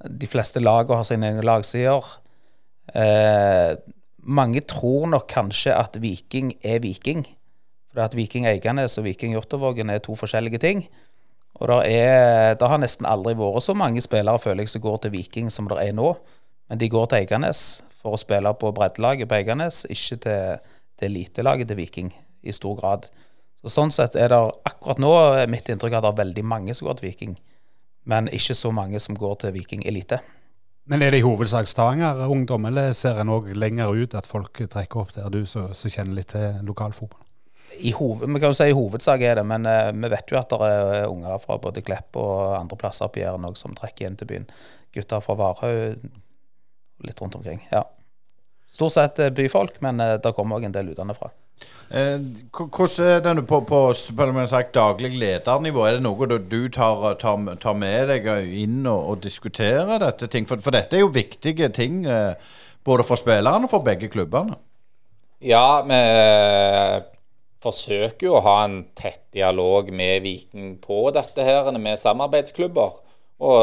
De 0.03 0.27
fleste 0.27 0.59
lagene 0.59 0.99
har 0.99 1.07
sine 1.07 1.29
egne 1.29 1.45
lagsider. 1.45 2.07
Eh, 2.93 3.75
mange 4.23 4.62
tror 4.67 5.07
nok 5.07 5.29
kanskje 5.31 5.71
at 5.75 5.95
Viking 6.01 6.53
er 6.63 6.81
Viking. 6.83 7.23
For 7.93 8.03
at 8.03 8.15
Viking 8.15 8.47
Eiganes 8.49 8.97
og 8.97 9.05
Viking 9.05 9.33
Jåttåvågen 9.33 9.89
er 9.89 10.03
to 10.03 10.15
forskjellige 10.19 10.59
ting. 10.59 10.88
Og 11.55 11.69
det 11.69 12.67
har 12.67 12.81
nesten 12.81 13.05
aldri 13.05 13.36
vært 13.38 13.63
så 13.63 13.75
mange 13.77 14.01
spillere 14.01 14.41
føler 14.41 14.65
jeg, 14.65 14.73
som 14.73 14.81
går 14.81 14.97
til 15.03 15.13
Viking 15.13 15.51
som 15.53 15.69
det 15.69 15.79
er 15.79 15.93
nå. 15.95 16.15
Men 16.67 16.81
de 16.81 16.89
går 16.89 17.05
til 17.05 17.21
Eiganes 17.21 17.83
for 18.03 18.15
å 18.15 18.19
spille 18.21 18.51
på 18.59 18.71
breddelaget 18.75 19.29
på 19.31 19.39
Eiganes, 19.39 19.85
ikke 19.91 20.19
til, 20.25 20.75
til 20.99 21.09
elitelaget 21.09 21.71
til 21.71 21.79
Viking 21.79 22.13
i 22.43 22.55
stor 22.55 22.77
grad. 22.79 23.09
Så 23.63 23.71
Sånn 23.71 23.93
sett 23.95 24.17
er 24.19 24.33
det 24.33 24.39
akkurat 24.67 24.99
nå 24.99 25.13
mitt 25.51 25.71
inntrykk 25.71 25.97
at 25.97 26.05
det 26.05 26.13
er 26.13 26.21
veldig 26.21 26.45
mange 26.51 26.75
som 26.75 26.89
går 26.89 26.99
til 26.99 27.09
Viking, 27.09 27.35
men 28.11 28.27
ikke 28.35 28.57
så 28.59 28.73
mange 28.75 28.99
som 28.99 29.15
går 29.15 29.37
til 29.45 29.55
Viking 29.55 29.85
elite. 29.87 30.19
Men 30.91 30.99
er 30.99 31.13
det 31.15 31.21
i 31.21 31.23
hovedsak 31.23 31.69
Stavanger-ungdom, 31.71 32.65
eller 32.67 32.91
ser 32.97 33.21
en 33.21 33.31
òg 33.31 33.53
lenger 33.55 33.95
ut 33.95 34.15
at 34.19 34.27
folk 34.27 34.65
trekker 34.67 34.99
opp 34.99 35.13
der, 35.15 35.29
du 35.31 35.45
som 35.47 35.71
kjenner 35.71 36.17
litt 36.17 36.33
til 36.35 36.59
lokalfotball? 36.67 37.21
I 37.79 37.93
hoved, 37.95 38.27
vi 38.27 38.41
kan 38.41 38.51
jo 38.51 38.57
si 38.57 38.67
i 38.69 38.75
hovedsak 38.75 39.23
er 39.25 39.39
det, 39.39 39.45
men 39.49 39.63
uh, 39.65 39.89
vi 39.95 40.09
vet 40.11 40.29
jo 40.29 40.37
at 40.37 40.51
det 40.51 40.67
er 40.67 41.07
unger 41.07 41.39
fra 41.41 41.57
både 41.61 41.81
Klepp 41.85 42.19
og 42.19 42.57
andre 42.59 42.77
plasser 42.77 43.09
på 43.09 43.23
Jæren 43.23 43.47
som 43.57 43.73
trekker 43.77 44.05
inn 44.09 44.19
til 44.19 44.29
byen. 44.29 44.49
Gutter 44.93 45.23
fra 45.25 45.37
Varhaug 45.39 46.03
litt 47.03 47.21
rundt 47.21 47.36
omkring. 47.36 47.67
ja. 47.71 47.86
Stort 48.73 48.95
sett 48.95 49.19
eh, 49.19 49.29
byfolk, 49.29 49.82
men 49.86 49.99
eh, 50.01 50.17
det 50.21 50.34
kommer 50.34 50.58
òg 50.58 50.65
en 50.65 50.73
del 50.73 50.93
utenfra. 50.95 51.29
Eh, 51.93 52.19
hvordan 52.51 53.27
er 53.29 53.36
det 53.38 53.45
på, 53.47 53.60
på 53.62 53.82
sagt, 54.49 54.73
daglig 54.73 55.13
ledernivå? 55.19 55.86
Er 55.86 55.99
det 55.99 56.03
noe 56.03 56.27
du 56.39 56.69
tar, 56.73 57.13
tar, 57.21 57.56
tar 57.62 57.77
med 57.77 58.10
deg 58.10 58.27
inn 58.49 58.82
og, 58.88 59.10
og 59.12 59.23
diskuterer 59.23 60.01
dette 60.01 60.27
ting? 60.27 60.47
For, 60.49 60.58
for, 60.58 60.73
dette 60.73 60.97
er 60.97 61.06
jo 61.06 61.13
viktige 61.13 61.69
ting 61.69 62.06
eh, 62.10 62.34
både 62.84 63.06
for 63.08 63.21
spillerne 63.21 63.69
og 63.69 63.71
for 63.71 63.86
begge 63.86 64.10
klubbene. 64.10 64.58
Ja, 65.43 65.84
vi 65.86 65.99
eh, 65.99 66.97
forsøker 67.63 68.29
jo 68.29 68.38
å 68.39 68.43
ha 68.47 68.58
en 68.65 68.79
tett 68.97 69.27
dialog 69.36 69.91
med 69.93 70.23
Viking 70.25 70.77
på 70.82 71.06
dette 71.15 71.45
her, 71.45 71.69
med 71.77 72.01
samarbeidsklubber. 72.01 73.03
Og 73.41 73.60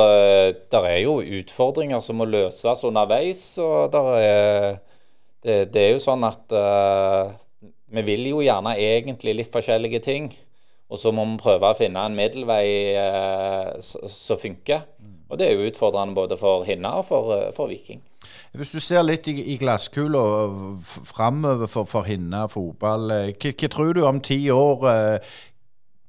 det 0.50 0.70
der 0.72 0.86
er 0.88 0.98
jo 1.04 1.20
utfordringer 1.20 2.00
som 2.00 2.20
må 2.20 2.26
løses 2.28 2.84
underveis. 2.84 3.42
Og 3.58 3.94
er, 3.94 4.80
det, 5.42 5.72
det, 5.72 5.82
er 5.82 5.92
jo 5.94 6.02
sånn 6.02 6.26
at 6.26 6.54
uh, 6.54 7.32
vi 7.94 8.04
vil 8.06 8.26
jo 8.32 8.42
gjerne 8.44 8.76
egentlig 8.78 9.36
litt 9.38 9.52
forskjellige 9.52 10.02
ting. 10.04 10.30
Og 10.90 10.98
så 10.98 11.12
må 11.14 11.24
vi 11.24 11.38
prøve 11.42 11.70
å 11.70 11.78
finne 11.78 12.02
en 12.02 12.18
middelvei 12.18 12.64
uh, 12.98 13.78
som 13.80 14.40
funker. 14.40 14.84
Og 15.30 15.38
det 15.38 15.46
er 15.46 15.54
jo 15.54 15.68
utfordrende 15.70 16.16
både 16.18 16.36
for 16.38 16.66
Hinna 16.66 16.96
og 16.98 17.06
for, 17.06 17.36
for 17.54 17.70
Viking. 17.70 18.02
Hvis 18.58 18.74
du 18.74 18.80
ser 18.82 19.04
litt 19.06 19.28
i, 19.30 19.36
i 19.54 19.56
glasskula 19.60 20.20
framover 21.06 21.70
for, 21.70 21.86
for 21.86 22.02
Hinna 22.02 22.48
fotball, 22.50 23.06
hva, 23.30 23.54
hva, 23.54 23.70
tror 23.70 23.94
du 23.94 24.02
om 24.04 24.18
ti 24.20 24.42
år, 24.50 25.22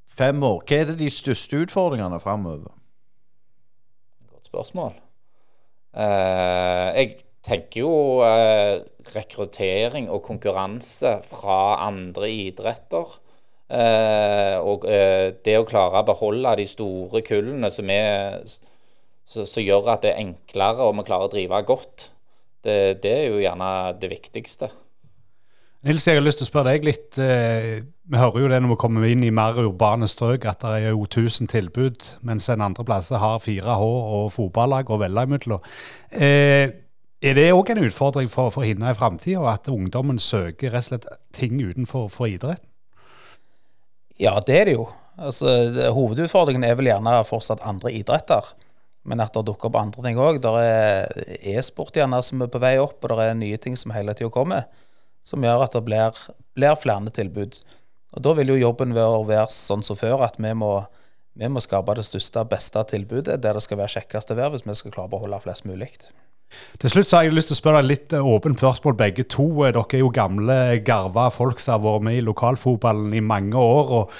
fem 0.09 0.41
år? 0.43 0.63
Hva 0.65 0.79
er 0.79 0.89
det 0.89 0.97
de 1.03 1.13
største 1.13 1.61
utfordringene 1.61 2.17
framover? 2.19 2.73
Spørsmål. 4.51 4.93
Eh, 5.91 6.87
jeg 6.95 7.17
tenker 7.43 7.83
jo 7.83 7.93
eh, 8.23 8.83
rekruttering 9.15 10.09
og 10.11 10.23
konkurranse 10.27 11.17
fra 11.27 11.59
andre 11.87 12.29
idretter. 12.31 13.17
Eh, 13.71 14.57
og 14.59 14.83
det 14.83 15.55
å 15.55 15.67
klare 15.67 16.01
å 16.01 16.07
beholde 16.07 16.57
de 16.59 16.67
store 16.67 17.23
kullene 17.23 17.71
som, 17.71 17.87
er, 17.87 18.43
som 19.23 19.63
gjør 19.63 19.93
at 19.93 20.03
det 20.03 20.11
er 20.13 20.25
enklere 20.25 20.87
og 20.87 20.97
vi 20.99 21.07
klarer 21.07 21.29
å 21.29 21.31
drive 21.31 21.63
godt, 21.69 22.09
det, 22.61 23.01
det 23.01 23.13
er 23.15 23.29
jo 23.31 23.39
gjerne 23.41 23.71
det 23.97 24.11
viktigste. 24.11 24.69
Nils, 25.81 26.05
jeg 26.05 26.19
har 26.19 26.21
lyst 26.21 26.37
til 26.37 26.45
å 26.45 26.51
spørre 26.51 26.75
deg 26.75 26.83
litt. 26.85 27.17
Eh, 27.17 27.79
vi 27.81 28.19
hører 28.19 28.43
jo 28.43 28.49
det 28.51 28.59
når 28.61 28.75
vi 28.75 28.81
kommer 28.83 29.05
inn 29.09 29.23
i 29.25 29.31
mer 29.33 29.55
urbane 29.57 30.05
strøk, 30.05 30.43
at 30.45 30.61
det 30.61 30.73
er 30.77 30.91
jo 30.91 31.07
1000 31.07 31.49
tilbud, 31.49 32.05
mens 32.27 32.51
en 32.53 32.61
andre 32.61 32.85
plasser 32.85 33.17
har 33.17 33.39
4H 33.41 33.77
og 33.81 34.27
fotballag 34.35 34.91
å 34.93 34.99
velge 35.01 35.23
imellom. 35.25 35.65
Eh, 36.13 36.69
er 37.21 37.37
det 37.37 37.47
òg 37.55 37.71
en 37.73 37.81
utfordring 37.87 38.29
for, 38.29 38.53
for 38.53 38.65
Hinna 38.65 38.91
i 38.93 38.97
framtida, 38.97 39.41
at 39.49 39.71
ungdommen 39.73 40.21
søker 40.21 40.69
rett 40.75 40.85
og 40.85 40.91
slett 40.91 41.09
ting 41.33 41.57
utenfor 41.57 42.11
for 42.13 42.29
idretten? 42.29 42.69
Ja, 44.21 44.35
det 44.37 44.59
er 44.59 44.69
det 44.69 44.77
jo. 44.77 44.85
Altså, 45.17 45.49
hovedutfordringen 45.97 46.67
er 46.67 46.77
vel 46.77 46.91
gjerne 46.91 47.15
fortsatt 47.25 47.65
andre 47.65 47.89
idretter. 47.97 48.53
Men 49.09 49.25
at 49.25 49.33
det 49.33 49.47
dukker 49.49 49.71
opp 49.71 49.81
andre 49.81 50.05
ting 50.05 50.21
òg. 50.21 50.37
Det 50.45 50.53
er 50.61 51.57
e-sport 51.57 51.97
gjerne 51.97 52.21
som 52.21 52.45
er 52.45 52.53
på 52.53 52.61
vei 52.61 52.75
opp, 52.77 52.99
og 53.01 53.17
det 53.17 53.31
er 53.31 53.37
nye 53.41 53.57
ting 53.57 53.73
som 53.73 53.97
hele 53.97 54.13
tida 54.13 54.29
kommer. 54.29 54.69
Som 55.21 55.45
gjør 55.45 55.65
at 55.65 55.75
det 55.77 55.83
blir, 55.85 56.17
blir, 56.57 56.79
flere 56.81 57.13
tilbud. 57.13 57.59
Og 58.11 58.23
Da 58.25 58.33
vil 58.37 58.51
jo 58.53 58.59
jobben 58.59 58.95
være, 58.97 59.21
være 59.27 59.51
sånn 59.53 59.85
som 59.85 59.99
før, 59.99 60.25
at 60.25 60.39
vi 60.41 60.53
må, 60.57 60.73
vi 61.37 61.47
må 61.47 61.61
skape 61.63 61.95
det 61.95 62.07
største, 62.07 62.43
beste 62.49 62.83
tilbudet 62.89 63.39
der 63.43 63.55
det 63.55 63.63
skal 63.63 63.79
være 63.79 63.95
kjekkest 63.99 64.33
å 64.33 64.39
være, 64.39 64.55
hvis 64.55 64.67
vi 64.67 64.75
skal 64.75 64.97
klare 64.97 65.11
å 65.11 65.15
beholde 65.15 65.39
flest 65.45 65.69
mulig. 65.69 65.93
Til 66.81 66.91
slutt 66.91 67.07
så 67.07 67.17
har 67.17 67.27
jeg 67.27 67.35
lyst 67.37 67.51
til 67.51 67.55
å 67.55 67.61
spørre 67.61 67.79
deg 67.79 67.91
litt 67.93 68.13
åpent 68.17 68.59
spørsmål, 68.59 68.97
begge 68.99 69.23
to. 69.31 69.47
Dere 69.61 69.85
er 69.85 70.01
jo 70.03 70.11
gamle, 70.11 70.57
garva 70.83 71.29
folk 71.31 71.61
som 71.63 71.77
har 71.77 71.83
vært 71.85 72.07
med 72.09 72.17
i 72.19 72.25
lokalfotballen 72.27 73.13
i 73.15 73.23
mange 73.23 73.55
år. 73.55 73.93
og 73.99 74.15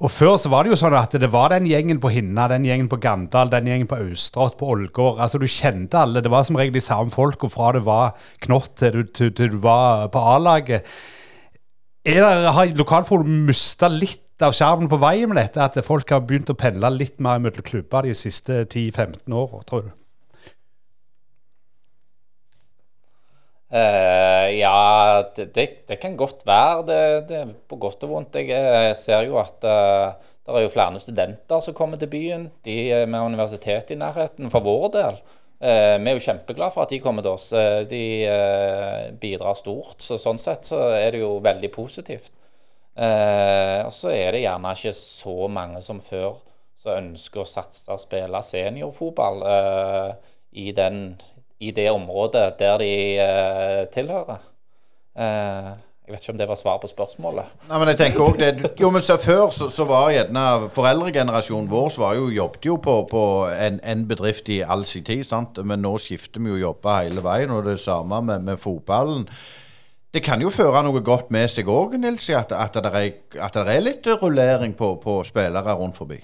og 0.00 0.08
Før 0.08 0.38
så 0.40 0.48
var 0.48 0.64
det 0.64 0.72
jo 0.72 0.78
sånn 0.80 0.96
at 0.96 1.12
det 1.20 1.28
var 1.28 1.52
den 1.52 1.66
gjengen 1.68 1.98
på 2.00 2.08
Hinna, 2.14 2.46
den 2.48 2.64
gjengen 2.64 2.88
på 2.88 2.96
Gandal, 3.02 3.50
den 3.52 3.68
gjengen 3.68 3.88
på 3.90 3.98
Austrått, 4.00 4.56
på 4.56 4.70
Ålgård. 4.72 5.20
Altså 5.20 5.36
Du 5.38 5.44
kjente 5.44 6.00
alle. 6.00 6.22
Det 6.24 6.32
var 6.32 6.46
som 6.48 6.56
regel 6.56 6.72
de 6.72 6.80
samme 6.84 7.12
folka 7.12 7.50
fra 7.52 7.74
det 7.76 7.84
var 7.84 8.16
knott 8.46 8.78
til 8.80 8.96
du, 8.96 9.02
til, 9.12 9.34
til 9.36 9.52
du 9.52 9.58
var 9.60 10.08
på 10.08 10.22
A-laget. 10.32 10.88
Har 12.08 12.72
lokalfotballen 12.80 13.44
mista 13.44 13.92
litt 13.92 14.40
av 14.40 14.56
skjermen 14.56 14.88
på 14.88 15.02
veien 15.02 15.28
med 15.28 15.36
dette? 15.42 15.68
At 15.68 15.76
folk 15.84 16.08
har 16.08 16.24
begynt 16.24 16.48
å 16.48 16.56
pendle 16.56 16.88
litt 16.96 17.20
mer 17.20 17.42
mellom 17.44 17.66
klubber 17.66 18.08
de 18.08 18.16
siste 18.16 18.64
10-15 18.64 19.36
åra, 19.36 19.60
tror 19.68 19.84
du? 19.84 19.99
Uh, 23.70 24.50
ja, 24.58 25.22
det, 25.36 25.52
det, 25.54 25.66
det, 25.86 25.96
kan 26.02 26.16
godt 26.18 26.42
være. 26.46 26.86
Det, 26.86 27.02
det, 27.28 27.36
er 27.38 27.52
på 27.70 27.76
godt 27.78 28.02
og 28.02 28.16
vondt. 28.16 28.40
Jeg, 28.42 28.50
jeg 28.50 28.96
ser 28.98 29.28
jo 29.28 29.38
at 29.38 29.62
uh, 29.62 30.16
det 30.42 30.56
er 30.56 30.64
jo 30.64 30.72
flere 30.74 31.02
studenter 31.02 31.62
som 31.62 31.76
kommer 31.78 32.00
til 32.00 32.10
byen. 32.10 32.48
De 32.66 33.06
med 33.06 33.20
universitet 33.30 33.94
i 33.94 34.00
nærheten, 34.00 34.50
for 34.50 34.66
vår 34.66 34.88
del. 34.98 35.22
Uh, 35.62 35.96
vi 36.02 36.10
er 36.10 36.18
jo 36.18 36.24
kjempeglade 36.24 36.74
for 36.74 36.82
at 36.82 36.90
de 36.90 37.02
kommer 37.04 37.22
til 37.22 37.36
oss. 37.36 37.48
de 37.90 38.02
bidrar 39.22 39.54
stort. 39.54 40.02
Så 40.02 40.18
sånn 40.18 40.42
sett 40.42 40.66
så 40.66 40.82
er 40.98 41.14
det 41.14 41.22
jo 41.22 41.36
veldig 41.38 41.70
positivt. 41.70 42.32
og 43.00 43.92
så 43.94 44.10
er 44.10 44.34
det 44.34 44.42
gjerne 44.42 44.72
ikke 44.74 44.92
så 44.92 45.46
mange 45.48 45.78
som 45.80 46.00
før 46.02 46.40
som 46.80 46.96
ønsker 46.96 47.44
å 47.44 47.48
satse 47.48 47.92
og 47.92 48.00
spille 48.02 48.40
seniorfotball 48.42 49.44
i 50.50 50.72
den 50.72 51.20
i 51.60 51.70
det 51.76 51.90
området 51.92 52.54
der 52.58 52.80
de 52.80 52.92
uh, 53.20 53.84
tilhører. 53.92 54.42
Uh, 55.18 55.76
jeg 56.10 56.16
vet 56.16 56.24
ikke 56.24 56.32
om 56.32 56.38
det 56.38 56.48
var 56.48 56.58
svar 56.58 56.78
på 56.82 56.88
spørsmålet. 56.90 57.50
Nei, 57.68 57.78
men 57.78 57.88
jeg 57.92 57.98
tenker 58.00 58.24
også 58.24 58.40
det, 58.40 58.70
jo, 58.80 58.88
men 58.90 59.02
så 59.06 59.14
Før 59.22 59.52
så, 59.54 59.68
så 59.70 59.84
var 59.86 60.08
gjerne 60.10 60.70
foreldregenerasjonen 60.74 61.68
vår 61.70 61.92
var 62.02 62.16
jo, 62.18 62.24
jobbet 62.34 62.66
jo 62.66 62.74
på, 62.82 62.94
på 63.10 63.22
en, 63.54 63.78
en, 63.86 64.02
bedrift 64.08 64.48
i 64.50 64.58
all 64.66 64.82
sin 64.90 65.04
tid. 65.06 65.22
sant? 65.24 65.60
Men 65.62 65.84
nå 65.86 65.92
skifter 66.02 66.42
vi 66.42 66.50
jo 66.50 66.58
jobber 66.64 67.04
hele 67.04 67.22
veien, 67.22 67.54
og 67.54 67.62
det 67.68 67.76
er 67.76 67.84
samme 67.84 68.18
med, 68.26 68.42
med 68.48 68.58
fotballen. 68.58 69.28
Det 70.10 70.24
kan 70.26 70.42
jo 70.42 70.50
føre 70.50 70.82
noe 70.82 70.98
godt 71.06 71.30
med 71.30 71.46
seg 71.52 71.70
òg, 71.70 71.94
Nils, 72.02 72.26
at, 72.34 72.50
at, 72.58 72.74
det 72.74 72.90
er, 72.90 73.12
at 73.38 73.54
det 73.54 73.76
er 73.76 73.86
litt 73.86 74.10
rullering 74.18 74.74
på, 74.74 74.96
på 74.98 75.20
spillere 75.28 75.78
rundt 75.78 76.00
forbi. 76.00 76.18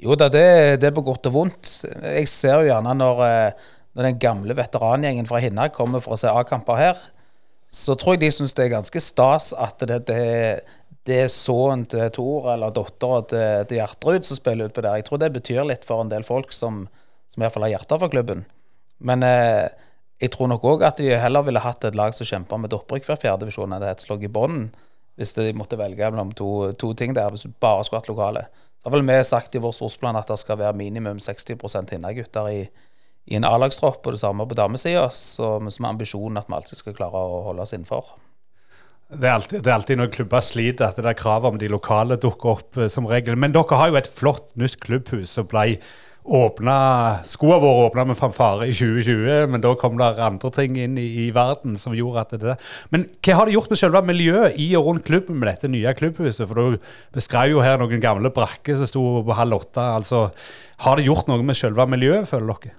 Jo 0.00 0.16
da, 0.16 0.30
det, 0.32 0.80
det, 0.80 0.88
er 0.88 0.96
på 0.96 1.04
godt 1.04 1.28
og 1.28 1.34
vondt. 1.34 1.70
Jeg 1.84 2.28
ser 2.32 2.62
jo 2.62 2.70
gjerne 2.70 2.94
når, 2.96 3.22
eh, 3.26 3.72
når 3.96 4.06
den 4.08 4.20
gamle 4.22 4.56
veterangjengen 4.56 5.28
fra 5.28 5.40
Hinna 5.44 5.68
kommer 5.74 6.00
for 6.00 6.16
å 6.16 6.20
se 6.20 6.30
A-kamper 6.32 6.80
her, 6.80 7.02
så 7.70 7.94
tror 7.94 8.16
jeg 8.16 8.24
de 8.24 8.30
syns 8.34 8.56
det 8.56 8.64
er 8.64 8.72
ganske 8.72 9.02
stas 9.04 9.50
at 9.52 9.84
det, 9.86 10.00
det, 10.08 10.22
det 11.06 11.18
er 11.26 11.28
sønnen 11.30 11.84
til 11.90 12.08
Tor 12.16 12.48
eller 12.54 12.72
dattera 12.74 13.20
til, 13.28 13.68
til 13.68 13.78
Gjertrud 13.78 14.26
som 14.26 14.40
spiller 14.40 14.70
ut 14.70 14.74
på 14.76 14.82
der. 14.86 14.98
Jeg 14.98 15.06
tror 15.10 15.20
det 15.22 15.30
betyr 15.36 15.68
litt 15.68 15.84
for 15.86 16.02
en 16.02 16.10
del 16.10 16.24
folk 16.26 16.56
som, 16.56 16.86
som 17.28 17.42
i 17.42 17.44
hvert 17.44 17.54
fall 17.54 17.68
har 17.68 17.76
hjertet 17.76 18.00
for 18.00 18.12
klubben. 18.12 18.46
Men 19.04 19.22
eh, 19.26 19.68
jeg 20.20 20.32
tror 20.32 20.50
nok 20.52 20.64
òg 20.68 20.86
at 20.88 21.00
de 21.00 21.12
heller 21.16 21.44
ville 21.46 21.62
hatt 21.62 21.84
et 21.84 21.96
lag 21.96 22.16
som 22.16 22.28
kjemper 22.28 22.60
med 22.60 22.74
opprykk 22.76 23.06
hver 23.08 23.20
fjerdedivisjon 23.20 23.76
enn 23.76 23.86
et 23.88 24.02
slag 24.04 24.24
i 24.24 24.32
bånn, 24.32 24.66
hvis 25.20 25.36
de 25.36 25.52
måtte 25.56 25.78
velge 25.80 26.08
mellom 26.08 26.32
to, 26.36 26.72
to 26.80 26.92
ting 26.96 27.12
der, 27.16 27.28
hvis 27.32 27.44
du 27.44 27.54
bare 27.60 27.84
skulle 27.84 28.00
hatt 28.00 28.10
lokale. 28.10 28.48
Så 28.80 28.88
har 28.88 28.96
vel 28.96 29.04
vi 29.04 29.18
sagt 29.28 29.54
i 29.54 29.60
vår 29.60 29.74
sportsplan 29.76 30.16
at 30.16 30.30
det 30.30 30.38
skal 30.40 30.56
være 30.56 30.72
minimum 30.78 31.18
60% 31.20 31.92
hinnegutter 31.92 32.46
i, 32.48 32.60
i 33.28 33.36
en 33.36 33.44
A-lagstropp, 33.44 34.00
og 34.06 34.16
det 34.16 34.22
samme 34.22 34.46
på 34.48 34.56
damesida. 34.56 35.10
med 35.60 35.88
ambisjonen 35.88 36.40
at 36.40 36.48
vi 36.48 36.56
alltid 36.56 36.80
skal 36.80 36.96
klare 36.96 37.20
å 37.20 37.42
holde 37.44 37.66
oss 37.66 37.74
innenfor. 37.76 38.14
Det 39.10 39.26
er, 39.26 39.34
alltid, 39.34 39.60
det 39.60 39.68
er 39.68 39.74
alltid 39.74 39.98
når 39.98 40.12
klubber 40.14 40.40
sliter 40.46 40.86
at 40.86 40.96
det 40.96 41.04
der 41.04 41.18
kravet 41.18 41.50
om 41.50 41.58
de 41.58 41.68
lokale 41.68 42.16
dukker 42.16 42.54
opp 42.54 42.78
uh, 42.78 42.86
som 42.88 43.08
regel. 43.10 43.36
Men 43.36 43.52
dere 43.52 43.76
har 43.76 43.90
jo 43.90 43.98
et 43.98 44.08
flott 44.08 44.54
nytt 44.56 44.78
klubbhus 44.80 45.34
som 45.34 45.48
ble 45.50 45.80
åpna 46.30 46.74
Skoene 47.26 47.58
våre 47.62 47.86
åpna 47.88 48.04
med 48.08 48.18
fanfare 48.18 48.68
i 48.70 48.74
2020, 48.76 49.48
men 49.50 49.62
da 49.62 49.72
kom 49.78 49.96
det 49.98 50.10
andre 50.22 50.50
ting 50.54 50.76
inn 50.78 50.98
i, 51.00 51.06
i, 51.24 51.30
verden 51.34 51.74
som 51.80 51.96
gjorde 51.96 52.22
at 52.22 52.34
det 52.42 52.56
Men 52.94 53.08
hva 53.18 53.38
har 53.40 53.48
det 53.48 53.56
gjort 53.56 53.72
med 53.72 53.80
selve 53.80 54.02
miljøet 54.06 54.58
i 54.62 54.68
og 54.78 54.86
rundt 54.86 55.06
klubben 55.08 55.40
med 55.40 55.50
dette 55.50 55.70
nye 55.70 55.94
klubbhuset? 55.98 56.46
For 56.46 56.54
du 56.54 56.92
beskrev 57.16 57.56
jo 57.56 57.64
her 57.64 57.80
noen 57.82 58.02
gamle 58.02 58.30
brakker 58.34 58.78
som 58.78 58.90
sto 58.90 59.02
på 59.26 59.38
halv 59.38 59.58
åtte. 59.58 59.88
Altså, 60.00 60.28
har 60.86 60.96
det 60.96 61.08
gjort 61.08 61.30
noe 61.30 61.42
med 61.42 61.58
selve 61.58 61.86
miljøet, 61.90 62.30
føler 62.30 62.54
dere? 62.54 62.76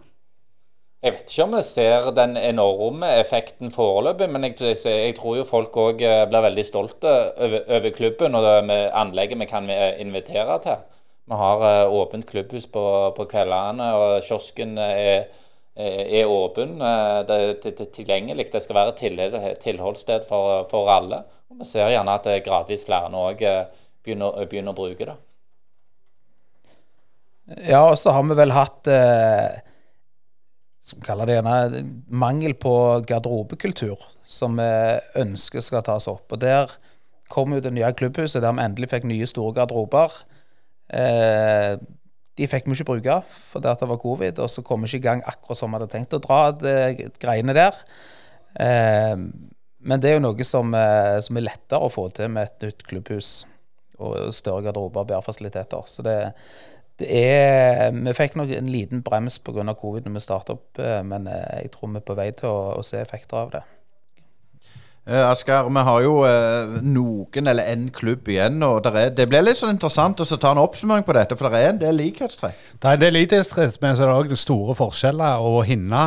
Jeg 1.01 1.15
vet 1.15 1.31
ikke 1.33 1.45
om 1.47 1.55
vi 1.57 1.61
ser 1.65 2.07
den 2.13 2.35
enorme 2.37 3.07
effekten 3.17 3.71
foreløpig, 3.73 4.27
men 4.29 4.45
jeg, 4.45 4.75
jeg, 4.85 5.15
tror 5.17 5.39
jo 5.39 5.47
folk 5.49 5.77
òg 5.81 6.03
eh, 6.05 6.27
blir 6.29 6.45
veldig 6.45 6.65
stolte 6.67 7.13
over, 7.41 7.63
over 7.65 7.95
klubben 7.95 8.37
og 8.37 8.45
det 8.45 8.81
anlegget 8.93 9.41
vi 9.41 9.49
kan 9.49 9.69
invitere 9.71 10.59
til. 10.61 10.83
Vi 11.29 11.37
har 11.37 11.61
uh, 11.61 11.93
åpent 12.01 12.25
klubbhus 12.27 12.65
på, 12.71 12.85
på 13.17 13.27
kveldene, 13.29 13.91
og 13.95 14.23
kiosken 14.25 14.73
er, 14.81 15.29
er 15.75 16.31
åpen. 16.31 16.79
Uh, 16.81 17.21
det 17.27 17.37
er 17.71 17.91
tilgjengelig. 17.93 18.49
Det 18.53 18.63
skal 18.63 18.79
være 18.79 18.95
et 18.95 19.61
tilholdssted 19.63 20.25
for, 20.29 20.65
for, 20.71 20.89
alle. 20.91 21.23
Og 21.51 21.61
vi 21.61 21.69
ser 21.69 21.93
gjerne 21.93 22.17
at 22.17 22.31
gradvis 22.45 22.87
flere 22.87 23.11
nå 23.13 23.27
òg 23.31 23.45
begynner, 24.03 24.45
begynner, 24.49 24.73
å 24.73 24.77
bruke 24.77 25.07
det. 25.07 25.17
Ja, 27.67 27.83
og 27.89 27.97
så 27.99 28.13
har 28.15 28.23
vi 28.27 28.37
vel 28.37 28.53
hatt 28.55 28.87
eh, 28.87 29.59
som 30.81 31.01
kaller 31.03 31.27
det 31.27 31.37
gjerne 31.39 31.83
mangel 32.07 32.55
på 32.57 32.73
garderobekultur, 33.07 33.99
som 34.23 34.57
vi 34.59 34.71
ønsker 35.19 35.63
skal 35.63 35.85
tas 35.85 36.07
opp. 36.11 36.31
Og 36.31 36.41
Der 36.41 36.71
kom 37.31 37.53
jo 37.53 37.61
det 37.63 37.73
nye 37.73 37.91
klubbhuset, 37.93 38.41
der 38.43 38.55
vi 38.55 38.65
endelig 38.65 38.91
fikk 38.91 39.07
nye 39.07 39.27
store 39.29 39.55
garderober. 39.59 40.21
Eh, 40.91 41.75
de 42.39 42.47
fikk 42.47 42.67
vi 42.67 42.75
ikke 42.77 42.87
bruke 42.87 43.19
fordi 43.51 43.75
det 43.79 43.87
var 43.91 44.01
covid, 44.01 44.41
og 44.43 44.49
så 44.51 44.63
kom 44.65 44.83
vi 44.83 44.91
ikke 44.91 45.01
i 45.01 45.07
gang 45.09 45.23
akkurat 45.27 45.59
som 45.59 45.71
vi 45.71 45.79
hadde 45.79 45.91
tenkt 45.91 46.15
å 46.15 46.21
dra 46.23 46.41
det 46.55 47.11
greiene 47.21 47.55
der. 47.55 47.79
Eh, 48.59 49.15
men 49.81 50.01
det 50.01 50.11
er 50.11 50.19
jo 50.19 50.25
noe 50.27 50.45
som, 50.47 50.73
eh, 50.77 51.17
som, 51.25 51.37
er 51.37 51.47
lettere 51.47 51.81
å 51.81 51.91
få 51.91 52.07
til 52.13 52.29
med 52.33 52.49
et 52.49 52.67
nytt 52.67 52.85
klubbhus 52.87 53.31
og 54.01 54.33
større 54.33 54.65
garderober 54.67 55.03
og 55.03 55.09
bedre 55.09 55.25
fasiliteter. 55.25 55.85
Så 55.89 56.05
det, 56.05 56.17
det 57.01 57.09
er 57.09 57.91
Vi 57.91 58.13
fikk 58.17 58.37
nok 58.37 58.53
en 58.55 58.71
liten 58.71 59.03
brems 59.05 59.39
pga. 59.39 59.73
covid 59.73 60.05
når 60.05 60.17
vi 60.17 60.25
startet 60.25 60.55
opp, 60.55 60.79
eh, 60.79 61.01
men 61.03 61.27
eh, 61.27 61.63
jeg 61.63 61.71
tror 61.71 61.91
vi 61.91 62.01
er 62.01 62.07
på 62.07 62.17
vei 62.17 62.31
til 62.31 62.49
å, 62.49 62.79
å 62.79 62.83
se 62.85 63.01
effekter 63.01 63.37
av 63.37 63.51
det. 63.57 63.63
Uh, 65.09 65.31
Asker, 65.31 65.65
vi 65.65 65.81
har 65.81 66.03
jo 66.05 66.11
uh, 66.21 66.75
noen 66.85 67.49
eller 67.49 67.71
en 67.71 67.87
klubb 67.89 68.27
igjen. 68.29 68.61
og 68.61 68.85
er, 68.85 69.09
Det 69.17 69.25
blir 69.29 69.41
litt 69.41 69.57
sånn 69.57 69.73
interessant 69.73 70.21
å 70.21 70.27
ta 70.29 70.51
en 70.53 70.61
oppsummering 70.61 71.05
på 71.07 71.15
dette, 71.17 71.37
for 71.37 71.49
det 71.49 71.61
er 71.61 71.71
en 71.71 71.79
del 71.81 71.97
likhetstrekk. 71.97 72.59
Det 72.77 72.85
er 72.85 72.99
en 72.99 73.01
del 73.01 73.17
likhetstrekk, 73.17 73.79
men 73.81 73.97
så 73.97 74.05
er 74.05 74.11
det 74.11 74.19
òg 74.19 74.37
store 74.37 74.75
forskjeller. 74.77 75.41
Og 75.41 75.63
Hinna 75.65 76.03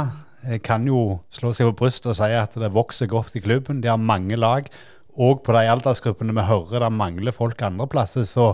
eh, 0.47 0.61
kan 0.63 0.87
jo 0.87 1.19
slå 1.35 1.51
seg 1.57 1.73
på 1.73 1.79
brystet 1.83 2.13
og 2.13 2.19
si 2.21 2.31
at 2.39 2.55
det 2.55 2.71
vokser 2.77 3.11
godt 3.11 3.35
i 3.35 3.43
klubben. 3.43 3.83
De 3.83 3.91
har 3.91 3.99
mange 3.99 4.39
lag. 4.39 4.71
Og 5.19 5.43
på 5.47 5.55
de 5.59 5.67
aldersgruppene 5.71 6.35
vi 6.35 6.47
hører 6.47 6.87
det 6.87 6.95
mangler 6.95 7.35
folk 7.35 7.67
andre 7.67 7.91
plasser. 7.91 8.23
så 8.31 8.53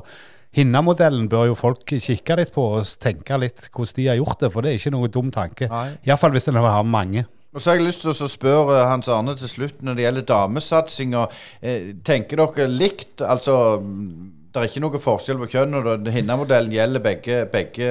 Hinna-modellen 0.56 1.28
bør 1.30 1.52
jo 1.52 1.54
folk 1.54 1.84
kikke 1.86 2.40
litt 2.40 2.50
på 2.56 2.64
og 2.80 2.88
tenke 2.98 3.36
litt 3.38 3.68
hvordan 3.68 3.94
de 4.00 4.08
har 4.08 4.16
gjort 4.18 4.40
det, 4.40 4.50
for 4.50 4.64
det 4.64 4.72
er 4.72 4.80
ikke 4.80 4.92
noen 4.96 5.12
dum 5.14 5.28
tanke. 5.30 5.68
Iallfall 6.08 6.34
hvis 6.34 6.48
en 6.50 6.58
har 6.58 6.82
mange. 6.82 7.28
Og 7.50 7.58
så 7.58 7.72
har 7.72 7.80
jeg 7.80 7.88
lyst 7.88 8.04
til 8.04 8.12
å 8.14 8.28
spørre 8.30 8.84
Hans 8.86 9.08
Arne 9.10 9.34
til 9.38 9.50
slutt 9.50 9.80
når 9.82 9.96
det 9.98 10.04
gjelder 10.04 10.26
damesatsinga. 10.28 11.24
Eh, 11.58 11.88
tenker 12.06 12.38
dere 12.38 12.68
likt? 12.70 13.24
Altså, 13.26 13.56
det 13.80 14.60
er 14.60 14.70
ikke 14.70 14.82
noe 14.84 15.02
forskjell 15.02 15.40
på 15.42 15.50
kjønn, 15.56 15.74
og 15.80 16.06
Hinna-modellen 16.14 16.74
gjelder 16.74 17.02
begge, 17.02 17.42
begge 17.50 17.90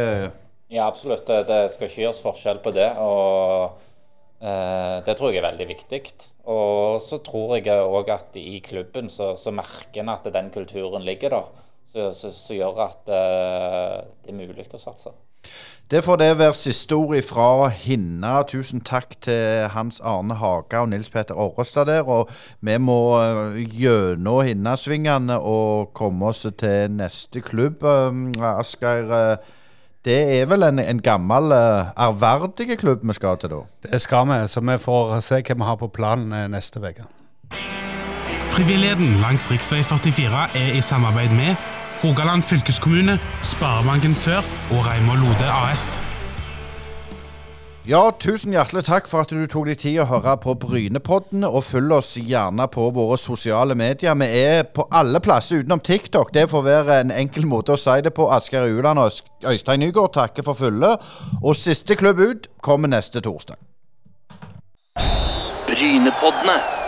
Ja, 0.71 0.87
absolutt. 0.87 1.27
Det, 1.27 1.43
det 1.49 1.61
skal 1.73 1.89
ikke 1.89 2.03
gjøres 2.05 2.23
forskjell 2.23 2.63
på 2.63 2.73
det. 2.77 2.87
og 3.03 3.79
eh, 4.39 4.97
Det 5.03 5.17
tror 5.19 5.35
jeg 5.35 5.43
er 5.43 5.49
veldig 5.49 5.69
viktig. 5.75 6.03
Og 6.55 7.03
så 7.03 7.19
tror 7.25 7.57
jeg 7.59 7.83
òg 7.83 8.15
at 8.15 8.39
i 8.39 8.61
klubben 8.63 9.11
så, 9.11 9.33
så 9.35 9.51
merker 9.51 10.05
en 10.05 10.15
at 10.15 10.29
den 10.31 10.53
kulturen 10.55 11.03
ligger 11.03 11.35
der. 11.35 11.51
Som 12.15 12.55
gjør 12.55 12.85
at 12.85 13.11
eh, 13.11 13.97
det 14.23 14.31
er 14.31 14.39
mulig 14.39 14.71
å 14.71 14.79
satse. 14.79 15.11
Det 15.91 16.03
får 16.05 16.19
det 16.21 16.33
være 16.37 16.53
siste 16.53 16.93
ord 16.93 17.23
fra 17.25 17.67
Hinna. 17.73 18.43
Tusen 18.45 18.83
takk 18.85 19.15
til 19.25 19.65
Hans 19.73 19.97
Arne 20.05 20.35
Haga 20.37 20.83
og 20.83 20.89
Nils 20.91 21.09
Petter 21.09 21.33
Orrestad 21.33 21.85
der. 21.89 22.05
Og 22.05 22.29
vi 22.61 22.77
må 22.77 23.17
øh, 23.17 23.57
gjennom 23.57 24.43
Hinnasvingene 24.45 25.39
og 25.39 25.89
komme 25.93 26.29
oss 26.29 26.45
til 26.59 26.91
neste 26.91 27.41
klubb. 27.41 27.83
Um, 27.83 28.33
Asgeir, 28.37 29.09
øh, 29.09 29.37
det 30.05 30.41
er 30.41 30.45
vel 30.45 30.63
en, 30.63 30.79
en 30.79 31.01
gammel, 31.01 31.51
øh, 31.51 31.89
ærverdig 31.97 32.77
klubb 32.77 33.07
vi 33.07 33.13
skal 33.13 33.37
til 33.37 33.49
da? 33.49 33.63
Det 33.91 34.01
skal 34.01 34.29
vi, 34.29 34.47
så 34.47 34.61
vi 34.61 34.77
får 34.77 35.19
se 35.19 35.41
hva 35.41 35.57
vi 35.57 35.63
har 35.63 35.75
på 35.75 35.87
planen 35.87 36.33
eh, 36.33 36.47
neste 36.47 36.79
uke. 36.79 37.09
Frivilligheten 38.53 39.17
langs 39.25 39.51
rv. 39.51 39.57
44 39.57 40.47
er 40.55 40.77
i 40.77 40.81
samarbeid 40.81 41.29
med 41.29 41.78
Rogaland 42.03 42.43
fylkeskommune, 42.43 43.19
Sparebanken 43.43 44.15
Sør 44.15 44.37
og 44.71 44.85
Reimar 44.87 45.17
Lode 45.19 45.47
AS. 45.51 45.97
Ja, 47.89 48.05
tusen 48.19 48.53
hjertelig 48.55 48.85
takk 48.87 49.09
for 49.11 49.25
at 49.25 49.33
du 49.33 49.41
tok 49.51 49.67
deg 49.67 49.81
tid 49.81 49.97
å 49.99 50.05
høre 50.07 50.37
på 50.39 50.53
Brynepodden, 50.61 51.43
og 51.43 51.65
følg 51.67 51.97
oss 51.97 52.13
gjerne 52.15 52.69
på 52.71 52.87
våre 52.95 53.17
sosiale 53.19 53.75
medier. 53.75 54.15
Vi 54.15 54.31
er 54.45 54.63
på 54.63 54.87
alle 54.95 55.19
plasser 55.19 55.65
utenom 55.65 55.83
TikTok. 55.83 56.31
Det 56.31 56.47
får 56.53 56.67
være 56.69 56.99
en 57.03 57.11
enkel 57.11 57.49
måte 57.49 57.75
å 57.75 57.81
si 57.81 57.99
det 58.05 58.15
på. 58.15 58.31
Asgeir 58.31 58.71
Uland 58.71 59.03
og 59.03 59.51
Øystein 59.51 59.83
Nygaard 59.83 60.15
takker 60.15 60.47
for 60.47 60.55
følget. 60.55 61.03
Og 61.43 61.57
siste 61.57 61.99
klubb 61.99 62.23
ut 62.23 62.51
kommer 62.63 62.95
neste 62.95 63.19
torsdag. 63.25 63.59
Brynepoddene. 65.67 66.78